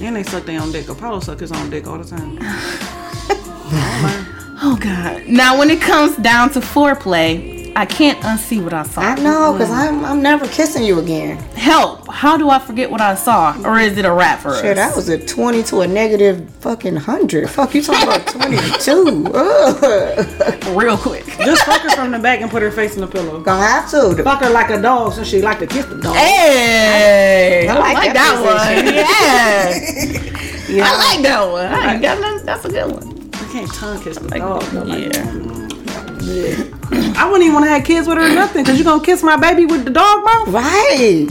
And 0.00 0.14
they 0.14 0.22
suck 0.22 0.44
their 0.44 0.60
own 0.60 0.70
dick. 0.70 0.88
Apollo 0.88 1.20
suck 1.20 1.40
his 1.40 1.50
own 1.52 1.70
dick 1.70 1.86
all 1.86 1.98
the 1.98 2.04
time. 2.04 2.38
Oh 4.60 4.76
God. 4.80 5.26
Now, 5.28 5.56
when 5.56 5.70
it 5.70 5.80
comes 5.80 6.16
down 6.16 6.50
to 6.50 6.60
foreplay, 6.60 7.57
I 7.76 7.86
can't 7.86 8.18
unsee 8.20 8.62
what 8.62 8.72
I 8.72 8.82
saw. 8.82 9.00
I 9.00 9.14
know, 9.16 9.56
cause 9.56 9.68
mm-hmm. 9.68 9.72
I'm 9.72 10.04
I'm 10.04 10.22
never 10.22 10.46
kissing 10.48 10.84
you 10.84 10.98
again. 10.98 11.36
Help! 11.54 12.08
How 12.08 12.36
do 12.36 12.50
I 12.50 12.58
forget 12.58 12.90
what 12.90 13.00
I 13.00 13.14
saw, 13.14 13.56
or 13.64 13.78
is 13.78 13.96
it 13.98 14.04
a 14.04 14.12
wrap 14.12 14.40
for 14.40 14.50
us? 14.50 14.60
Shit, 14.60 14.76
that 14.76 14.94
was 14.96 15.08
a 15.08 15.24
twenty 15.24 15.62
to 15.64 15.80
a 15.80 15.86
negative 15.86 16.48
fucking 16.60 16.96
hundred. 16.96 17.48
Fuck 17.50 17.74
you 17.74 17.82
talking 17.82 18.08
about 18.08 18.26
twenty 18.26 18.58
two. 18.80 19.22
Real 20.76 20.96
quick. 20.96 21.24
Just 21.38 21.64
fuck 21.64 21.82
her 21.82 21.90
from 21.90 22.10
the 22.10 22.18
back 22.18 22.40
and 22.40 22.50
put 22.50 22.62
her 22.62 22.70
face 22.70 22.94
in 22.94 23.00
the 23.00 23.06
pillow. 23.06 23.40
Gonna 23.40 23.62
have 23.62 23.90
to. 23.90 24.22
Fuck 24.22 24.42
her 24.42 24.50
like 24.50 24.70
a 24.70 24.80
dog 24.80 25.12
since 25.12 25.28
she 25.28 25.42
like 25.42 25.58
to 25.60 25.66
kiss 25.66 25.86
the 25.86 26.00
dog. 26.00 26.16
Hey, 26.16 27.66
I 27.68 27.78
like 27.78 27.94
like, 27.94 28.12
that 28.14 28.42
that, 28.42 30.24
one. 30.24 30.34
Yeah, 30.68 30.84
I 30.84 31.14
like 31.14 31.22
that 31.22 31.50
one. 31.50 31.66
I 31.66 31.94
ain't 31.94 32.02
got 32.02 32.20
nothing- 32.20 32.44
That's 32.44 32.64
a 32.66 32.68
good 32.68 32.92
one. 32.92 33.30
I 33.32 33.52
can't 33.52 33.72
tongue 33.72 34.02
kiss 34.02 34.18
the 34.18 34.28
dog. 34.28 34.62
though. 34.64 34.84
Yeah. 34.84 35.57
I 36.30 37.24
wouldn't 37.26 37.42
even 37.42 37.54
want 37.54 37.64
to 37.66 37.70
have 37.70 37.84
kids 37.84 38.06
with 38.06 38.18
her 38.18 38.30
or 38.30 38.34
nothing 38.34 38.62
because 38.64 38.78
you're 38.78 38.84
going 38.84 39.00
to 39.00 39.06
kiss 39.06 39.22
my 39.22 39.36
baby 39.36 39.66
with 39.66 39.84
the 39.84 39.90
dog 39.90 40.24
mouth? 40.24 40.48
Right. 40.48 41.28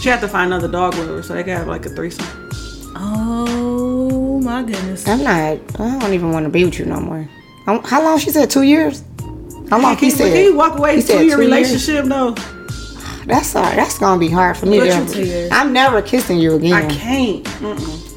She 0.00 0.08
had 0.08 0.20
to 0.20 0.28
find 0.28 0.52
another 0.52 0.68
dog 0.68 0.94
lover 0.96 1.22
so 1.22 1.34
they 1.34 1.44
could 1.44 1.52
have 1.56 1.68
like 1.68 1.86
a 1.86 1.90
threesome. 1.90 2.26
Oh 2.96 4.40
my 4.42 4.62
goodness. 4.62 5.06
I'm 5.06 5.22
not. 5.22 5.58
I 5.80 5.98
don't 6.00 6.12
even 6.12 6.32
want 6.32 6.44
to 6.44 6.50
be 6.50 6.64
with 6.64 6.78
you 6.78 6.84
no 6.86 7.00
more. 7.00 7.28
Um, 7.68 7.82
How 7.84 8.02
long 8.02 8.18
she 8.18 8.30
said? 8.30 8.50
Two 8.50 8.62
years. 8.62 9.04
How 9.70 9.78
long 9.80 9.96
he 9.96 10.06
He, 10.06 10.10
said? 10.10 10.36
he 10.36 10.50
walk 10.50 10.76
away 10.78 10.96
he 10.96 11.02
two 11.02 11.12
year 11.12 11.20
two 11.20 11.26
years. 11.26 11.38
relationship 11.38 12.04
though. 12.06 12.32
That's 13.26 13.52
hard. 13.52 13.78
That's 13.78 13.98
gonna 13.98 14.18
be 14.18 14.28
hard 14.28 14.56
for 14.56 14.66
me 14.66 14.78
What 14.78 15.08
to. 15.10 15.24
you? 15.24 15.48
I'm 15.52 15.72
never 15.72 16.02
kissing 16.02 16.38
you 16.38 16.54
again. 16.56 16.72
I 16.72 16.88
can't. 16.92 17.44
Mm-mm. 17.44 18.11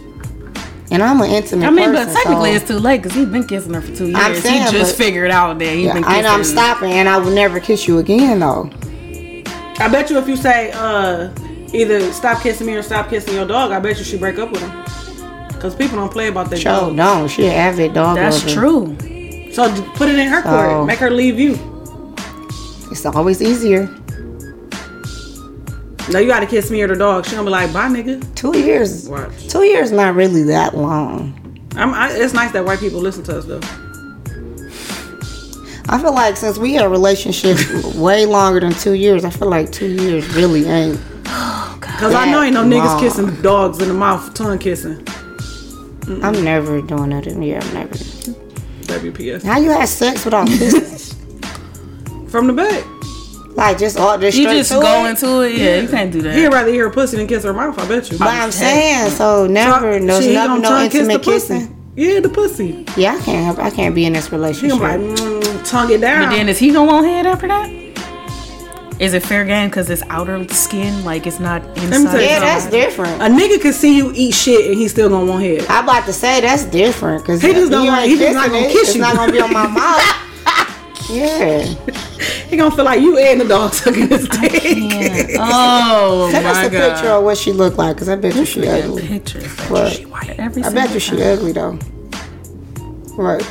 And 0.92 1.02
I'm 1.04 1.20
an 1.22 1.30
intimate 1.32 1.66
I 1.66 1.70
mean, 1.72 1.92
person. 1.92 2.08
but 2.08 2.14
technically 2.14 2.50
so- 2.52 2.56
it's 2.58 2.68
too 2.68 2.80
late 2.80 3.02
because 3.02 3.18
he's 3.18 3.28
been 3.28 3.46
kissing 3.48 3.74
her 3.74 3.82
for 3.82 3.96
two 3.96 4.06
years. 4.08 4.18
I'm 4.18 4.34
he 4.36 4.42
just 4.72 4.98
but- 4.98 5.04
figured 5.06 5.32
out 5.32 5.58
that 5.60 5.66
he's 5.74 5.86
Yeah, 5.86 5.94
been 5.94 6.04
kissing. 6.04 6.18
and 6.18 6.26
kissing. 6.26 6.40
I'm 6.40 6.44
stopping, 6.44 6.92
and 6.92 7.10
I 7.10 7.18
will 7.18 7.32
never 7.32 7.60
kiss 7.60 7.88
you 7.88 7.98
again, 8.00 8.40
though. 8.40 8.70
I 9.80 9.88
bet 9.90 10.10
you 10.10 10.18
if 10.18 10.28
you 10.28 10.38
say 10.38 10.72
uh 10.74 11.30
either 11.74 12.14
stop 12.14 12.42
kissing 12.42 12.68
me 12.68 12.76
or 12.76 12.82
stop 12.82 13.10
kissing 13.10 13.34
your 13.36 13.46
dog, 13.48 13.72
I 13.72 13.80
bet 13.80 13.98
you 13.98 14.04
she 14.06 14.18
break 14.18 14.40
up 14.40 14.52
with 14.52 14.62
him. 14.62 14.84
Cause 15.60 15.74
people 15.76 15.98
don't 15.98 16.12
play 16.12 16.28
about 16.28 16.50
their 16.50 16.60
Joe, 16.60 16.80
dog. 16.94 16.96
no, 16.96 17.28
she 17.28 17.46
an 17.48 17.54
avid 17.54 17.94
dog 17.94 18.16
That's 18.18 18.44
lover. 18.46 18.54
true. 18.54 18.98
So 19.52 19.72
put 19.96 20.10
it 20.10 20.20
in 20.20 20.28
her 20.28 20.42
So- 20.44 20.50
court. 20.50 20.86
Make 20.88 21.00
her 21.00 21.10
leave 21.10 21.40
you. 21.40 21.58
It's 22.92 23.06
always 23.06 23.42
easier. 23.42 23.90
No, 26.12 26.20
you 26.20 26.28
gotta 26.28 26.45
kiss 26.45 26.70
me 26.70 26.82
or 26.82 26.88
the 26.88 26.95
dog. 26.95 27.26
She 27.26 27.32
gonna 27.32 27.45
be 27.45 27.49
like, 27.49 27.74
bye, 27.74 27.88
nigga. 27.88 28.24
Two 28.36 28.58
years. 28.58 29.10
Watch. 29.10 29.47
Two 29.47 29.64
years 29.64 29.91
not 29.91 30.14
really 30.16 30.43
that 30.43 30.78
long. 30.78 31.41
I'm, 31.76 31.93
I, 31.93 32.12
it's 32.12 32.34
nice 32.34 32.51
that 32.51 32.64
white 32.64 32.80
people 32.80 32.99
listen 32.99 33.24
to 33.24 33.38
us 33.38 33.45
though. 33.45 33.62
I 35.88 35.99
feel 36.01 36.14
like 36.14 36.38
since 36.38 36.58
we 36.58 36.74
had 36.74 36.86
a 36.86 36.89
relationship 36.89 37.58
way 37.95 38.26
longer 38.26 38.60
than 38.60 38.74
two 38.74 38.93
years, 38.93 39.24
I 39.26 39.30
feel 39.30 39.49
like 39.49 39.72
two 39.72 39.88
years 39.88 40.28
really 40.36 40.66
ain't. 40.66 40.99
Cause 41.26 42.14
I 42.14 42.30
know 42.30 42.41
ain't 42.41 42.53
no 42.53 42.64
niggas 42.64 42.99
kissing 42.99 43.41
dogs 43.41 43.80
in 43.82 43.88
the 43.88 43.93
mouth, 43.93 44.34
tongue 44.34 44.60
kissing. 44.60 45.06
I'm 46.22 46.43
never 46.43 46.82
doing 46.82 47.10
that. 47.12 47.26
Yeah, 47.26 47.64
I'm 47.64 47.74
never. 47.74 47.93
WPS. 47.95 49.43
How 49.43 49.60
you 49.60 49.72
had 49.72 49.88
sex 49.88 50.24
without 50.26 50.47
kissing? 50.47 51.18
From 52.28 52.47
the 52.47 52.53
back. 52.53 52.84
Like 53.56 53.78
just 53.78 53.97
all 53.97 54.18
just 54.18 54.38
You 54.38 54.45
just 54.49 54.72
to 54.72 54.80
go 54.80 55.06
it? 55.06 55.10
into 55.12 55.41
it. 55.41 55.58
Yeah, 55.58 55.80
you 55.82 55.88
can't 55.88 56.12
do 56.12 56.22
that. 56.24 56.36
He'd 56.36 56.47
rather 56.47 56.72
hear 56.72 56.86
her 56.88 56.93
pussy 56.93 57.18
than 57.18 57.28
kiss 57.28 57.43
her 57.43 57.53
mouth, 57.53 57.78
I 57.80 57.88
bet 57.88 58.12
you. 58.12 58.18
But 58.18 58.28
I'm 58.30 58.51
saying 58.51 59.10
so 59.12 59.47
never. 59.47 59.99
No, 59.99 60.20
Shit, 60.20 60.30
he 60.30 60.34
never 60.36 60.47
gonna 60.47 60.62
no 60.62 60.70
tongue 60.70 60.89
kiss 60.89 61.08
the 61.08 61.14
intimate 61.14 61.24
pussy. 61.24 61.68
Yeah, 61.97 62.20
the 62.20 62.30
pussy. 62.30 62.86
Yeah, 62.97 63.16
I 63.16 63.22
can't. 63.22 63.45
have- 63.45 63.60
I 63.60 63.70
can't 63.70 63.95
be 63.95 64.06
in 64.06 64.14
this 64.14 64.28
He 64.28 64.36
relationship. 64.36 64.80
gonna 64.80 64.97
like, 64.97 65.18
mm, 65.20 65.70
tongue 65.70 65.91
it 65.91 66.01
down. 66.01 66.26
But 66.30 66.36
then 66.36 66.49
is 66.49 66.58
he 66.58 66.72
gonna 66.72 66.91
want 66.91 67.06
head 67.06 67.26
after 67.26 67.47
that? 67.47 67.70
Is 68.97 69.14
it 69.14 69.24
fair 69.24 69.43
game 69.43 69.68
because 69.70 69.89
it's 69.89 70.03
outer 70.10 70.45
skin, 70.49 71.03
like 71.03 71.28
it's 71.28 71.39
not 71.39 71.62
inside? 71.80 72.22
yeah, 72.22 72.39
that's 72.39 72.66
different. 72.68 73.22
a 73.22 73.26
nigga 73.26 73.60
can 73.62 73.74
see 73.74 73.95
you 73.97 74.12
eat 74.16 74.34
shit 74.34 74.68
and 74.72 74.76
he 74.80 74.88
still 74.88 75.10
gonna 75.10 75.26
want 75.26 75.43
head. 75.43 75.66
I'm 75.70 75.84
about 75.84 76.06
to 76.06 76.14
say 76.14 76.39
that's 76.41 76.64
different 76.66 77.22
because 77.24 77.41
He 77.41 77.51
just 77.53 77.72
don't 77.72 77.88
want- 77.88 78.06
he 78.06 78.18
just 78.18 78.34
not 78.34 78.51
gonna 78.51 78.68
kiss 78.68 78.74
you. 78.74 78.82
It's 78.82 78.95
you. 78.95 79.01
not 79.01 79.16
gonna 79.16 79.32
be 79.34 79.39
on 79.41 79.51
my 79.51 79.68
mouth. 79.80 80.01
Yeah. 81.10 81.76
He 82.49 82.58
gonna 82.58 82.74
feel 82.76 82.86
like 82.86 83.01
you 83.01 83.18
and 83.18 83.41
the 83.41 83.45
dog 83.45 83.74
sucking 83.74 84.08
his 84.08 84.28
dick. 84.30 85.36
Oh 85.39 86.30
Send 86.32 86.45
us 86.45 86.56
my 86.56 86.64
a 86.66 86.70
picture 86.70 87.10
of 87.10 87.24
what 87.24 87.38
she 87.38 87.51
looked 87.51 87.78
like 87.78 87.95
because 87.95 88.08
I 88.08 88.16
bet 88.16 88.36
you 88.36 88.45
she 88.45 88.68
ugly. 88.68 89.08
Pictures. 89.08 89.60
What? 89.62 89.99
Every 90.38 90.64
I 90.64 90.72
bet 90.72 90.93
you 90.93 90.99
she 90.99 91.22
ugly 91.22 91.51
though. 91.51 91.74
What? 93.16 93.41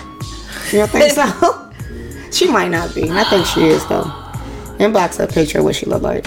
You 0.72 0.78
don't 0.78 0.90
think 0.90 1.12
so? 1.12 1.72
she 2.32 2.48
might 2.48 2.68
not 2.68 2.94
be. 2.94 3.10
I 3.10 3.24
think 3.24 3.46
she 3.46 3.64
is 3.64 3.84
though. 3.88 4.04
Inbox 4.78 5.22
a 5.22 5.26
picture 5.26 5.58
of 5.58 5.64
what 5.64 5.74
she 5.74 5.86
looked 5.86 6.04
like. 6.04 6.26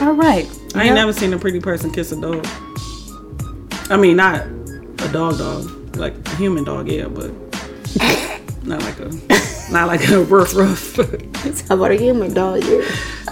All 0.00 0.12
right. 0.12 0.48
I 0.74 0.84
ain't 0.84 0.94
never 0.94 1.12
seen 1.12 1.32
a 1.32 1.38
pretty 1.38 1.60
person 1.60 1.90
kiss 1.90 2.12
a 2.12 2.20
dog. 2.20 2.46
I 3.90 3.96
mean, 3.96 4.16
not 4.16 4.42
a 4.42 5.08
dog 5.12 5.38
dog, 5.38 5.96
like 5.96 6.14
a 6.28 6.36
human 6.36 6.64
dog, 6.64 6.88
yeah, 6.88 7.08
but 7.08 7.30
not 8.64 8.82
like 8.82 8.98
a, 9.00 9.51
not 9.72 9.88
like 9.88 10.06
a 10.08 10.22
rough 10.22 10.54
rough, 10.54 10.96
How 11.68 11.74
about 11.76 11.90
a 11.90 11.96
human 11.96 12.32
dog? 12.34 12.62
Yeah. 12.64 12.82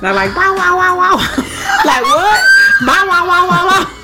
not 0.02 0.14
like 0.14 0.34
wow 0.40 0.54
wow 0.56 0.76
wow 0.76 0.96
wow, 0.96 1.16
Like 1.84 2.04
what? 2.04 2.40
wow 2.86 3.06
wow 3.08 3.26
wow 3.28 3.48
wow 3.50 3.64
wow. 3.68 3.96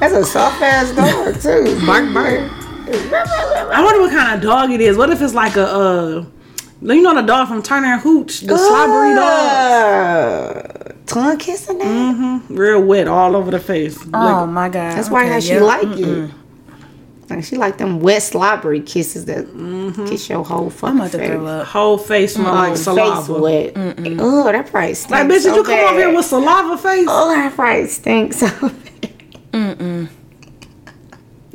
That's 0.00 0.12
a 0.14 0.24
soft 0.24 0.60
ass 0.62 0.90
dog 0.94 1.40
too. 1.40 1.86
Bark 1.86 2.12
bark. 2.12 2.50
I 2.88 3.82
wonder 3.84 4.00
what 4.00 4.10
kind 4.10 4.34
of 4.36 4.42
dog 4.42 4.70
it 4.70 4.80
is. 4.80 4.96
What 4.96 5.10
if 5.10 5.20
it's 5.22 5.34
like 5.34 5.56
a, 5.56 5.66
uh, 5.66 6.24
you 6.82 7.00
know 7.02 7.14
the 7.14 7.22
dog 7.22 7.48
from 7.48 7.62
Turner 7.62 7.94
and 7.94 8.00
Hooch, 8.02 8.40
the 8.42 8.56
slobbery 8.58 9.14
dog, 9.14 10.86
Uh, 10.86 10.92
tongue 11.06 11.38
kissing 11.38 11.78
that? 11.78 11.86
Mm-hmm. 11.86 12.54
Real 12.54 12.82
wet 12.82 13.08
all 13.08 13.34
over 13.34 13.50
the 13.50 13.58
face. 13.58 13.98
Oh 14.04 14.08
Like, 14.10 14.48
my 14.50 14.68
god. 14.68 14.96
That's 14.96 15.08
why 15.10 15.22
Okay, 15.24 15.32
how 15.32 15.40
she 15.40 15.54
yeah. 15.54 15.60
like 15.62 15.88
it. 15.98 16.30
Like 17.28 17.42
she 17.44 17.56
like 17.56 17.78
them 17.78 18.00
wet 18.00 18.22
slobbery 18.22 18.80
kisses 18.80 19.24
that 19.24 19.46
kiss 20.08 20.28
your 20.28 20.44
whole 20.44 20.66
I'm 20.66 20.70
fucking 20.70 20.96
about 20.98 21.10
to 21.12 21.18
face. 21.18 21.28
throw 21.30 21.46
up. 21.46 21.66
whole 21.66 21.98
face 21.98 22.34
smell 22.34 22.54
Like 22.54 22.68
like 22.68 22.70
face 22.76 22.84
saliva. 22.84 23.32
wet. 23.40 23.72
Oh, 23.76 24.44
that 24.52 24.66
probably 24.70 24.94
stinks. 24.94 25.10
Like 25.10 25.24
bitch, 25.26 25.28
did 25.30 25.42
so 25.42 25.56
you 25.56 25.64
come 25.64 25.80
over 25.80 25.98
here 25.98 26.14
with 26.14 26.24
saliva 26.24 26.78
face? 26.78 27.06
Oh, 27.10 27.28
that 27.34 27.52
probably 27.54 27.86
stinks 27.88 28.36
so 28.38 28.48
bad. 28.60 30.08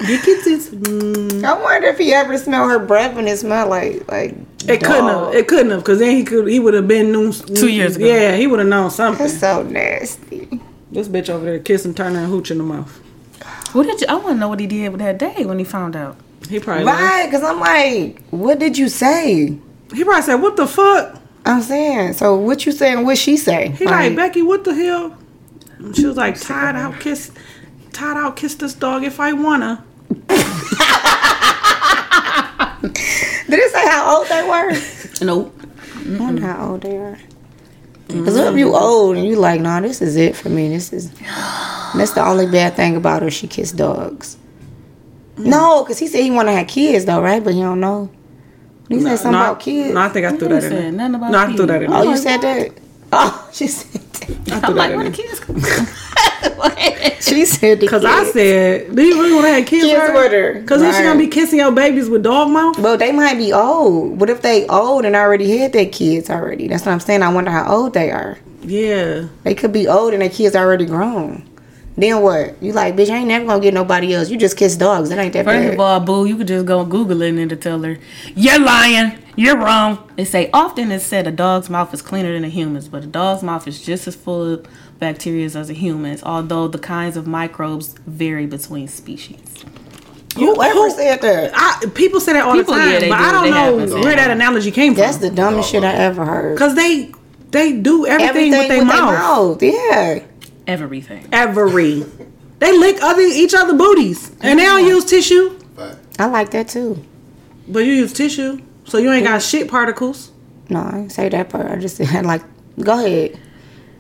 Your 0.08 0.20
kitties. 0.22 0.72
Mm. 0.72 1.44
I 1.44 1.62
wonder 1.62 1.88
if 1.90 2.00
he 2.00 2.12
ever 2.12 2.36
smelled 2.38 2.72
her 2.72 2.80
breath 2.80 3.16
and 3.18 3.28
it 3.28 3.38
smelled 3.38 3.70
like 3.70 4.10
like. 4.12 4.36
It 4.68 4.82
couldn't 4.84 5.08
have. 5.08 5.34
It 5.36 5.48
couldn't 5.48 5.72
have, 5.72 5.84
cause 5.84 6.00
then 6.00 6.16
he 6.16 6.24
could. 6.24 6.48
He 6.48 6.60
would 6.60 6.74
have 6.74 6.88
been 6.88 7.12
new 7.12 7.32
Two 7.32 7.68
years 7.70 7.96
ago. 7.96 8.06
Yeah, 8.06 8.36
he 8.36 8.48
would 8.48 8.60
have 8.60 8.68
known 8.68 8.90
something. 8.92 9.26
That's 9.26 9.40
so 9.40 9.64
nasty. 9.64 10.60
This 10.92 11.08
bitch 11.08 11.30
over 11.30 11.46
there 11.46 11.60
kissing 11.60 11.94
Turner 11.94 12.20
and 12.20 12.28
Hooch 12.32 12.52
in 12.52 12.58
the 12.58 12.64
mouth. 12.64 13.01
What 13.74 13.84
did 13.84 14.02
you? 14.02 14.08
I 14.10 14.16
want 14.16 14.28
to 14.28 14.36
know 14.36 14.50
what 14.50 14.60
he 14.60 14.68
did 14.68 14.90
with 14.90 15.00
that 15.00 15.18
day 15.18 15.46
when 15.46 15.60
he 15.60 15.66
found 15.66 15.96
out. 15.96 16.18
He 16.50 16.60
probably. 16.60 16.86
Right? 16.86 17.26
Because 17.28 17.44
I'm 17.44 17.60
like, 17.60 18.22
what 18.30 18.60
did 18.60 18.78
you 18.78 18.90
say? 18.90 19.58
He 19.94 20.04
probably 20.04 20.22
said, 20.22 20.36
"What 20.36 20.56
the 20.58 20.68
fuck?" 20.68 21.22
I'm 21.46 21.62
saying. 21.62 22.14
So 22.14 22.36
what 22.36 22.66
you 22.66 22.72
saying? 22.72 23.06
What 23.06 23.18
she 23.18 23.38
say? 23.38 23.70
He 23.72 23.86
like, 23.86 24.16
Becky, 24.16 24.42
what 24.42 24.64
the 24.64 24.74
hell? 24.74 25.18
And 25.80 25.96
She 25.96 26.06
was 26.06 26.18
like, 26.18 26.40
tired 26.40 26.76
out 26.76 27.00
kiss, 27.00 27.32
tired 27.92 28.18
out 28.18 28.36
kiss 28.36 28.56
this 28.56 28.74
dog 28.74 29.04
if 29.04 29.20
I 29.20 29.34
wanna. 29.34 29.84
Did 32.82 33.60
it 33.60 33.72
say 33.72 33.88
how 33.88 34.18
old 34.18 34.28
they 34.28 34.44
were? 34.48 35.26
Nope. 35.26 35.60
I 35.96 36.18
wonder 36.20 36.42
how 36.42 36.72
old 36.72 36.82
they 36.82 36.98
are. 38.16 38.24
Cause 38.26 38.38
if 38.38 38.56
you 38.58 38.76
old 38.76 39.18
and 39.18 39.26
you 39.26 39.36
like, 39.36 39.62
nah, 39.62 39.80
this 39.80 40.02
is 40.02 40.16
it 40.16 40.36
for 40.36 40.50
me. 40.50 40.70
This 40.70 40.94
is 40.94 41.12
that's 41.96 42.12
the 42.12 42.26
only 42.26 42.48
bad 42.48 42.76
thing 42.76 42.96
about 42.96 43.22
her. 43.22 43.32
She 43.32 43.48
kissed 43.48 43.78
dogs. 43.78 44.38
No, 45.38 45.84
cause 45.86 46.00
he 46.00 46.08
said 46.08 46.22
he 46.22 46.32
want 46.32 46.48
to 46.48 46.54
have 46.54 46.68
kids 46.68 47.06
though, 47.06 47.22
right? 47.22 47.44
But 47.44 47.54
he 47.54 47.62
don't 47.62 47.80
know. 47.80 48.10
He 48.90 49.00
said 49.00 49.18
something 49.18 49.32
no, 49.32 49.52
about 49.52 49.60
kids. 49.60 49.94
No, 49.94 50.02
I 50.02 50.10
think 50.10 50.26
I 50.26 50.38
threw 50.38 50.50
that 50.50 50.64
said 50.64 50.72
in 50.72 50.98
there. 50.98 51.10
nothing 51.10 51.16
about 51.16 51.32
no, 51.32 51.40
I 51.40 51.56
threw 51.56 51.66
that 51.66 51.84
in 51.84 51.94
oh, 51.94 52.04
you 52.04 52.18
said 52.18 52.42
that. 52.42 52.72
Oh, 53.14 53.50
she 53.52 53.68
said 53.68 54.02
that. 54.02 54.24
I 54.24 54.60
threw 54.62 54.80
I'm 54.80 54.96
that 54.96 54.98
like, 54.98 55.20
in 55.20 55.86
where 56.42 56.70
the 56.70 56.76
there. 56.76 56.92
kids 56.92 57.02
come 57.02 57.12
from? 57.12 57.22
She 57.22 57.46
said 57.46 57.88
Cause 57.88 58.06
I 58.06 58.20
kids. 58.24 58.34
said, 58.34 58.96
do 58.96 59.02
you 59.04 59.22
really 59.22 59.34
want 59.34 59.46
to 59.46 59.54
have 59.54 59.66
kids, 59.66 59.86
Kids 59.86 60.14
with 60.14 60.32
her. 60.32 60.64
Cause 60.64 60.82
then 60.82 60.94
she 60.94 61.04
gonna 61.04 61.20
be 61.20 61.28
kissing 61.28 61.60
your 61.60 61.72
babies 61.72 62.10
with 62.10 62.24
dog 62.24 62.50
mouth. 62.50 62.78
Well, 62.80 62.98
they 62.98 63.12
might 63.12 63.36
be 63.38 63.54
old. 63.54 64.20
What 64.20 64.30
if 64.30 64.42
they 64.42 64.68
old 64.68 65.06
and 65.06 65.16
already 65.16 65.58
had 65.58 65.74
their 65.74 65.86
kids 65.88 66.30
already? 66.30 66.68
That's 66.68 66.86
what 66.86 66.92
I'm 66.92 67.00
saying. 67.00 67.22
I 67.24 67.32
wonder 67.34 67.52
how 67.52 67.72
old 67.74 67.94
they 67.94 68.12
are. 68.12 68.38
Yeah. 68.64 69.28
They 69.44 69.56
could 69.56 69.72
be 69.72 69.88
old 69.88 70.14
and 70.14 70.22
their 70.22 70.30
kids 70.30 70.56
already 70.56 70.86
grown. 70.86 71.48
Then 71.98 72.22
what? 72.22 72.62
You 72.64 72.72
like, 72.72 72.96
bitch, 72.96 73.10
I 73.10 73.18
ain't 73.18 73.28
never 73.28 73.46
gonna 73.46 73.62
get 73.62 73.74
nobody 73.74 74.14
else. 74.14 74.30
You 74.30 74.38
just 74.38 74.58
kiss 74.58 74.76
dogs. 74.76 75.10
That 75.10 75.20
ain't 75.20 75.34
that 75.34 75.46
First 75.46 75.66
bad. 75.66 75.74
of 75.74 75.80
all, 75.80 76.00
boo, 76.00 76.26
you 76.26 76.38
could 76.38 76.48
just 76.48 76.66
go 76.66 76.86
Google 76.86 77.22
it 77.22 77.30
and 77.30 77.38
then 77.52 77.60
tell 77.60 77.82
her, 77.84 77.98
you're 78.34 78.60
lying, 78.60 79.18
you're 79.36 79.58
wrong. 79.58 80.10
They 80.16 80.26
say 80.26 80.50
often 80.54 80.92
it's 80.92 81.06
said 81.06 81.28
a 81.28 81.32
dog's 81.32 81.70
mouth 81.70 81.94
is 81.94 82.02
cleaner 82.02 82.34
than 82.34 82.44
a 82.46 82.50
human's, 82.50 82.88
but 82.88 83.04
a 83.04 83.08
dog's 83.08 83.44
mouth 83.44 83.68
is 83.68 83.82
just 83.82 84.08
as 84.08 84.16
full 84.16 84.54
of 84.54 84.68
bacteria 85.02 85.46
as 85.46 85.70
a 85.70 85.74
human's, 85.74 86.24
although 86.24 86.70
the 86.70 86.80
kinds 86.80 87.18
of 87.18 87.28
microbes 87.28 87.96
vary 88.06 88.46
between 88.46 88.88
species. 88.88 89.66
Whoever 90.36 90.74
who- 90.74 90.92
said 90.92 91.20
that? 91.22 91.52
I, 91.54 91.88
people 91.94 92.22
say 92.22 92.34
that 92.34 92.46
all 92.46 92.54
People, 92.54 92.76
the 92.76 92.80
time, 92.80 92.92
yeah, 92.92 93.00
but 93.10 93.18
do. 93.18 93.24
I 93.24 93.32
don't 93.34 93.50
know 93.50 93.80
have 93.80 93.92
where 93.92 94.16
that 94.16 94.32
analogy 94.32 94.72
came 94.72 94.94
from. 94.94 95.02
That's 95.02 95.18
the 95.18 95.30
dumbest 95.30 95.70
shit 95.70 95.84
I 95.84 95.92
ever 95.94 96.24
heard. 96.24 96.58
Cause 96.58 96.76
they 96.76 97.12
they 97.50 97.74
do 97.74 98.06
everything, 98.06 98.52
with 98.52 98.68
their 98.70 98.78
their 98.78 98.86
mouth. 98.86 99.62
Yeah. 99.62 100.24
Everything. 100.68 101.28
Every. 101.34 102.06
They 102.60 102.78
lick 102.78 103.02
other 103.02 103.24
each 103.24 103.54
other 103.54 103.74
booties, 103.74 104.30
and 104.40 104.58
they 104.58 104.64
don't 104.64 104.86
use 104.86 105.04
tissue. 105.04 105.60
I 106.20 106.28
like 106.28 106.52
that 106.52 106.70
too. 106.70 107.04
But 107.68 107.80
you 107.80 107.94
use 107.94 108.14
tissue, 108.14 108.62
so 108.86 109.00
you 109.00 109.12
ain't 109.12 109.26
got 109.26 109.42
shit 109.42 109.68
particles. 109.68 110.32
No, 110.70 110.80
I 110.82 110.92
didn't 110.92 111.12
say 111.12 111.28
that 111.28 111.50
part. 111.50 111.70
I 111.70 111.78
just 111.78 111.98
said 111.98 112.26
like, 112.34 112.44
go 112.80 113.04
ahead. 113.04 113.38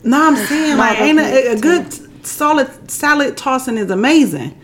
No, 0.04 0.28
I'm 0.28 0.36
saying 0.36 0.78
like, 0.78 1.00
ain't 1.00 1.20
a, 1.20 1.52
a 1.54 1.60
good 1.60 2.26
solid 2.26 2.90
salad 2.90 3.38
tossing 3.38 3.78
is 3.78 3.92
amazing, 3.92 4.60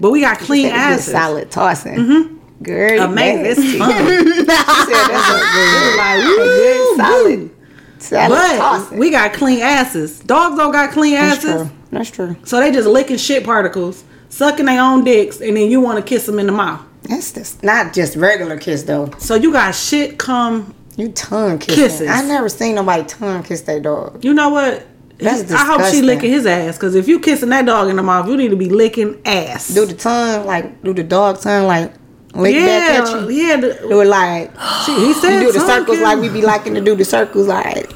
but 0.00 0.10
we 0.10 0.20
got 0.20 0.38
clean 0.38 0.66
asses. 0.66 1.06
Salad 1.12 1.50
tossing. 1.50 1.94
Mm-hmm. 1.96 2.62
Girl, 2.62 3.02
Amazing. 3.02 3.64
It's 3.64 3.76
fun. 3.78 3.90
She 3.90 4.06
said 4.06 4.46
that's 4.46 5.30
a 5.30 5.38
good, 5.52 5.96
like, 5.96 6.22
a 6.22 6.36
good 6.36 6.96
salad. 6.96 7.50
Salad 7.98 8.30
but 8.30 8.56
tossing. 8.58 8.98
we 8.98 9.10
got 9.10 9.32
clean 9.34 9.60
asses. 9.60 10.20
Dogs 10.20 10.56
don't 10.56 10.72
got 10.72 10.90
clean 10.92 11.14
That's 11.14 11.44
asses, 11.44 11.68
true. 11.68 11.76
That's 11.90 12.10
true. 12.10 12.36
so 12.44 12.60
they 12.60 12.70
just 12.72 12.88
licking 12.88 13.16
shit 13.18 13.44
particles, 13.44 14.04
sucking 14.30 14.66
their 14.66 14.80
own 14.82 15.04
dicks, 15.04 15.40
and 15.40 15.56
then 15.56 15.70
you 15.70 15.80
want 15.80 15.98
to 15.98 16.04
kiss 16.04 16.24
them 16.26 16.38
in 16.38 16.46
the 16.46 16.52
mouth. 16.52 16.80
That's 17.02 17.32
just 17.32 17.62
not 17.62 17.92
just 17.92 18.16
regular 18.16 18.58
kiss 18.58 18.82
though. 18.84 19.10
So 19.18 19.34
you 19.34 19.52
got 19.52 19.72
shit 19.74 20.18
come. 20.18 20.74
You 20.96 21.12
tongue 21.12 21.58
kissing. 21.58 21.84
Kisses. 21.84 22.08
I 22.10 22.22
never 22.22 22.48
seen 22.48 22.74
nobody 22.74 23.04
tongue 23.04 23.42
kiss 23.42 23.62
their 23.62 23.80
dog. 23.80 24.24
You 24.24 24.32
know 24.34 24.48
what? 24.48 24.86
That's 25.18 25.50
I 25.50 25.64
hope 25.64 25.82
she 25.92 26.02
licking 26.02 26.30
his 26.30 26.44
ass, 26.46 26.76
cause 26.76 26.94
if 26.94 27.08
you 27.08 27.18
kissing 27.20 27.48
that 27.48 27.64
dog 27.64 27.88
in 27.88 27.96
the 27.96 28.02
mouth, 28.02 28.28
you 28.28 28.36
need 28.36 28.50
to 28.50 28.56
be 28.56 28.68
licking 28.68 29.20
ass. 29.24 29.68
Do 29.72 29.86
the 29.86 29.94
tongue 29.94 30.44
like 30.46 30.82
do 30.82 30.92
the 30.92 31.02
dog 31.02 31.40
tongue 31.40 31.66
like 31.66 31.92
Lick 32.34 32.54
back 32.54 32.92
Yeah, 32.92 33.02
at 33.02 33.20
you. 33.22 33.28
he 33.28 33.44
had. 33.44 33.60
Do 33.62 34.00
it 34.02 34.06
like 34.06 34.50
she, 34.84 34.94
he 35.06 35.14
said 35.14 35.40
you 35.40 35.46
do 35.46 35.58
the 35.58 35.60
circles 35.66 36.00
like 36.00 36.18
we 36.18 36.28
be 36.28 36.42
liking 36.42 36.74
to 36.74 36.82
do 36.82 36.94
the 36.94 37.04
circles 37.04 37.46
like 37.46 37.86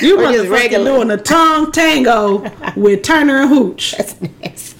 You 0.00 0.16
motherfucking 0.18 0.84
doing 0.84 1.10
a 1.10 1.16
tongue 1.16 1.72
tango 1.72 2.48
with 2.76 3.02
Turner 3.02 3.42
and 3.42 3.48
Hooch. 3.48 3.92
That's 3.96 4.20
nasty. 4.20 4.71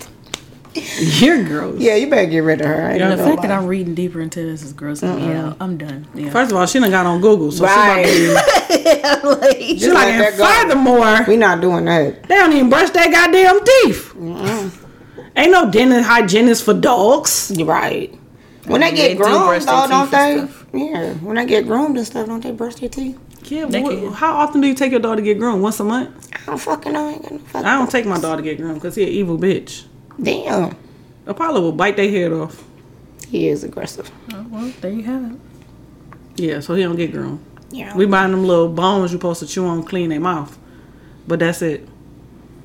You're 1.20 1.44
gross. 1.44 1.78
Yeah, 1.80 1.96
you 1.96 2.08
better 2.08 2.26
get 2.30 2.38
rid 2.40 2.60
of 2.60 2.66
her. 2.66 2.82
I 2.86 2.90
ain't 2.92 2.98
The 3.02 3.16
gonna 3.16 3.16
fact 3.24 3.42
that. 3.42 3.50
I'm 3.50 3.66
reading 3.66 3.94
deeper 3.94 4.20
into 4.20 4.42
this 4.42 4.62
is 4.62 4.72
grossing 4.72 5.16
me 5.16 5.32
out. 5.34 5.56
I'm 5.60 5.76
done. 5.76 6.06
Yeah. 6.14 6.30
First 6.30 6.50
of 6.50 6.56
all, 6.56 6.64
she 6.66 6.78
done 6.80 6.90
got 6.90 7.04
on 7.06 7.20
Google, 7.20 7.52
so 7.52 7.64
Right. 7.64 8.06
she 8.06 8.30
about 8.30 8.46
to 9.42 9.48
be. 9.58 9.68
She's 9.72 9.80
Just 9.82 9.94
like, 9.94 10.14
and 10.14 10.34
furthermore, 10.34 11.24
we 11.28 11.36
not 11.36 11.60
doing 11.60 11.84
that. 11.86 12.22
they 12.24 12.36
don't 12.36 12.52
even 12.52 12.70
brush 12.70 12.90
that 12.90 13.10
goddamn 13.10 13.64
teeth. 13.64 14.14
Ain't 15.36 15.50
no 15.52 15.70
dental 15.70 16.02
hygienist 16.02 16.64
for 16.64 16.74
dogs. 16.74 17.52
You're 17.54 17.66
right. 17.66 18.14
When 18.66 18.80
they 18.80 18.88
mean, 18.88 18.96
get 18.96 19.08
they 19.08 19.14
groomed, 19.16 19.50
their 19.50 19.60
though, 19.60 19.86
don't 19.88 20.10
they? 20.10 20.48
Yeah. 20.78 21.12
When 21.14 21.36
they 21.36 21.46
get 21.46 21.66
groomed 21.66 21.96
and 21.96 22.06
stuff, 22.06 22.26
don't 22.28 22.42
they 22.42 22.52
brush 22.52 22.76
their 22.76 22.88
teeth? 22.88 23.18
Yeah, 23.50 23.66
They 23.66 23.82
but 23.82 23.90
can. 23.90 24.02
what- 24.04 24.14
how 24.14 24.36
often 24.36 24.60
do 24.60 24.68
you 24.68 24.74
take 24.74 24.92
your 24.92 25.00
dog 25.00 25.16
to 25.16 25.22
get 25.22 25.38
groomed? 25.38 25.62
Once 25.62 25.80
a 25.80 25.84
month? 25.84 26.28
I 26.32 26.38
don't 26.46 26.58
fucking 26.58 26.92
know. 26.92 27.08
I 27.08 27.12
ain't 27.12 27.22
got 27.22 27.32
no 27.32 27.38
fucking 27.38 27.66
I 27.66 27.76
don't 27.76 27.90
take 27.90 28.06
my 28.06 28.18
dog 28.20 28.36
to 28.38 28.42
get 28.42 28.56
groomed 28.58 28.74
because 28.76 28.94
he 28.94 29.02
an 29.02 29.08
evil 29.08 29.36
bitch. 29.36 29.84
Damn. 30.22 30.76
Apollo 31.26 31.60
will 31.60 31.72
bite 31.72 31.96
their 31.96 32.10
head 32.10 32.32
off. 32.32 32.64
He 33.28 33.48
is 33.48 33.64
aggressive. 33.64 34.10
Oh, 34.32 34.46
well, 34.50 34.72
there 34.80 34.90
you 34.92 35.02
have 35.04 35.32
it. 35.32 35.38
Yeah, 36.36 36.60
so 36.60 36.74
he 36.74 36.82
don't 36.82 36.96
get 36.96 37.12
groomed. 37.12 37.44
Yeah. 37.70 37.96
We 37.96 38.06
buying 38.06 38.30
them 38.32 38.44
little 38.44 38.68
bones 38.68 39.12
you 39.12 39.18
supposed 39.18 39.40
to 39.40 39.46
chew 39.46 39.64
on, 39.66 39.82
clean 39.84 40.10
their 40.10 40.20
mouth. 40.20 40.58
But 41.26 41.38
that's 41.38 41.62
it. 41.62 41.88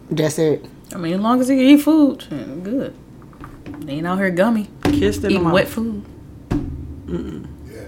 That's 0.10 0.38
it. 0.40 0.66
I 0.94 0.98
mean, 0.98 1.14
as 1.14 1.20
long 1.22 1.40
as 1.42 1.48
he 1.48 1.56
can 1.56 1.66
eat 1.66 1.78
food, 1.82 2.26
good. 2.64 2.94
They 3.82 3.94
ain't 3.94 4.08
out 4.08 4.18
here 4.18 4.30
gummy, 4.32 4.70
Kissed 4.84 5.18
in 5.18 5.22
the 5.24 5.30
eating 5.30 5.44
mouth. 5.44 5.54
wet 5.54 5.68
food. 5.68 6.04
Mm-mm. 6.50 7.46
Yeah. 7.72 7.88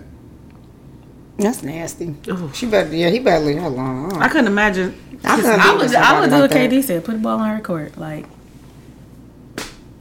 That's 1.38 1.64
nasty. 1.64 2.16
Ugh. 2.30 2.54
She 2.56 2.66
better. 2.68 2.94
Yeah, 2.96 3.10
he 3.10 3.20
better 3.20 3.44
leave 3.44 3.58
her 3.60 3.68
alone. 3.68 4.14
I 4.22 4.28
couldn't 4.30 4.48
imagine. 4.48 4.96
I, 5.24 5.36
couldn't 5.38 5.60
I 5.60 5.72
be 5.74 5.78
would, 5.78 5.96
I 5.96 6.20
would 6.20 6.30
somebody 6.30 6.30
do 6.30 6.42
what. 6.42 6.52
KD 6.72 6.84
said. 6.84 7.04
Put 7.06 7.14
the 7.14 7.18
ball 7.20 7.40
on 7.40 7.56
her 7.56 7.62
court. 7.62 7.98
Like, 7.98 8.26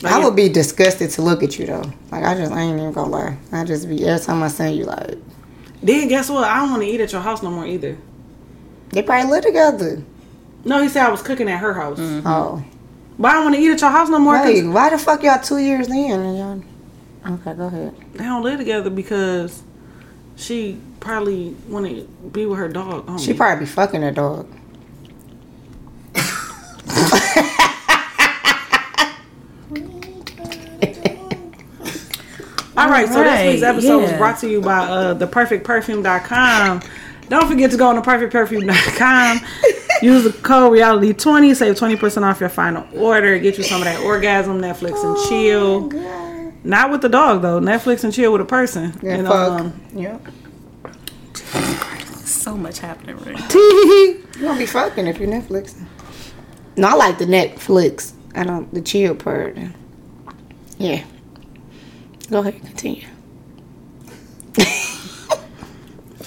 I 0.05 0.25
would 0.25 0.37
be 0.37 0.49
disgusted 0.49 1.11
to 1.11 1.23
look 1.23 1.43
at 1.43 1.59
you 1.59 1.67
though. 1.67 1.91
Like 2.13 2.25
I 2.25 2.35
just 2.35 2.53
I 2.53 2.61
ain't 2.63 2.79
even 2.79 2.93
gonna 2.93 3.11
lie. 3.11 3.37
I 3.53 3.65
just 3.65 3.89
be 3.89 4.07
every 4.07 4.25
time 4.25 4.43
I 4.43 4.49
see 4.49 4.73
you 4.73 4.85
like 4.85 5.17
Then 5.83 6.09
guess 6.09 6.31
what? 6.31 6.45
I 6.45 6.59
don't 6.61 6.71
want 6.71 6.83
to 6.83 6.89
eat 6.89 7.01
at 7.01 7.13
your 7.13 7.21
house 7.21 7.43
no 7.43 7.51
more 7.51 7.67
either. 7.67 7.97
they 8.91 9.03
probably 9.03 9.31
live 9.31 9.45
together. 9.45 10.03
No, 10.65 10.83
he 10.83 10.89
said 10.89 11.05
I 11.07 11.11
was 11.11 11.23
cooking 11.23 11.49
at 11.49 11.59
her 11.61 11.73
house. 11.75 11.99
Mm-hmm. 11.99 12.27
Oh, 12.27 12.63
But 13.19 13.29
I 13.29 13.33
don't 13.35 13.45
want 13.45 13.57
to 13.57 13.61
eat 13.61 13.71
at 13.71 13.81
your 13.81 13.91
house 13.91 14.09
no 14.09 14.19
more. 14.19 14.37
hey, 14.39 14.63
why 14.65 14.91
the 14.91 14.99
fuck 14.99 15.23
y'all 15.23 15.41
two 15.41 15.59
years 15.59 15.89
in? 15.89 16.11
And 16.21 16.39
y'all... 17.25 17.35
Okay, 17.35 17.55
go 17.55 17.67
ahead. 17.67 17.95
They 18.15 18.25
don't 18.25 18.43
live 18.43 18.59
together 18.59 18.91
because 18.91 19.63
she 20.37 20.79
probably 21.01 21.55
want 21.69 21.87
to 21.87 22.03
be 22.33 22.45
with 22.47 22.59
her 22.59 22.69
dog. 22.69 23.07
Homie. 23.07 23.25
She 23.25 23.35
probably 23.35 23.65
be 23.65 23.71
fucking 23.71 24.03
her 24.03 24.11
dog. 24.11 24.49
All 32.89 32.95
right, 32.95 33.07
so 33.09 33.23
this 33.23 33.47
week's 33.47 33.63
Right, 33.63 33.69
episode 33.75 34.03
was 34.03 34.13
brought 34.13 34.39
to 34.39 34.49
you 34.51 34.61
by 34.63 34.79
uh, 34.79 35.15
theperfectperfume.com. 35.19 36.81
Don't 37.29 37.47
forget 37.49 37.71
to 37.73 37.77
go 37.77 37.89
on 37.89 38.03
theperfectperfume.com. 38.03 39.41
Use 40.03 40.25
the 40.25 40.33
code 40.43 40.73
reality20, 40.73 41.55
save 41.55 41.75
20% 41.75 42.23
off 42.23 42.41
your 42.41 42.49
final 42.49 42.87
order. 42.99 43.39
Get 43.39 43.59
you 43.59 43.65
some 43.65 43.83
of 43.83 43.85
that 43.85 44.01
orgasm, 44.03 44.59
Netflix, 44.61 45.05
and 45.05 45.29
chill. 45.29 45.91
Not 46.65 46.91
with 46.91 47.03
the 47.03 47.09
dog, 47.11 47.43
though. 47.43 47.61
Netflix 47.61 48.05
and 48.05 48.13
chill 48.13 48.33
with 48.33 48.41
a 48.41 48.45
person. 48.47 48.99
Yeah, 49.03 49.17
and, 49.17 49.27
fuck. 49.27 49.61
um, 49.61 49.81
Yep. 49.95 50.27
so 52.25 52.57
much 52.57 52.79
happening 52.79 53.17
right 53.19 53.35
now. 53.39 53.49
You 53.55 54.25
gonna 54.41 54.59
be 54.59 54.67
fucking 54.67 55.07
if 55.07 55.19
you're 55.19 55.29
Netflix. 55.29 55.75
No, 56.77 56.89
I 56.89 56.95
like 56.95 57.19
the 57.19 57.27
Netflix. 57.27 58.13
I 58.35 58.45
don't 58.45 58.73
the 58.73 58.81
chill 58.81 59.15
part. 59.15 59.57
Yeah. 60.79 61.03
Go 62.31 62.41
ahead, 62.41 62.61
continue. 62.63 63.07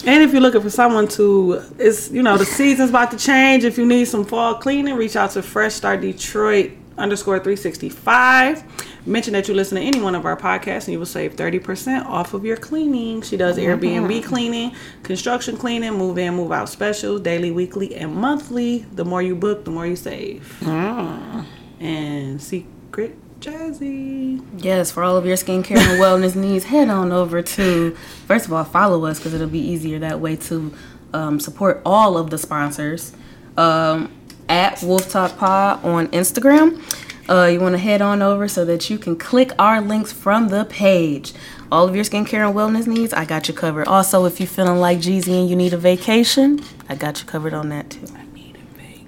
And 0.03 0.23
if 0.23 0.31
you're 0.31 0.41
looking 0.41 0.61
for 0.61 0.69
someone 0.71 1.07
to, 1.09 1.61
it's 1.77 2.09
you 2.09 2.23
know 2.23 2.35
the 2.35 2.45
season's 2.45 2.89
about 2.89 3.11
to 3.11 3.17
change. 3.17 3.63
If 3.63 3.77
you 3.77 3.85
need 3.85 4.05
some 4.05 4.25
fall 4.25 4.55
cleaning, 4.55 4.95
reach 4.95 5.15
out 5.15 5.31
to 5.31 5.43
Fresh 5.43 5.75
Start 5.75 6.01
Detroit 6.01 6.71
underscore 6.97 7.37
365. 7.37 8.63
Mention 9.05 9.33
that 9.33 9.47
you 9.47 9.53
listen 9.53 9.77
to 9.77 9.83
any 9.83 10.01
one 10.01 10.15
of 10.15 10.25
our 10.25 10.35
podcasts, 10.35 10.85
and 10.85 10.89
you 10.89 10.99
will 10.99 11.05
save 11.05 11.35
30% 11.35 12.05
off 12.05 12.33
of 12.33 12.45
your 12.45 12.57
cleaning. 12.57 13.21
She 13.21 13.37
does 13.37 13.57
mm-hmm. 13.57 13.83
Airbnb 13.83 14.23
cleaning, 14.23 14.75
construction 15.03 15.55
cleaning, 15.55 15.93
move 15.93 16.17
in, 16.17 16.35
move 16.35 16.51
out 16.51 16.69
specials, 16.69 17.21
daily, 17.21 17.51
weekly, 17.51 17.95
and 17.95 18.15
monthly. 18.15 18.79
The 18.93 19.05
more 19.05 19.21
you 19.21 19.35
book, 19.35 19.65
the 19.65 19.71
more 19.71 19.85
you 19.85 19.95
save. 19.95 20.57
Mm. 20.61 21.45
And 21.79 22.41
Secret 22.41 23.17
Jazzy. 23.41 24.41
Yes, 24.57 24.91
for 24.91 25.03
all 25.03 25.17
of 25.17 25.25
your 25.25 25.35
skincare 25.35 25.77
and 25.77 25.99
wellness 26.01 26.35
needs, 26.35 26.65
head 26.65 26.89
on 26.89 27.11
over 27.11 27.41
to, 27.41 27.91
first 28.27 28.45
of 28.45 28.53
all, 28.53 28.63
follow 28.63 29.05
us 29.05 29.17
because 29.19 29.33
it'll 29.33 29.47
be 29.47 29.59
easier 29.59 29.99
that 29.99 30.19
way 30.19 30.35
to 30.35 30.73
um, 31.13 31.39
support 31.39 31.81
all 31.85 32.17
of 32.17 32.29
the 32.29 32.37
sponsors 32.37 33.13
um, 33.57 34.11
at 34.47 34.81
Wolf 34.83 35.09
Talk 35.09 35.37
Pod 35.37 35.83
on 35.83 36.07
Instagram. 36.09 36.81
Uh, 37.27 37.45
you 37.47 37.59
want 37.59 37.73
to 37.73 37.79
head 37.79 38.01
on 38.01 38.21
over 38.21 38.47
so 38.47 38.63
that 38.65 38.89
you 38.89 38.97
can 38.97 39.15
click 39.17 39.51
our 39.57 39.81
links 39.81 40.11
from 40.11 40.49
the 40.49 40.65
page. 40.65 41.33
All 41.71 41.87
of 41.87 41.95
your 41.95 42.03
skincare 42.03 42.45
and 42.47 42.55
wellness 42.55 42.85
needs, 42.85 43.13
I 43.13 43.25
got 43.25 43.47
you 43.47 43.53
covered. 43.53 43.87
Also, 43.87 44.25
if 44.25 44.39
you're 44.39 44.47
feeling 44.47 44.79
like 44.79 44.99
Jeezy 44.99 45.39
and 45.39 45.49
you 45.49 45.55
need 45.55 45.73
a 45.73 45.77
vacation, 45.77 46.59
I 46.89 46.95
got 46.95 47.19
you 47.21 47.25
covered 47.25 47.53
on 47.53 47.69
that 47.69 47.89
too. 47.89 48.05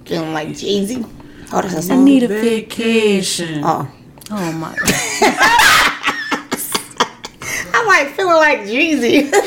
Feeling 0.06 0.32
like 0.32 0.48
Jeezy. 0.48 1.08
Oh, 1.52 1.60
that's 1.60 1.74
a 1.74 1.78
I 1.78 1.80
song. 1.80 2.04
need 2.04 2.22
a 2.24 2.28
vacation. 2.28 3.60
oh. 3.64 3.90
Oh 4.30 4.52
my 4.52 4.74
god. 4.78 4.90
I'm 7.74 7.86
like 7.86 8.14
feeling 8.16 8.36
like 8.36 8.60
Jeezy. 8.60 9.30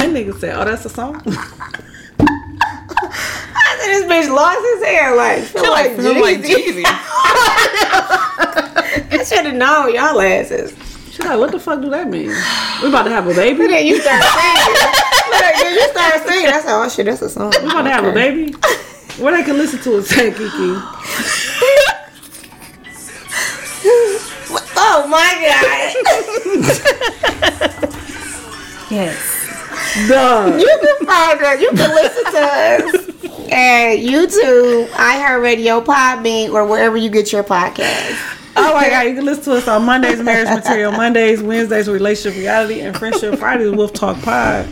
That 0.00 0.08
nigga 0.10 0.38
said, 0.38 0.56
"Oh, 0.56 0.64
that's 0.64 0.84
a 0.86 0.88
song." 0.88 1.16
I 1.26 1.26
said 3.80 3.88
this 3.88 4.04
bitch 4.04 4.28
lost 4.34 4.60
his 4.74 4.82
hair. 4.84 5.14
Like, 5.16 5.42
feel 5.42 5.70
like, 5.70 5.92
Jeezy. 6.40 6.82
I 9.12 9.24
should 9.26 9.44
have 9.46 9.54
known 9.54 9.94
y'all 9.94 10.20
asses. 10.20 10.72
She's 11.10 11.20
like, 11.20 11.38
"What 11.38 11.50
the 11.52 11.58
fuck 11.60 11.80
do 11.82 11.90
that 11.90 12.08
mean? 12.08 12.32
We 12.82 12.88
about 12.88 13.02
to 13.04 13.10
have 13.10 13.26
a 13.26 13.34
baby? 13.34 13.58
But 13.58 13.68
then 13.68 13.86
you 13.86 14.00
start 14.00 14.22
singing. 14.22 14.74
Look, 15.30 15.54
then 15.60 15.74
you 15.74 15.88
start 15.90 16.26
singing. 16.26 16.46
That's 16.46 16.66
oh 16.68 16.88
shit. 16.88 17.06
That's 17.06 17.22
a 17.22 17.28
song. 17.28 17.52
We 17.62 17.68
about 17.70 17.82
to 17.82 17.90
have 17.90 18.04
a 18.04 18.12
baby? 18.12 18.54
Where 19.18 19.34
I 19.34 19.42
can 19.42 19.56
listen 19.58 19.80
to 19.80 20.00
say 20.02 20.30
Kiki. 20.30 20.50
Oh 24.82 25.06
my 25.08 25.34
god. 25.46 25.94
Yes. 28.90 29.18
Duh. 30.08 30.56
You 30.58 30.78
can 30.82 30.96
find 31.06 31.40
us. 31.40 31.60
You 31.60 31.68
can 31.68 31.90
listen 31.94 32.24
to 32.24 32.40
us 32.40 32.94
at 33.52 33.98
YouTube, 33.98 34.88
iHeartRadio, 34.88 35.84
Podbean, 35.84 36.52
or 36.52 36.66
wherever 36.66 36.96
you 36.96 37.08
get 37.08 37.30
your 37.32 37.44
podcast. 37.44 38.16
Oh 38.56 38.74
my 38.74 38.88
god, 38.88 39.02
you 39.02 39.14
can 39.14 39.24
listen 39.24 39.44
to 39.44 39.52
us 39.58 39.68
on 39.68 39.84
Mondays, 39.84 40.18
marriage 40.20 40.48
material, 40.48 40.90
Mondays, 40.90 41.40
Wednesdays, 41.40 41.88
relationship 41.88 42.36
reality, 42.40 42.80
and 42.80 42.96
friendship 42.98 43.38
Fridays, 43.38 43.70
Wolf 43.70 43.92
Talk 43.92 44.20
Pod. 44.22 44.66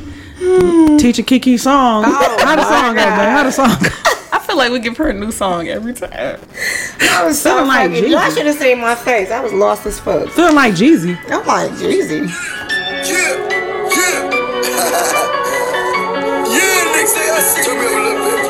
Teacher 0.99 1.23
Kiki 1.23 1.57
song. 1.57 2.03
Oh, 2.05 2.37
How 2.45 2.57
the 2.57 2.65
song 2.65 2.97
go? 2.97 3.03
How 3.03 3.45
the 3.45 3.53
song 3.53 3.77
go? 3.81 3.89
I 4.33 4.39
feel 4.41 4.57
like 4.57 4.71
we 4.73 4.79
give 4.81 4.97
her 4.99 5.09
a 5.09 5.13
new 5.13 5.31
song 5.33 5.69
every 5.69 5.95
time. 5.95 6.41
I 7.01 7.25
was 7.25 7.41
so 7.41 7.51
Feeling 7.55 7.69
like 7.69 7.91
fucking. 7.91 8.11
Y'all 8.11 8.31
should 8.31 8.47
have 8.47 8.57
seen 8.57 8.81
my 8.81 8.95
face. 8.95 9.31
I 9.31 9.41
was 9.41 9.53
lost 9.53 9.87
as 9.87 9.99
fuck. 10.01 10.29
Feeling 10.31 10.55
like 10.55 10.75
Jeezy. 10.75 11.17
I'm 11.31 11.47
like 11.47 11.71
Jeezy. 11.73 12.29
Yeah, 12.29 13.37
yeah. 13.95 14.29
yeah, 16.53 16.93
nigga, 16.93 17.07
say 17.09 17.27
I 17.31 17.41
see. 17.41 17.63
Turn 17.65 17.77
me 17.79 17.87
a 17.87 17.89
little 17.89 18.21
bit. 18.25 18.41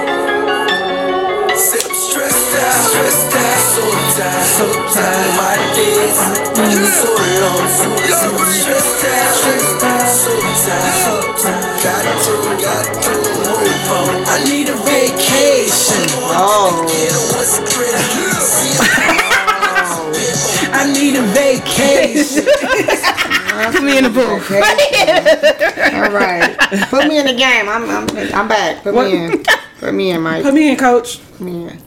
Say 1.59 1.79
I'm 1.79 1.95
stressed 1.95 2.55
out, 2.59 2.75
stressed 2.91 3.37
out, 3.39 3.63
so 3.75 3.83
tired, 4.19 4.47
so 4.47 4.67
tired. 4.95 5.33
My 5.39 5.55
days, 5.75 6.19
yeah. 6.59 6.91
so 6.91 7.11
long, 7.15 7.67
so 7.71 7.87
long. 7.87 8.51
Stressed 8.51 9.05
out, 9.07 9.31
stressed 9.35 9.85
out, 9.85 10.11
so 10.11 10.33
tired, 10.43 10.95
so 11.03 11.15
tired. 11.43 11.79
Got 11.83 12.03
to, 12.25 12.35
got 12.63 12.85
to 12.85 12.91
move 12.91 13.07
on. 13.07 13.08
I 14.39 14.45
need 14.45 14.69
a 14.69 14.77
vacation. 14.77 16.07
Oh. 16.31 16.87
I 20.71 20.93
need 20.93 21.17
a 21.17 21.23
vacation. 21.35 22.45
Put 23.73 23.83
me 23.83 23.99
in 23.99 24.05
the 24.05 24.11
booth. 24.11 24.51
All 25.95 26.11
right. 26.13 26.57
Put 26.89 27.09
me 27.09 27.19
in 27.19 27.27
the 27.27 27.35
game. 27.35 27.69
I'm 27.69 27.91
I'm 27.91 28.09
I'm 28.33 28.47
back. 28.49 28.85
Put 28.85 28.95
me 28.95 29.17
in. 29.17 29.43
Put 29.81 29.93
me 29.93 30.11
in, 30.13 30.21
Mike. 30.23 30.45
Put 30.45 30.55
me 30.55 30.71
in, 30.71 30.77
coach. 30.77 31.21
Put 31.33 31.41
me 31.41 31.69
in. 31.69 31.83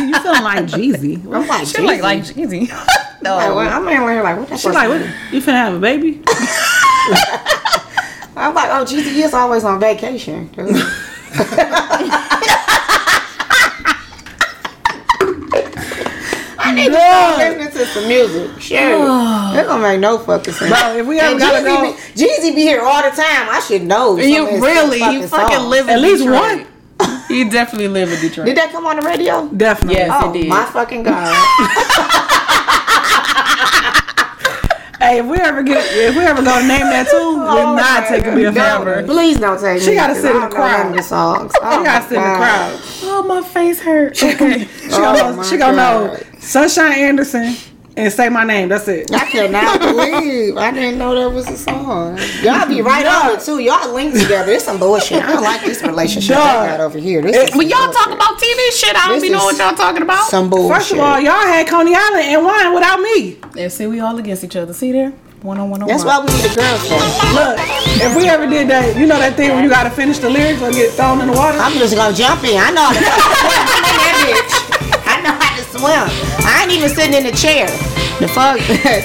You 0.00 0.20
feeling 0.20 0.42
like 0.42 0.64
Jeezy. 0.66 1.24
I'm 1.32 1.46
like 1.46 1.66
She 1.68 1.82
like 1.82 2.00
Jeezy. 2.00 2.02
like 2.02 2.22
Jeezy. 2.22 2.68
Like, 3.22 3.54
well, 3.56 3.58
I'm 3.58 3.88
in 3.88 4.02
here 4.08 4.22
like, 4.22 4.38
what 4.38 4.48
the 4.48 4.56
She's 4.56 4.72
like, 4.72 4.88
what? 4.88 5.00
You 5.32 5.40
finna 5.40 5.54
have 5.54 5.74
a 5.74 5.78
baby? 5.80 6.22
I'm 8.36 8.54
like, 8.54 8.70
oh, 8.70 8.84
Jeezy 8.84 9.10
he 9.14 9.22
is 9.22 9.34
always 9.34 9.64
on 9.64 9.80
vacation. 9.80 10.48
Dude. 11.32 11.46
I 16.58 16.72
need 16.74 16.86
to 16.86 16.92
start 16.94 17.38
listening 17.38 17.68
to 17.72 17.86
some 17.86 18.08
music. 18.08 18.60
Sure. 18.60 18.78
They're 19.52 19.64
gonna 19.66 19.82
make 19.82 20.00
no 20.00 20.18
fucking 20.18 20.52
sense. 20.54 20.70
Bro, 20.70 20.96
if 20.96 21.06
we 21.06 21.20
ever 21.20 21.30
And 21.32 21.38
gotta 21.40 21.58
Jeezy 21.58 21.64
go- 21.64 21.92
be, 21.92 21.98
Jeezy 22.24 22.54
be 22.54 22.62
here 22.62 22.80
all 22.82 23.02
the 23.02 23.10
time. 23.10 23.48
I 23.50 23.60
should 23.66 23.82
know. 23.82 24.16
You 24.16 24.60
really, 24.62 24.98
you 24.98 25.26
fucking 25.28 25.56
songs. 25.56 25.68
live 25.68 25.84
in 25.88 25.94
At 25.94 26.00
least 26.00 26.22
Detroit. 26.24 26.40
one. 26.40 26.66
You 27.28 27.50
definitely 27.50 27.88
live 27.88 28.10
in 28.12 28.20
Detroit. 28.20 28.46
Did 28.46 28.56
that 28.56 28.70
come 28.70 28.86
on 28.86 28.96
the 29.00 29.02
radio? 29.02 29.48
Definitely. 29.48 29.96
Yes. 29.96 30.10
Oh 30.14 30.30
it 30.30 30.32
did. 30.42 30.48
my 30.48 30.64
fucking 30.66 31.02
god! 31.02 31.34
Hey, 35.06 35.18
if 35.18 35.26
we 35.26 35.36
ever 35.38 35.62
get, 35.62 35.84
if 35.94 36.16
we 36.16 36.24
ever 36.24 36.42
go 36.42 36.60
to 36.60 36.66
Name 36.66 36.80
That 36.80 37.06
Tune, 37.08 37.38
we're 37.40 37.62
Oh 37.62 37.76
not 37.76 38.08
taking 38.08 38.34
me 38.34 38.44
a 38.44 38.52
God. 38.52 38.82
forever. 38.82 39.06
Please 39.06 39.38
don't 39.38 39.60
take 39.60 39.78
me. 39.78 39.86
She 39.86 39.94
gotta 39.94 40.14
'cause 40.14 40.22
sit 40.22 40.34
in 40.34 40.40
the 40.42 40.48
don't 40.48 40.54
know 40.54 40.66
none 40.66 40.80
crowd. 40.86 40.94
the 40.98 41.02
songs. 41.02 41.52
She 41.52 41.58
Oh 41.62 41.84
gotta 41.84 42.00
my 42.02 42.08
sit 42.08 42.16
in 42.16 42.22
the 42.22 42.28
God. 42.28 42.36
crowd. 42.38 42.80
Oh, 43.04 43.22
my 43.22 43.42
face 43.42 43.80
hurts. 43.80 44.22
Okay. 44.22 44.64
She 44.82 44.88
gonna, 44.88 45.18
Oh 45.18 45.32
know, 45.36 45.42
she 45.44 45.56
gonna 45.58 45.76
know 45.76 46.16
Sunshine 46.40 46.92
Anderson 46.92 47.56
and 47.96 48.12
say 48.12 48.28
my 48.28 48.44
name. 48.44 48.68
That's 48.68 48.86
it. 48.88 49.12
I 49.12 49.24
cannot 49.30 49.80
believe 49.80 50.56
I 50.56 50.70
didn't 50.70 50.98
know 50.98 51.14
that 51.14 51.34
was 51.34 51.48
a 51.48 51.56
song. 51.56 52.18
Y'all 52.42 52.68
be 52.68 52.82
right 52.82 53.06
on 53.06 53.34
it 53.36 53.40
too. 53.40 53.58
Y'all 53.58 53.92
linked 53.92 54.18
together. 54.20 54.52
It's 54.52 54.64
some 54.64 54.78
bullshit. 54.78 55.22
I 55.22 55.32
don't 55.32 55.42
like 55.42 55.62
this 55.62 55.82
relationship 55.82 56.36
I 56.36 56.66
got 56.68 56.80
over 56.80 56.98
here. 56.98 57.22
This 57.22 57.50
is 57.50 57.56
when 57.56 57.68
y'all 57.68 57.92
some 57.92 57.94
talk 57.94 58.06
about 58.14 58.38
TV 58.38 58.70
shit, 58.72 58.94
I 58.96 59.08
don't 59.08 59.16
This 59.20 59.22
be 59.22 59.30
know 59.30 59.44
what 59.44 59.56
y'all 59.58 59.74
talking 59.74 60.02
about. 60.02 60.28
some 60.28 60.50
bullshit. 60.50 60.76
First 60.76 60.92
of 60.92 60.98
all, 60.98 61.18
y'all 61.20 61.32
had 61.46 61.66
Coney 61.68 61.94
Island 61.94 62.24
and 62.24 62.44
wine 62.44 62.74
without 62.74 63.00
me. 63.00 63.38
And 63.58 63.72
see, 63.72 63.86
we 63.86 64.00
all 64.00 64.18
against 64.18 64.44
each 64.44 64.56
other. 64.56 64.72
See 64.72 64.92
there? 64.92 65.12
One 65.42 65.58
on 65.60 65.70
one 65.70 65.82
on 65.82 65.88
that's 65.88 66.02
why 66.04 66.18
we 66.18 66.26
need 66.26 66.42
the 66.48 66.56
girls 66.56 66.80
for. 66.88 66.96
Look, 67.36 67.56
if 68.02 68.16
we 68.16 68.26
ever 68.28 68.46
did 68.48 68.68
that, 68.68 68.96
you 68.96 69.06
know 69.06 69.18
that 69.18 69.36
thing 69.36 69.50
where 69.50 69.62
you 69.62 69.68
gotta 69.68 69.90
finish 69.90 70.18
the 70.18 70.28
lyrics 70.30 70.60
or 70.62 70.72
get 70.72 70.92
thrown 70.94 71.20
in 71.20 71.28
the 71.28 71.34
water. 71.36 71.58
I'm 71.60 71.72
just 71.78 71.94
gonna 71.94 72.16
jump 72.16 72.42
in. 72.42 72.56
I 72.58 72.72
know 72.72 72.82
how 72.88 72.92
to 72.92 72.98
swim. 72.98 73.62
I'm 73.76 73.84
that 74.00 74.16
bitch. 74.26 74.52
I 75.06 75.14
know 75.22 75.34
how 75.36 75.52
to 75.54 75.64
swim. 75.70 76.35
I 76.66 76.68
ain't 76.68 76.82
even 76.82 76.90
sitting 76.90 77.14
in 77.14 77.22
the 77.22 77.30
chair. 77.30 77.70
The 78.18 78.26
fuck? 78.26 78.58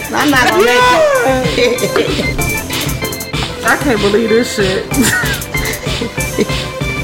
I'm 0.09 0.33
not 0.33 0.49
gonna 0.49 0.65
make. 0.65 0.81
I 3.61 3.77
can't 3.77 4.01
believe 4.01 4.29
this 4.33 4.57
shit. 4.57 4.81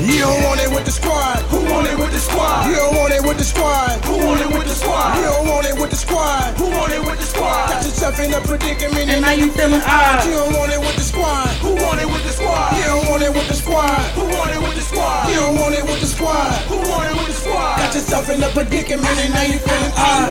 You 0.01 0.17
don't 0.25 0.41
want 0.41 0.57
it 0.57 0.73
with 0.73 0.85
the 0.85 0.89
squad. 0.89 1.45
Who 1.53 1.61
want 1.69 1.85
it 1.85 1.93
with 1.93 2.09
the 2.09 2.17
squad? 2.17 2.65
You 2.65 2.73
don't 2.73 2.97
want 2.97 3.13
it 3.13 3.21
with 3.21 3.37
the 3.37 3.43
squad. 3.45 4.01
Who 4.09 4.17
want 4.25 4.41
it 4.41 4.49
with 4.49 4.65
the 4.65 4.73
squad? 4.73 5.21
You 5.21 5.29
don't 5.29 5.45
want 5.45 5.67
it 5.67 5.77
with 5.77 5.91
the 5.91 5.95
squad. 5.95 6.57
Who 6.57 6.73
want 6.73 6.89
it 6.91 7.05
with 7.05 7.19
the 7.21 7.27
squad? 7.29 7.69
Got 7.69 7.85
yourself 7.85 8.17
in 8.17 8.33
a 8.33 8.41
predicament 8.41 9.13
and 9.13 9.21
now 9.21 9.37
you 9.37 9.51
feeling 9.53 9.85
odd. 9.85 10.25
You 10.25 10.41
don't 10.41 10.57
want 10.57 10.73
it 10.73 10.81
with 10.81 10.97
the 10.97 11.05
squad. 11.05 11.53
Who 11.61 11.77
want 11.77 12.01
it 12.01 12.09
with 12.09 12.25
the 12.25 12.33
squad? 12.33 12.73
You 12.81 12.97
don't 12.97 13.05
want 13.05 13.21
it 13.21 13.29
with 13.29 13.45
the 13.45 13.53
squad. 13.53 14.01
Who 14.17 14.25
want 14.25 14.49
it 14.49 14.57
with 14.57 14.73
the 14.73 14.81
squad? 14.81 15.29
You 15.29 15.37
don't 15.37 15.61
want 15.61 15.77
it 15.77 15.85
with 15.85 16.01
the 16.01 16.09
squad. 16.09 16.49
Who 16.65 16.81
want 16.89 17.05
it 17.05 17.13
with 17.13 17.29
the 17.29 17.37
squad? 17.37 17.77
Got 17.77 17.93
yourself 17.93 18.25
in 18.33 18.41
a 18.41 18.49
predicament 18.49 19.17
and 19.21 19.37
now 19.37 19.45
you 19.45 19.61
feeling 19.61 19.93
odd. 20.01 20.25